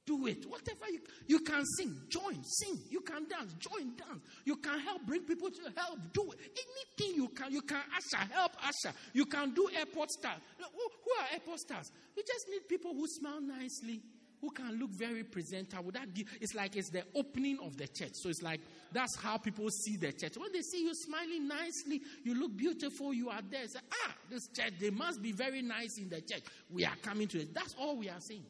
Do 0.07 0.27
it. 0.27 0.47
Whatever 0.49 0.89
you 0.91 1.01
you 1.27 1.41
can 1.41 1.63
sing, 1.77 1.95
join, 2.09 2.43
sing. 2.43 2.79
You 2.89 3.03
can 3.03 3.29
dance, 3.29 3.53
join, 3.59 3.95
dance. 3.95 4.25
You 4.47 4.57
can 4.57 4.81
help 4.81 5.05
bring 5.05 5.21
people 5.21 5.51
to 5.51 5.63
help. 5.77 5.99
Do 6.15 6.33
it. 6.33 6.39
anything 6.57 7.23
you 7.23 7.29
can. 7.29 7.53
You 7.53 7.61
can 7.61 7.83
usher, 7.95 8.25
help 8.33 8.53
usher. 8.65 8.95
You 9.13 9.27
can 9.27 9.53
do 9.53 9.69
airport 9.77 10.11
stars. 10.11 10.41
Who, 10.57 10.65
who 10.65 11.23
are 11.23 11.27
airport 11.35 11.61
stars? 11.61 11.93
You 12.17 12.23
just 12.27 12.49
need 12.49 12.67
people 12.67 12.95
who 12.95 13.07
smile 13.07 13.43
nicely, 13.43 14.01
who 14.41 14.51
can 14.51 14.79
look 14.79 14.91
very 14.91 15.25
presentable. 15.25 15.91
That 15.93 16.15
give, 16.15 16.27
it's 16.41 16.55
like 16.55 16.77
it's 16.77 16.91
the 16.91 17.03
opening 17.15 17.59
of 17.65 17.77
the 17.77 17.89
church. 17.89 18.13
So 18.15 18.29
it's 18.29 18.43
like 18.43 18.61
that's 18.93 19.17
how 19.17 19.37
people 19.39 19.69
see 19.71 19.97
the 19.97 20.13
church. 20.13 20.37
When 20.37 20.53
they 20.53 20.63
see 20.63 20.83
you 20.83 20.95
smiling 20.95 21.49
nicely, 21.49 22.01
you 22.25 22.39
look 22.39 22.57
beautiful, 22.57 23.13
you 23.13 23.31
are 23.31 23.43
there. 23.51 23.67
Say, 23.67 23.81
ah, 24.07 24.15
this 24.31 24.49
church, 24.49 24.75
they 24.81 24.91
must 24.91 25.23
be 25.23 25.33
very 25.33 25.63
nice 25.63 25.99
in 25.99 26.09
the 26.09 26.21
church. 26.21 26.43
We 26.71 26.85
are 26.85 26.97
coming 27.03 27.29
to 27.29 27.41
it. 27.41 27.55
That's 27.55 27.75
all 27.79 27.97
we 27.97 28.09
are 28.09 28.21
saying. 28.21 28.45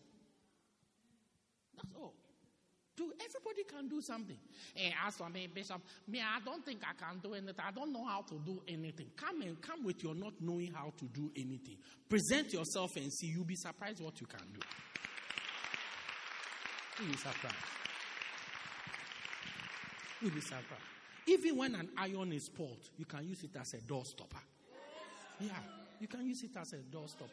That's 1.77 1.95
all. 1.99 2.15
Do 2.97 3.13
everybody 3.13 3.63
can 3.63 3.89
do 3.89 4.03
something. 4.03 4.39
And 4.77 4.93
as 5.07 5.15
for 5.17 5.29
me, 5.29 5.47
Bishop, 5.47 5.81
me, 6.09 6.21
I 6.21 6.41
don't 6.45 6.65
think 6.65 6.81
I 6.83 6.95
can 7.01 7.21
do 7.21 7.35
anything. 7.35 7.55
I 7.65 7.71
don't 7.71 7.93
know 7.93 8.05
how 8.05 8.23
to 8.23 8.35
do 8.45 8.61
anything. 8.67 9.07
Come 9.17 9.43
and 9.43 9.61
come 9.63 9.85
with 9.85 10.03
your 10.03 10.17
not 10.17 10.33
knowing 10.41 10.73
how 10.73 10.93
to 10.99 11.05
do 11.05 11.31
anything. 11.37 11.77
Present 12.09 12.53
yourself 12.53 12.97
and 12.97 13.13
see. 13.13 13.29
You'll 13.29 13.45
be 13.45 13.55
surprised 13.55 14.03
what 14.03 14.21
you 14.21 14.27
can 14.27 14.45
do. 14.53 14.59
You'll 16.99 17.09
be 17.09 17.17
surprised. 17.17 17.55
You'll 20.21 20.31
be 20.33 20.41
surprised. 20.41 20.83
Even 21.27 21.57
when 21.57 21.75
an 21.75 21.89
iron 21.97 22.33
is 22.33 22.49
pulled, 22.49 22.91
you 22.97 23.05
can 23.05 23.29
use 23.29 23.45
it 23.45 23.57
as 23.61 23.75
a 23.75 23.81
door 23.83 24.05
stopper. 24.05 24.41
Yeah, 25.41 25.51
you 26.01 26.09
can 26.09 26.27
use 26.27 26.43
it 26.43 26.57
as 26.57 26.73
a 26.73 26.79
door 26.79 27.07
stopper. 27.07 27.31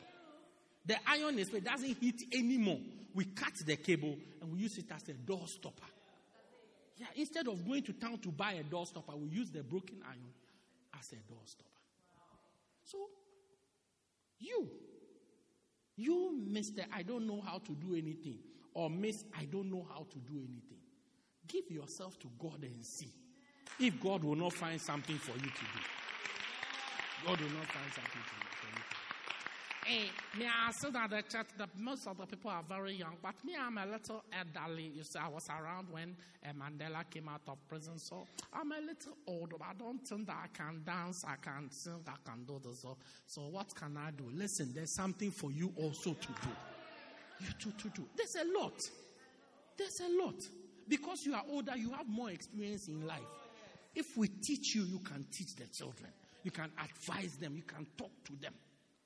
The 0.85 0.97
iron 1.07 1.39
is 1.39 1.49
doesn't 1.49 1.97
hit 1.99 2.21
anymore. 2.33 2.79
We 3.15 3.25
cut 3.25 3.55
the 3.65 3.77
cable 3.77 4.15
and 4.41 4.51
we 4.51 4.59
use 4.59 4.77
it 4.77 4.91
as 4.93 5.07
a 5.09 5.13
door 5.13 5.47
stopper. 5.47 5.87
Yeah, 6.97 7.07
instead 7.15 7.47
of 7.47 7.65
going 7.65 7.83
to 7.83 7.93
town 7.93 8.19
to 8.19 8.29
buy 8.29 8.53
a 8.53 8.63
door 8.63 8.85
stopper, 8.85 9.15
we 9.15 9.29
use 9.29 9.49
the 9.49 9.63
broken 9.63 9.97
iron 10.05 10.33
as 10.99 11.11
a 11.11 11.15
door 11.27 11.41
stopper. 11.45 11.69
So, 12.83 12.97
you, 14.39 14.69
you, 15.95 16.39
Mister, 16.47 16.83
I 16.93 17.03
don't 17.03 17.25
know 17.25 17.41
how 17.41 17.57
to 17.57 17.71
do 17.71 17.95
anything, 17.95 18.37
or 18.75 18.89
Miss, 18.89 19.23
I 19.35 19.45
don't 19.45 19.71
know 19.71 19.87
how 19.89 20.05
to 20.11 20.19
do 20.19 20.37
anything. 20.37 20.77
Give 21.47 21.71
yourself 21.71 22.19
to 22.19 22.27
God 22.37 22.61
and 22.61 22.85
see 22.85 23.09
if 23.79 23.99
God 23.99 24.23
will 24.23 24.35
not 24.35 24.53
find 24.53 24.79
something 24.79 25.17
for 25.17 25.31
you 25.31 25.49
to 25.49 25.65
do. 25.73 25.81
God 27.25 27.41
will 27.41 27.49
not 27.49 27.65
find 27.65 27.91
something 27.93 28.21
for 28.21 28.35
you. 28.35 28.45
Hey, 29.85 30.09
me, 30.39 30.47
I 30.47 30.71
said 30.71 30.93
that 30.93 31.11
the 31.11 31.21
church, 31.21 31.45
that 31.59 31.69
most 31.77 32.07
of 32.07 32.17
the 32.17 32.25
people 32.25 32.49
are 32.49 32.63
very 32.67 32.95
young, 32.95 33.17
but 33.21 33.35
me, 33.45 33.53
I'm 33.55 33.77
a 33.77 33.85
little 33.85 34.23
elderly. 34.33 34.91
You 34.95 35.03
see, 35.03 35.19
I 35.19 35.27
was 35.27 35.47
around 35.47 35.89
when 35.91 36.15
uh, 36.43 36.53
Mandela 36.53 37.07
came 37.07 37.29
out 37.29 37.43
of 37.47 37.59
prison, 37.67 37.99
so 37.99 38.25
I'm 38.51 38.71
a 38.71 38.79
little 38.79 39.15
old. 39.27 39.53
I 39.61 39.75
don't 39.77 39.99
think 39.99 40.25
that 40.25 40.37
I 40.43 40.47
can 40.57 40.81
dance, 40.83 41.23
I 41.23 41.35
can 41.35 41.69
sing, 41.69 42.03
I 42.07 42.15
can 42.27 42.45
do 42.45 42.59
this. 42.67 42.81
So, 42.81 42.97
so 43.27 43.41
what 43.43 43.75
can 43.75 43.95
I 43.95 44.09
do? 44.09 44.27
Listen, 44.33 44.71
there's 44.73 44.95
something 44.95 45.29
for 45.29 45.51
you 45.51 45.71
also 45.77 46.13
to 46.13 46.27
do. 46.27 46.49
You 47.39 47.47
too 47.59 47.71
to 47.71 47.89
do. 47.89 48.05
There's 48.15 48.35
a 48.35 48.59
lot. 48.59 48.79
There's 49.77 49.99
a 50.01 50.23
lot. 50.23 50.35
Because 50.87 51.25
you 51.25 51.33
are 51.33 51.43
older, 51.49 51.75
you 51.75 51.91
have 51.91 52.07
more 52.07 52.29
experience 52.29 52.87
in 52.87 53.05
life. 53.05 53.21
If 53.95 54.17
we 54.17 54.27
teach 54.27 54.75
you, 54.75 54.83
you 54.83 54.99
can 54.99 55.25
teach 55.31 55.55
the 55.55 55.65
children. 55.67 56.11
You 56.43 56.51
can 56.51 56.69
advise 56.83 57.35
them. 57.37 57.55
You 57.55 57.63
can 57.63 57.87
talk 57.97 58.11
to 58.25 58.33
them. 58.41 58.53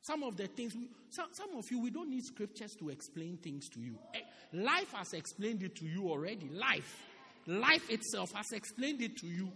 Some 0.02 0.24
of 0.24 0.38
the 0.38 0.48
things, 0.48 0.76
we, 0.76 0.90
some, 1.10 1.28
some 1.32 1.56
of 1.58 1.70
you, 1.70 1.82
we 1.82 1.92
don't 1.92 2.10
need 2.10 2.24
scriptures 2.24 2.76
to 2.80 2.90
explain 2.90 3.38
things 3.38 3.70
to 3.70 3.80
you. 3.80 3.96
Eh, 4.16 4.20
life 4.54 4.92
has 4.94 5.14
explained 5.14 5.64
it 5.64 5.76
to 5.78 5.86
you 5.86 6.10
already. 6.10 6.50
Life. 6.50 7.06
Life 7.48 7.90
itself 7.90 8.32
has 8.34 8.52
explained 8.52 9.02
it 9.02 9.18
to 9.18 9.28
you 9.28 9.52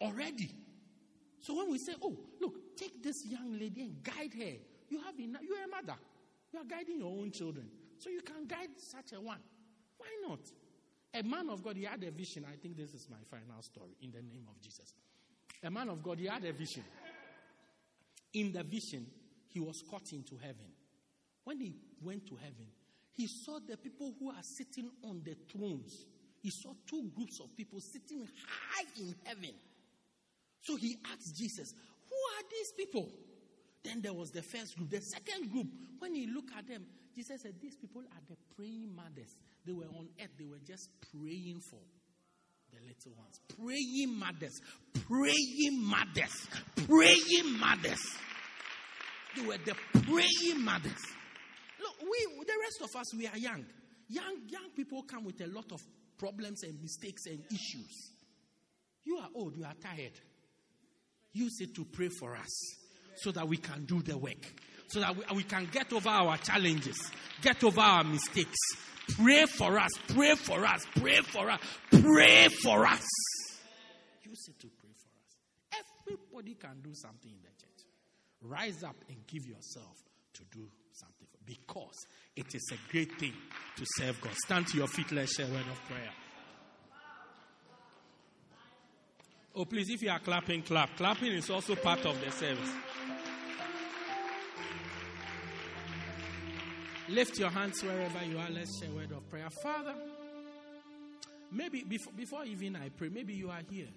already. 0.00 0.50
So 1.40 1.56
when 1.56 1.70
we 1.70 1.78
say, 1.78 1.94
oh, 2.02 2.16
look, 2.40 2.76
take 2.76 3.02
this 3.02 3.26
young 3.26 3.58
lady 3.58 3.82
and 3.82 4.02
guide 4.02 4.32
her, 4.34 4.56
you 4.88 5.00
have 5.04 5.18
enough, 5.18 5.42
you're 5.42 5.64
a 5.64 5.68
mother. 5.68 5.98
You 6.52 6.60
are 6.60 6.64
guiding 6.64 6.98
your 6.98 7.10
own 7.10 7.30
children. 7.30 7.68
So 7.98 8.10
you 8.10 8.22
can 8.22 8.46
guide 8.46 8.70
such 8.78 9.12
a 9.12 9.20
one. 9.20 9.40
Why 9.96 10.08
not? 10.28 10.40
A 11.14 11.22
man 11.22 11.48
of 11.50 11.62
God, 11.62 11.76
he 11.76 11.84
had 11.84 12.02
a 12.04 12.10
vision. 12.10 12.44
I 12.50 12.56
think 12.56 12.76
this 12.76 12.94
is 12.94 13.08
my 13.10 13.16
final 13.24 13.62
story 13.62 13.96
in 14.02 14.10
the 14.10 14.22
name 14.22 14.46
of 14.48 14.60
Jesus. 14.60 14.94
A 15.62 15.70
man 15.70 15.88
of 15.88 16.02
God, 16.02 16.18
he 16.18 16.26
had 16.26 16.44
a 16.44 16.52
vision. 16.52 16.84
In 18.34 18.52
the 18.52 18.62
vision, 18.62 19.06
he 19.48 19.58
was 19.58 19.82
caught 19.90 20.12
into 20.12 20.36
heaven. 20.36 20.70
When 21.44 21.60
he 21.60 21.74
went 22.02 22.26
to 22.26 22.36
heaven, 22.36 22.66
he 23.12 23.26
saw 23.26 23.58
the 23.58 23.76
people 23.76 24.14
who 24.20 24.30
are 24.30 24.42
sitting 24.42 24.90
on 25.02 25.22
the 25.24 25.34
thrones. 25.50 26.06
He 26.40 26.50
saw 26.50 26.70
two 26.86 27.10
groups 27.16 27.40
of 27.40 27.56
people 27.56 27.80
sitting 27.80 28.28
high 28.46 28.84
in 28.98 29.14
heaven. 29.24 29.54
So 30.60 30.76
he 30.76 30.98
asked 31.12 31.36
Jesus, 31.36 31.74
Who 32.08 32.14
are 32.14 32.44
these 32.50 32.72
people? 32.72 33.10
Then 33.82 34.02
there 34.02 34.12
was 34.12 34.30
the 34.30 34.42
first 34.42 34.76
group. 34.76 34.90
The 34.90 35.00
second 35.00 35.50
group, 35.50 35.68
when 35.98 36.14
he 36.14 36.26
looked 36.26 36.52
at 36.56 36.68
them, 36.68 36.84
Jesus 37.18 37.42
said, 37.42 37.54
These 37.60 37.74
people 37.74 38.02
are 38.02 38.22
the 38.28 38.36
praying 38.54 38.94
mothers. 38.94 39.34
They 39.66 39.72
were 39.72 39.90
on 39.98 40.06
earth, 40.22 40.30
they 40.38 40.44
were 40.44 40.62
just 40.64 40.88
praying 41.10 41.58
for 41.68 41.80
the 42.70 42.78
little 42.86 43.18
ones. 43.18 43.40
Praying 43.58 44.16
mothers. 44.16 44.60
Praying 45.08 45.82
mothers. 45.82 46.46
Praying 46.86 47.58
mothers. 47.58 47.98
They 49.34 49.42
were 49.42 49.58
the 49.58 49.74
praying 50.04 50.64
mothers. 50.64 51.02
Look, 51.80 52.02
we, 52.02 52.44
the 52.46 52.54
rest 52.62 52.82
of 52.82 53.00
us, 53.00 53.12
we 53.16 53.26
are 53.26 53.36
young. 53.36 53.64
Young, 54.08 54.36
young 54.46 54.70
people 54.76 55.02
come 55.02 55.24
with 55.24 55.40
a 55.40 55.48
lot 55.48 55.72
of 55.72 55.80
problems 56.18 56.62
and 56.62 56.80
mistakes 56.80 57.26
and 57.26 57.42
issues. 57.50 58.12
You 59.02 59.16
are 59.16 59.28
old, 59.34 59.56
you 59.56 59.64
are 59.64 59.74
tired. 59.82 60.20
Use 61.32 61.56
it 61.62 61.74
to 61.74 61.84
pray 61.84 62.10
for 62.10 62.36
us 62.36 62.76
so 63.16 63.32
that 63.32 63.48
we 63.48 63.56
can 63.56 63.84
do 63.86 64.02
the 64.02 64.16
work, 64.16 64.54
so 64.88 65.00
that 65.00 65.16
we, 65.16 65.22
we 65.36 65.42
can 65.44 65.68
get 65.70 65.92
over 65.92 66.08
our 66.08 66.36
challenges, 66.38 66.98
get 67.42 67.62
over 67.62 67.80
our 67.80 68.04
mistakes. 68.04 68.58
Pray 69.16 69.46
for 69.46 69.78
us, 69.78 69.90
pray 70.08 70.34
for 70.34 70.66
us, 70.66 70.84
pray 70.96 71.20
for 71.20 71.50
us, 71.50 71.60
pray 71.90 72.48
for 72.48 72.86
us. 72.86 73.06
Use 74.24 74.48
it 74.48 74.58
to 74.60 74.66
pray 74.66 74.90
for 74.92 75.78
us. 75.78 75.84
Everybody 76.06 76.54
can 76.54 76.80
do 76.82 76.90
something 76.94 77.30
in 77.30 77.40
the 77.40 77.48
church. 77.48 77.86
Rise 78.42 78.82
up 78.82 78.96
and 79.08 79.26
give 79.26 79.46
yourself 79.46 79.96
to 80.34 80.42
do 80.50 80.68
something 80.92 81.26
because 81.44 82.06
it 82.36 82.46
is 82.54 82.70
a 82.72 82.92
great 82.92 83.18
thing 83.18 83.34
to 83.76 83.84
serve 83.96 84.20
God. 84.20 84.32
Stand 84.44 84.66
to 84.68 84.76
your 84.78 84.86
feet, 84.88 85.10
let's 85.12 85.34
share 85.34 85.46
a 85.46 85.50
word 85.50 85.66
of 85.70 85.82
prayer. 85.88 86.12
Oh, 89.54 89.64
please, 89.64 89.88
if 89.90 90.02
you 90.02 90.10
are 90.10 90.20
clapping, 90.20 90.62
clap. 90.62 90.96
Clapping 90.96 91.32
is 91.32 91.50
also 91.50 91.74
part 91.74 92.06
of 92.06 92.20
the 92.24 92.30
service. 92.30 92.70
Lift 97.10 97.38
your 97.38 97.48
hands 97.48 97.82
wherever 97.82 98.24
you 98.24 98.38
are. 98.38 98.50
Let's 98.50 98.78
share 98.78 98.90
a 98.90 98.92
word 98.92 99.12
of 99.12 99.28
prayer. 99.30 99.48
Father, 99.48 99.94
maybe 101.50 101.82
before, 101.82 102.12
before 102.12 102.44
even 102.44 102.76
I 102.76 102.90
pray, 102.90 103.08
maybe 103.08 103.32
you 103.32 103.48
are 103.50 103.62
here. 103.70 103.88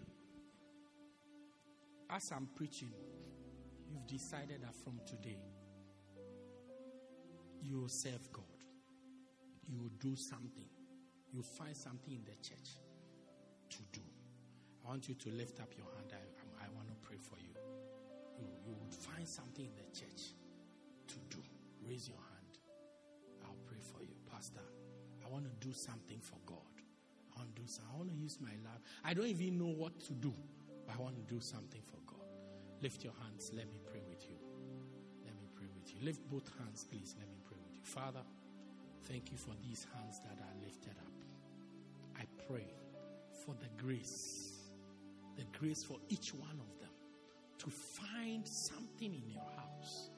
As 2.09 2.31
I'm 2.33 2.47
preaching, 2.55 2.91
you've 3.89 4.07
decided 4.07 4.61
that 4.61 4.73
from 4.83 5.01
today, 5.05 5.39
you 7.61 7.81
will 7.81 7.89
serve 7.89 8.31
God. 8.31 8.45
You 9.67 9.77
will 9.79 9.91
do 9.99 10.15
something. 10.15 10.69
You 11.31 11.39
will 11.39 11.43
find 11.43 11.75
something 11.75 12.13
in 12.13 12.23
the 12.23 12.35
church 12.47 12.77
to 13.71 13.77
do. 13.91 14.01
I 14.85 14.89
want 14.89 15.07
you 15.07 15.15
to 15.15 15.29
lift 15.31 15.59
up 15.59 15.73
your 15.77 15.87
hand. 15.95 16.11
I, 16.11 16.63
I, 16.63 16.67
I 16.67 16.69
want 16.75 16.87
to 16.87 16.95
pray 17.07 17.17
for 17.17 17.37
you. 17.39 17.53
You, 18.39 18.47
you 18.67 18.75
would 18.81 18.93
find 18.93 19.27
something 19.27 19.65
in 19.65 19.75
the 19.75 19.99
church 19.99 20.33
to 21.07 21.15
do. 21.29 21.43
Raise 21.85 22.07
your 22.07 22.17
hand. 22.17 22.30
Pastor, 24.41 24.65
I 25.23 25.29
want 25.29 25.45
to 25.45 25.67
do 25.67 25.71
something 25.71 26.17
for 26.19 26.33
God. 26.47 26.73
I 27.29 27.37
want 27.37 27.55
to 27.55 27.61
do 27.61 27.67
something. 27.67 27.93
I 27.93 27.97
want 27.99 28.09
to 28.09 28.15
use 28.15 28.39
my 28.41 28.49
life. 28.65 28.81
I 29.05 29.13
don't 29.13 29.27
even 29.27 29.59
know 29.59 29.69
what 29.69 29.99
to 30.05 30.13
do, 30.13 30.33
but 30.87 30.95
I 30.97 30.99
want 30.99 31.15
to 31.15 31.31
do 31.31 31.39
something 31.39 31.81
for 31.85 31.99
God. 32.07 32.25
Lift 32.81 33.03
your 33.03 33.13
hands. 33.21 33.51
Let 33.53 33.69
me 33.69 33.77
pray 33.85 34.01
with 34.09 34.25
you. 34.27 34.37
Let 35.23 35.35
me 35.37 35.45
pray 35.53 35.67
with 35.77 35.93
you. 35.93 36.03
Lift 36.03 36.27
both 36.27 36.49
hands, 36.57 36.87
please. 36.89 37.13
Let 37.19 37.29
me 37.29 37.37
pray 37.45 37.57
with 37.61 37.77
you. 37.77 37.85
Father, 37.85 38.25
thank 39.03 39.29
you 39.29 39.37
for 39.37 39.53
these 39.61 39.85
hands 39.93 40.19
that 40.25 40.41
are 40.41 40.55
lifted 40.65 40.97
up. 40.97 41.13
I 42.17 42.25
pray 42.49 42.65
for 43.45 43.53
the 43.61 43.69
grace, 43.77 44.57
the 45.37 45.45
grace 45.59 45.83
for 45.83 45.99
each 46.09 46.33
one 46.33 46.57
of 46.57 46.79
them 46.79 46.95
to 47.59 47.69
find 47.69 48.47
something 48.47 49.13
in 49.13 49.29
your 49.29 49.45
house 49.55 50.09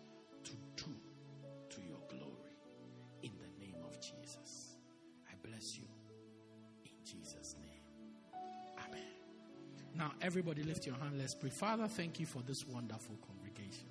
Now, 10.03 10.11
everybody 10.21 10.63
lift 10.63 10.85
your 10.85 10.95
hand. 10.95 11.17
Let's 11.17 11.33
pray. 11.33 11.49
Father, 11.49 11.87
thank 11.87 12.19
you 12.19 12.25
for 12.25 12.41
this 12.41 12.65
wonderful 12.67 13.15
congregation. 13.25 13.87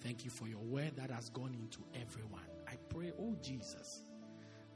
Thank 0.00 0.24
you 0.24 0.30
for 0.30 0.46
your 0.46 0.60
word 0.60 0.92
that 0.94 1.10
has 1.10 1.30
gone 1.30 1.52
into 1.52 1.80
everyone. 2.00 2.46
I 2.68 2.76
pray, 2.88 3.10
oh 3.20 3.34
Jesus, 3.42 4.04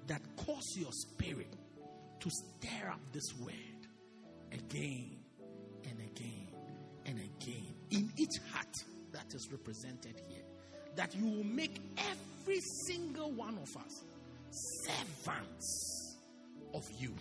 that 0.09 0.21
cause 0.39 0.75
your 0.77 0.91
spirit 0.91 1.55
to 2.19 2.29
stir 2.29 2.89
up 2.89 2.99
this 3.13 3.33
word 3.39 3.87
again 4.51 5.21
and 5.85 6.01
again 6.01 6.49
and 7.07 7.19
again 7.21 7.75
in 7.91 8.13
each 8.19 8.41
heart 8.53 8.75
that 9.13 9.33
is 9.33 9.51
represented 9.53 10.21
here. 10.29 10.43
That 10.97 11.15
you 11.15 11.27
will 11.27 11.45
make 11.45 11.81
every 11.97 12.59
single 12.89 13.31
one 13.31 13.57
of 13.57 13.69
us 13.81 14.03
servants 14.51 16.17
of 16.75 16.83
you 16.99 17.15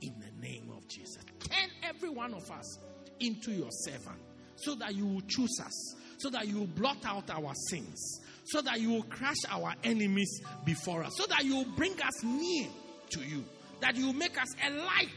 in 0.00 0.14
the 0.20 0.46
name 0.46 0.70
of 0.76 0.86
Jesus. 0.88 1.18
Turn 1.40 1.70
every 1.82 2.10
one 2.10 2.34
of 2.34 2.50
us 2.50 2.78
into 3.20 3.50
your 3.50 3.70
servant 3.70 4.18
so 4.56 4.74
that 4.76 4.94
you 4.94 5.06
will 5.06 5.22
choose 5.22 5.60
us, 5.64 5.94
so 6.18 6.30
that 6.30 6.48
you 6.48 6.58
will 6.58 6.66
blot 6.66 7.04
out 7.04 7.30
our 7.30 7.52
sins, 7.70 8.20
so 8.44 8.60
that 8.60 8.80
you 8.80 8.90
will 8.90 9.02
crush 9.04 9.36
our 9.50 9.74
enemies 9.84 10.40
before 10.64 11.04
us, 11.04 11.16
so 11.16 11.24
that 11.26 11.44
you 11.44 11.56
will 11.56 11.72
bring 11.76 12.00
us 12.02 12.24
near 12.24 12.66
to 13.10 13.20
you, 13.20 13.44
that 13.80 13.96
you 13.96 14.06
will 14.06 14.14
make 14.14 14.40
us 14.40 14.48
a 14.66 14.70
light 14.70 15.08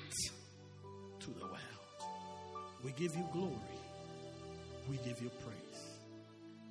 to 1.20 1.28
the 1.32 1.45
world. 1.45 1.58
We 2.84 2.91
give 2.91 3.16
you 3.16 3.28
glory, 3.32 3.56
we 4.90 4.98
give 4.98 5.22
you 5.22 5.30
praise. 5.30 5.58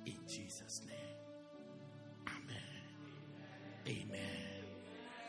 In 0.05 0.17
Jesus' 0.27 0.81
name. 0.87 0.97
Amen. 2.27 4.07
Amen. 4.09 4.63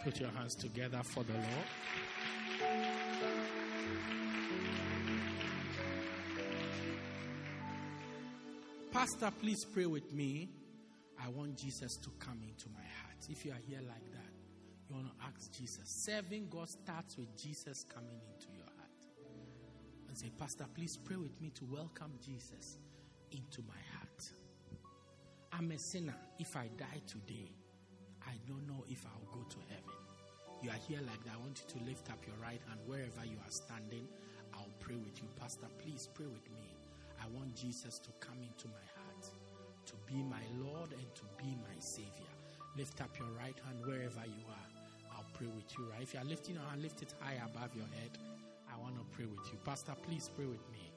Put 0.02 0.18
your 0.18 0.30
hands 0.30 0.54
together 0.54 1.02
for 1.02 1.24
the 1.24 1.34
Lord. 1.34 1.68
Pastor, 9.02 9.32
please 9.40 9.64
pray 9.64 9.86
with 9.86 10.14
me. 10.14 10.48
I 11.20 11.28
want 11.28 11.58
Jesus 11.58 11.96
to 12.04 12.10
come 12.20 12.38
into 12.40 12.68
my 12.68 12.86
heart. 13.02 13.18
If 13.28 13.44
you 13.44 13.50
are 13.50 13.58
here 13.66 13.80
like 13.80 14.08
that, 14.12 14.30
you 14.88 14.94
want 14.94 15.08
to 15.08 15.26
ask 15.26 15.50
Jesus. 15.50 15.82
Serving 16.06 16.46
God 16.48 16.68
starts 16.68 17.18
with 17.18 17.36
Jesus 17.36 17.82
coming 17.92 18.20
into 18.30 18.46
your 18.54 18.70
heart. 18.78 19.02
And 20.06 20.16
say, 20.16 20.30
Pastor, 20.38 20.66
please 20.72 20.96
pray 21.04 21.16
with 21.16 21.34
me 21.40 21.50
to 21.50 21.64
welcome 21.64 22.12
Jesus 22.24 22.78
into 23.32 23.62
my 23.66 23.82
heart. 23.98 24.22
I'm 25.52 25.72
a 25.72 25.78
sinner. 25.80 26.14
If 26.38 26.54
I 26.54 26.68
die 26.78 27.02
today, 27.08 27.50
I 28.24 28.38
don't 28.46 28.68
know 28.68 28.84
if 28.88 29.04
I'll 29.04 29.34
go 29.34 29.42
to 29.42 29.56
heaven. 29.68 29.98
You 30.62 30.70
are 30.70 30.78
here 30.86 31.00
like 31.04 31.24
that. 31.24 31.34
I 31.34 31.42
want 31.42 31.60
you 31.60 31.80
to 31.80 31.84
lift 31.90 32.08
up 32.08 32.24
your 32.24 32.36
right 32.40 32.60
hand 32.68 32.78
wherever 32.86 33.26
you 33.26 33.38
are 33.38 33.50
standing. 33.50 34.06
I'll 34.54 34.70
pray 34.78 34.94
with 34.94 35.18
you. 35.20 35.28
Pastor, 35.40 35.66
please 35.82 36.08
pray 36.14 36.26
with 36.26 36.48
me. 36.52 36.81
I 37.22 37.30
want 37.30 37.54
Jesus 37.54 38.00
to 38.00 38.10
come 38.18 38.42
into 38.42 38.66
my 38.66 38.86
heart, 38.98 39.30
to 39.86 39.94
be 40.10 40.18
my 40.26 40.42
Lord 40.58 40.90
and 40.90 41.06
to 41.14 41.22
be 41.38 41.54
my 41.62 41.78
Savior. 41.78 42.32
Lift 42.76 43.00
up 43.00 43.14
your 43.18 43.30
right 43.38 43.54
hand 43.64 43.78
wherever 43.86 44.26
you 44.26 44.42
are. 44.50 44.68
I'll 45.14 45.30
pray 45.38 45.46
with 45.46 45.70
you, 45.78 45.86
right? 45.86 46.02
If 46.02 46.14
you 46.14 46.20
are 46.20 46.26
lifting 46.26 46.56
your 46.56 46.64
hand, 46.64 46.82
lift 46.82 47.02
it 47.02 47.14
high 47.20 47.38
above 47.38 47.70
your 47.76 47.86
head. 47.94 48.18
I 48.66 48.74
want 48.80 48.96
to 48.96 49.04
pray 49.14 49.26
with 49.26 49.46
you. 49.52 49.58
Pastor, 49.64 49.92
please 50.02 50.30
pray 50.34 50.46
with 50.46 50.66
me. 50.72 50.90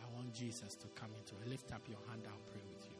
I 0.00 0.06
want 0.16 0.32
Jesus 0.32 0.76
to 0.76 0.86
come 0.96 1.10
into 1.18 1.34
it. 1.42 1.50
Lift 1.50 1.72
up 1.72 1.82
your 1.88 2.00
hand. 2.08 2.22
I'll 2.24 2.46
pray 2.48 2.62
with 2.64 2.84
you. 2.88 2.96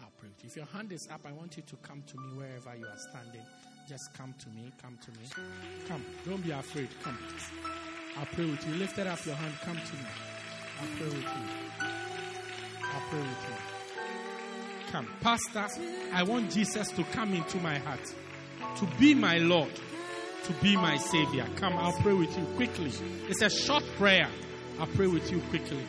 I'll 0.00 0.12
pray 0.16 0.28
with 0.30 0.40
you. 0.44 0.48
If 0.48 0.56
your 0.56 0.70
hand 0.72 0.92
is 0.92 1.08
up, 1.12 1.20
I 1.28 1.32
want 1.32 1.56
you 1.56 1.64
to 1.68 1.76
come 1.84 2.02
to 2.06 2.16
me 2.16 2.32
wherever 2.38 2.72
you 2.78 2.86
are 2.86 3.02
standing. 3.12 3.44
Just 3.88 4.14
come 4.14 4.32
to 4.38 4.48
me. 4.50 4.72
Come 4.80 4.96
to 5.04 5.10
me. 5.20 5.26
Come. 5.88 6.04
Don't 6.24 6.42
be 6.42 6.52
afraid. 6.52 6.88
Come. 7.02 7.18
I'll 8.16 8.26
pray 8.26 8.46
with 8.46 8.66
you. 8.66 8.74
Lift 8.76 8.98
it 8.98 9.06
up 9.06 9.24
your 9.26 9.34
hand. 9.34 9.54
Come 9.64 9.76
to 9.76 9.94
me. 9.96 10.37
I'll 10.80 10.88
pray 10.96 11.06
with 11.06 11.16
you. 11.16 11.84
I'll 12.82 13.08
pray 13.10 13.20
with 13.20 13.28
you. 13.28 14.92
Come. 14.92 15.08
Pastor, 15.20 15.66
I 16.12 16.22
want 16.22 16.50
Jesus 16.50 16.90
to 16.92 17.04
come 17.04 17.34
into 17.34 17.58
my 17.58 17.78
heart, 17.78 18.14
to 18.76 18.86
be 18.98 19.14
my 19.14 19.38
Lord, 19.38 19.70
to 20.44 20.52
be 20.54 20.76
my 20.76 20.96
Savior. 20.96 21.46
Come, 21.56 21.74
I'll 21.74 21.92
pray 22.00 22.14
with 22.14 22.36
you 22.38 22.44
quickly. 22.56 22.92
It's 23.28 23.42
a 23.42 23.50
short 23.50 23.84
prayer. 23.96 24.28
I'll 24.78 24.86
pray 24.86 25.08
with 25.08 25.30
you 25.30 25.40
quickly. 25.50 25.84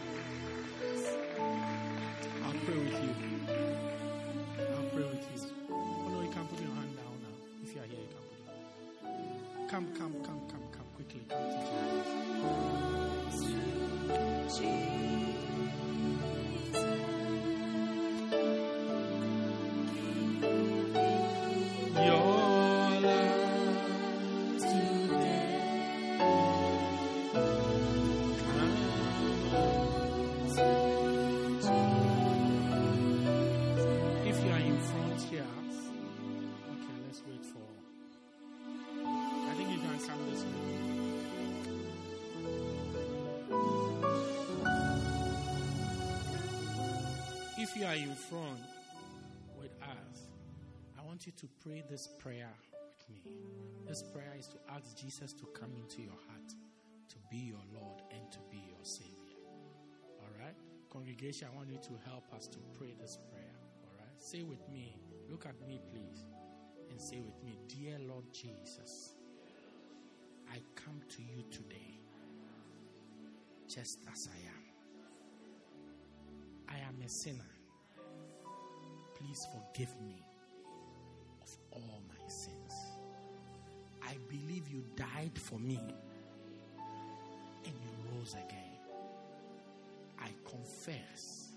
Pray 51.80 51.88
this 51.90 52.08
prayer 52.08 52.50
with 52.82 53.10
me. 53.10 53.22
This 53.88 54.02
prayer 54.02 54.34
is 54.38 54.48
to 54.48 54.58
ask 54.74 54.98
Jesus 54.98 55.34
to 55.34 55.46
come 55.54 55.72
into 55.76 56.02
your 56.02 56.18
heart, 56.28 56.54
to 57.10 57.16
be 57.30 57.38
your 57.38 57.64
Lord 57.74 58.02
and 58.12 58.32
to 58.32 58.40
be 58.50 58.58
your 58.58 58.84
Savior. 58.84 59.14
All 60.20 60.34
right? 60.40 60.56
Congregation, 60.92 61.48
I 61.52 61.56
want 61.56 61.70
you 61.70 61.78
to 61.78 62.10
help 62.10 62.24
us 62.36 62.48
to 62.48 62.58
pray 62.78 62.96
this 63.00 63.18
prayer. 63.32 63.56
All 63.84 63.94
right? 63.98 64.22
Say 64.22 64.44
with 64.44 64.68
me. 64.70 64.98
Look 65.30 65.46
at 65.46 65.56
me, 65.68 65.80
please. 65.92 66.26
And 66.90 67.00
say 67.00 67.20
with 67.20 67.42
me, 67.44 67.60
Dear 67.68 67.98
Lord 68.08 68.26
Jesus, 68.34 69.14
I 70.52 70.58
come 70.76 71.02
to 71.10 71.22
you 71.22 71.44
today 71.52 72.00
just 73.68 74.00
as 74.12 74.28
I 74.34 74.38
am. 74.48 74.64
I 76.68 76.80
am 76.88 77.02
a 77.06 77.10
sinner. 77.10 77.52
Please 79.16 79.48
forgive 79.54 79.94
me 80.02 80.24
all 81.72 82.02
my 82.08 82.28
sins. 82.28 82.74
I 84.04 84.16
believe 84.28 84.68
you 84.68 84.84
died 84.96 85.38
for 85.38 85.60
me 85.60 85.80
and 87.66 87.74
you 87.74 88.18
rose 88.18 88.34
again. 88.34 88.78
I 90.20 90.30
confess 90.50 91.50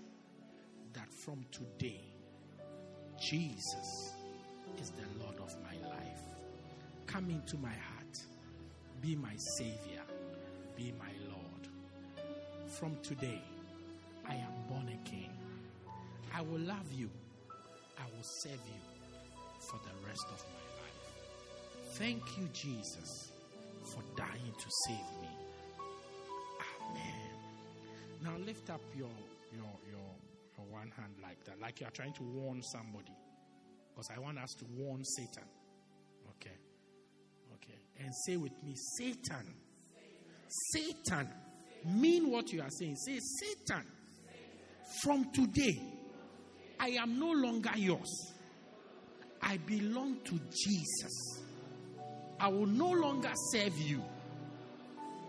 that 0.93 1.11
from 1.11 1.45
today, 1.51 2.01
Jesus 3.19 4.13
is 4.81 4.91
the 4.91 5.23
Lord 5.23 5.37
of 5.39 5.55
my 5.63 5.87
life. 5.89 6.21
Come 7.07 7.29
into 7.29 7.57
my 7.57 7.69
heart. 7.69 8.19
Be 9.01 9.15
my 9.15 9.35
Savior. 9.35 10.01
Be 10.75 10.93
my 10.99 11.11
Lord. 11.29 11.67
From 12.67 12.97
today, 13.03 13.41
I 14.27 14.35
am 14.35 14.53
born 14.69 14.87
again. 14.87 15.29
I 16.33 16.41
will 16.41 16.59
love 16.59 16.91
you. 16.91 17.09
I 17.97 18.05
will 18.15 18.23
serve 18.23 18.51
you 18.51 18.92
rest 20.13 20.27
of 20.29 20.45
my 20.53 20.63
life. 20.83 21.97
Thank 21.97 22.37
you, 22.37 22.47
Jesus, 22.53 23.31
for 23.83 24.03
dying 24.15 24.53
to 24.57 24.69
save 24.85 25.09
me. 25.21 25.29
Amen. 26.61 27.29
Now 28.23 28.45
lift 28.45 28.69
up 28.69 28.81
your 28.95 29.09
your 29.51 29.73
your, 29.89 30.09
your 30.57 30.67
one 30.69 30.91
hand 30.95 31.13
like 31.21 31.43
that, 31.45 31.59
like 31.59 31.81
you 31.81 31.87
are 31.87 31.91
trying 31.91 32.13
to 32.13 32.23
warn 32.23 32.61
somebody. 32.61 33.15
Because 33.89 34.09
I 34.15 34.19
want 34.19 34.37
us 34.37 34.53
to 34.59 34.65
warn 34.77 35.03
Satan. 35.03 35.47
Okay. 36.35 36.57
Okay. 37.55 37.79
And 37.99 38.13
say 38.27 38.37
with 38.37 38.63
me, 38.63 38.75
Satan. 38.97 39.55
Satan. 40.73 41.27
Mean 41.85 42.31
what 42.31 42.51
you 42.53 42.61
are 42.61 42.69
saying. 42.69 42.95
Say, 42.95 43.19
Satan. 43.19 43.83
From 45.03 45.31
today, 45.33 45.81
I 46.79 46.89
am 46.89 47.19
no 47.19 47.31
longer 47.31 47.71
yours. 47.75 48.32
I 49.43 49.57
belong 49.67 50.17
to 50.23 50.39
Jesus. 50.51 51.41
I 52.39 52.47
will 52.47 52.65
no 52.65 52.89
longer 52.89 53.31
serve 53.51 53.77
you. 53.77 54.01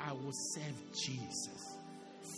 I 0.01 0.13
will 0.13 0.33
serve 0.33 0.93
Jesus 0.93 1.79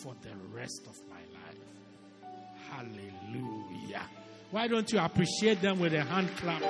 for 0.03 0.15
the 0.23 0.35
rest 0.53 0.87
of 0.89 0.97
my 1.09 1.17
life. 1.17 2.33
Hallelujah. 2.71 4.03
Why 4.51 4.69
don't 4.69 4.91
you 4.91 4.99
appreciate 4.99 5.61
them 5.61 5.79
with 5.79 5.93
a 5.93 6.03
hand 6.03 6.31
clap? 6.37 6.63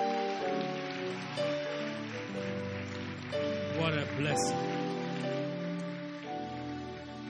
What 3.79 3.93
a 3.93 4.07
blessing. 4.17 4.57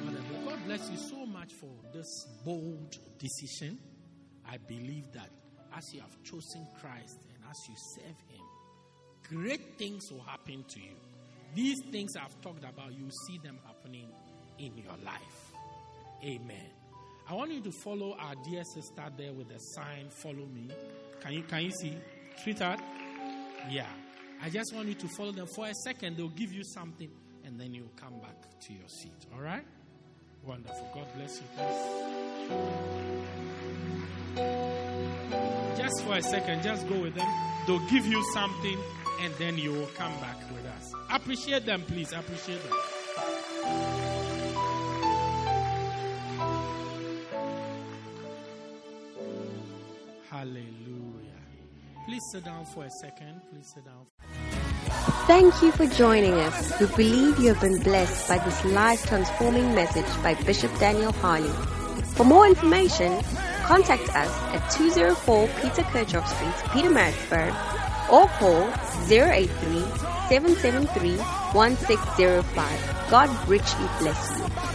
What 0.04 0.14
a 0.14 0.22
blessing. 0.34 0.64
bless 0.66 0.90
you 0.90 0.96
so 0.96 1.26
much 1.26 1.52
for 1.60 1.70
this 1.92 2.26
bold 2.44 2.96
decision. 3.18 3.78
I 4.48 4.56
believe 4.58 5.12
that 5.12 5.30
as 5.76 5.92
you 5.92 6.00
have 6.00 6.22
chosen 6.22 6.66
Christ 6.80 7.26
as 7.50 7.68
you 7.68 7.74
serve 7.76 8.16
Him, 8.28 8.44
great 9.28 9.78
things 9.78 10.10
will 10.10 10.22
happen 10.22 10.64
to 10.68 10.80
you. 10.80 10.96
These 11.54 11.82
things 11.90 12.16
I've 12.16 12.40
talked 12.42 12.64
about, 12.64 12.92
you 12.92 13.08
see 13.26 13.38
them 13.38 13.58
happening 13.66 14.08
in 14.58 14.76
your 14.76 14.96
life. 15.04 15.52
Amen. 16.24 16.70
I 17.28 17.34
want 17.34 17.52
you 17.52 17.60
to 17.62 17.72
follow 17.72 18.16
our 18.18 18.34
dear 18.48 18.62
sister 18.62 19.04
there 19.16 19.32
with 19.32 19.48
the 19.48 19.58
sign, 19.58 20.08
follow 20.10 20.46
me. 20.46 20.68
Can 21.20 21.32
you 21.32 21.42
can 21.42 21.64
you 21.64 21.70
see? 21.72 21.96
Sweetheart? 22.42 22.80
Yeah. 23.70 23.86
I 24.42 24.50
just 24.50 24.74
want 24.74 24.88
you 24.88 24.94
to 24.94 25.08
follow 25.08 25.32
them 25.32 25.46
for 25.46 25.66
a 25.66 25.74
second. 25.74 26.16
They'll 26.16 26.28
give 26.28 26.52
you 26.52 26.62
something 26.62 27.10
and 27.44 27.58
then 27.58 27.74
you'll 27.74 27.92
come 27.96 28.20
back 28.20 28.60
to 28.60 28.72
your 28.72 28.88
seat. 28.88 29.26
All 29.34 29.40
right? 29.40 29.64
Wonderful. 30.44 30.88
God 30.94 31.06
bless 31.16 31.40
you. 34.36 34.95
Just 35.86 36.02
for 36.02 36.14
a 36.14 36.22
second, 36.22 36.64
just 36.64 36.88
go 36.88 36.98
with 36.98 37.14
them. 37.14 37.28
They'll 37.64 37.78
give 37.86 38.06
you 38.06 38.20
something 38.34 38.76
and 39.20 39.32
then 39.34 39.56
you 39.56 39.70
will 39.70 39.86
come 39.94 40.12
back 40.14 40.36
with 40.52 40.66
us. 40.66 40.92
Appreciate 41.12 41.64
them, 41.64 41.80
please. 41.82 42.10
Appreciate 42.12 42.58
them. 42.64 42.76
Hallelujah. 50.28 50.66
Please 52.08 52.22
sit 52.32 52.44
down 52.44 52.66
for 52.66 52.82
a 52.82 52.90
second. 53.00 53.40
Please 53.52 53.72
sit 53.72 53.84
down. 53.84 54.06
Thank 55.28 55.62
you 55.62 55.70
for 55.70 55.86
joining 55.86 56.32
us. 56.32 56.80
We 56.80 56.86
believe 56.86 57.38
you 57.38 57.54
have 57.54 57.60
been 57.60 57.80
blessed 57.80 58.28
by 58.28 58.38
this 58.38 58.64
life 58.64 59.06
transforming 59.06 59.72
message 59.76 60.22
by 60.24 60.34
Bishop 60.42 60.76
Daniel 60.80 61.12
Harley. 61.12 61.52
For 62.16 62.24
more 62.24 62.48
information, 62.48 63.22
contact 63.66 64.08
us 64.14 64.30
at 64.54 64.68
204 64.70 65.48
Peter 65.60 65.82
Kerchhoff 65.82 66.26
Street, 66.28 66.54
Pietermaritzburg, 66.70 67.52
or 68.08 68.28
call 68.38 68.62
083 69.10 69.48
773 70.28 71.16
1605. 71.52 73.10
God 73.10 73.48
richly 73.48 73.86
bless 73.98 74.38
you. 74.38 74.65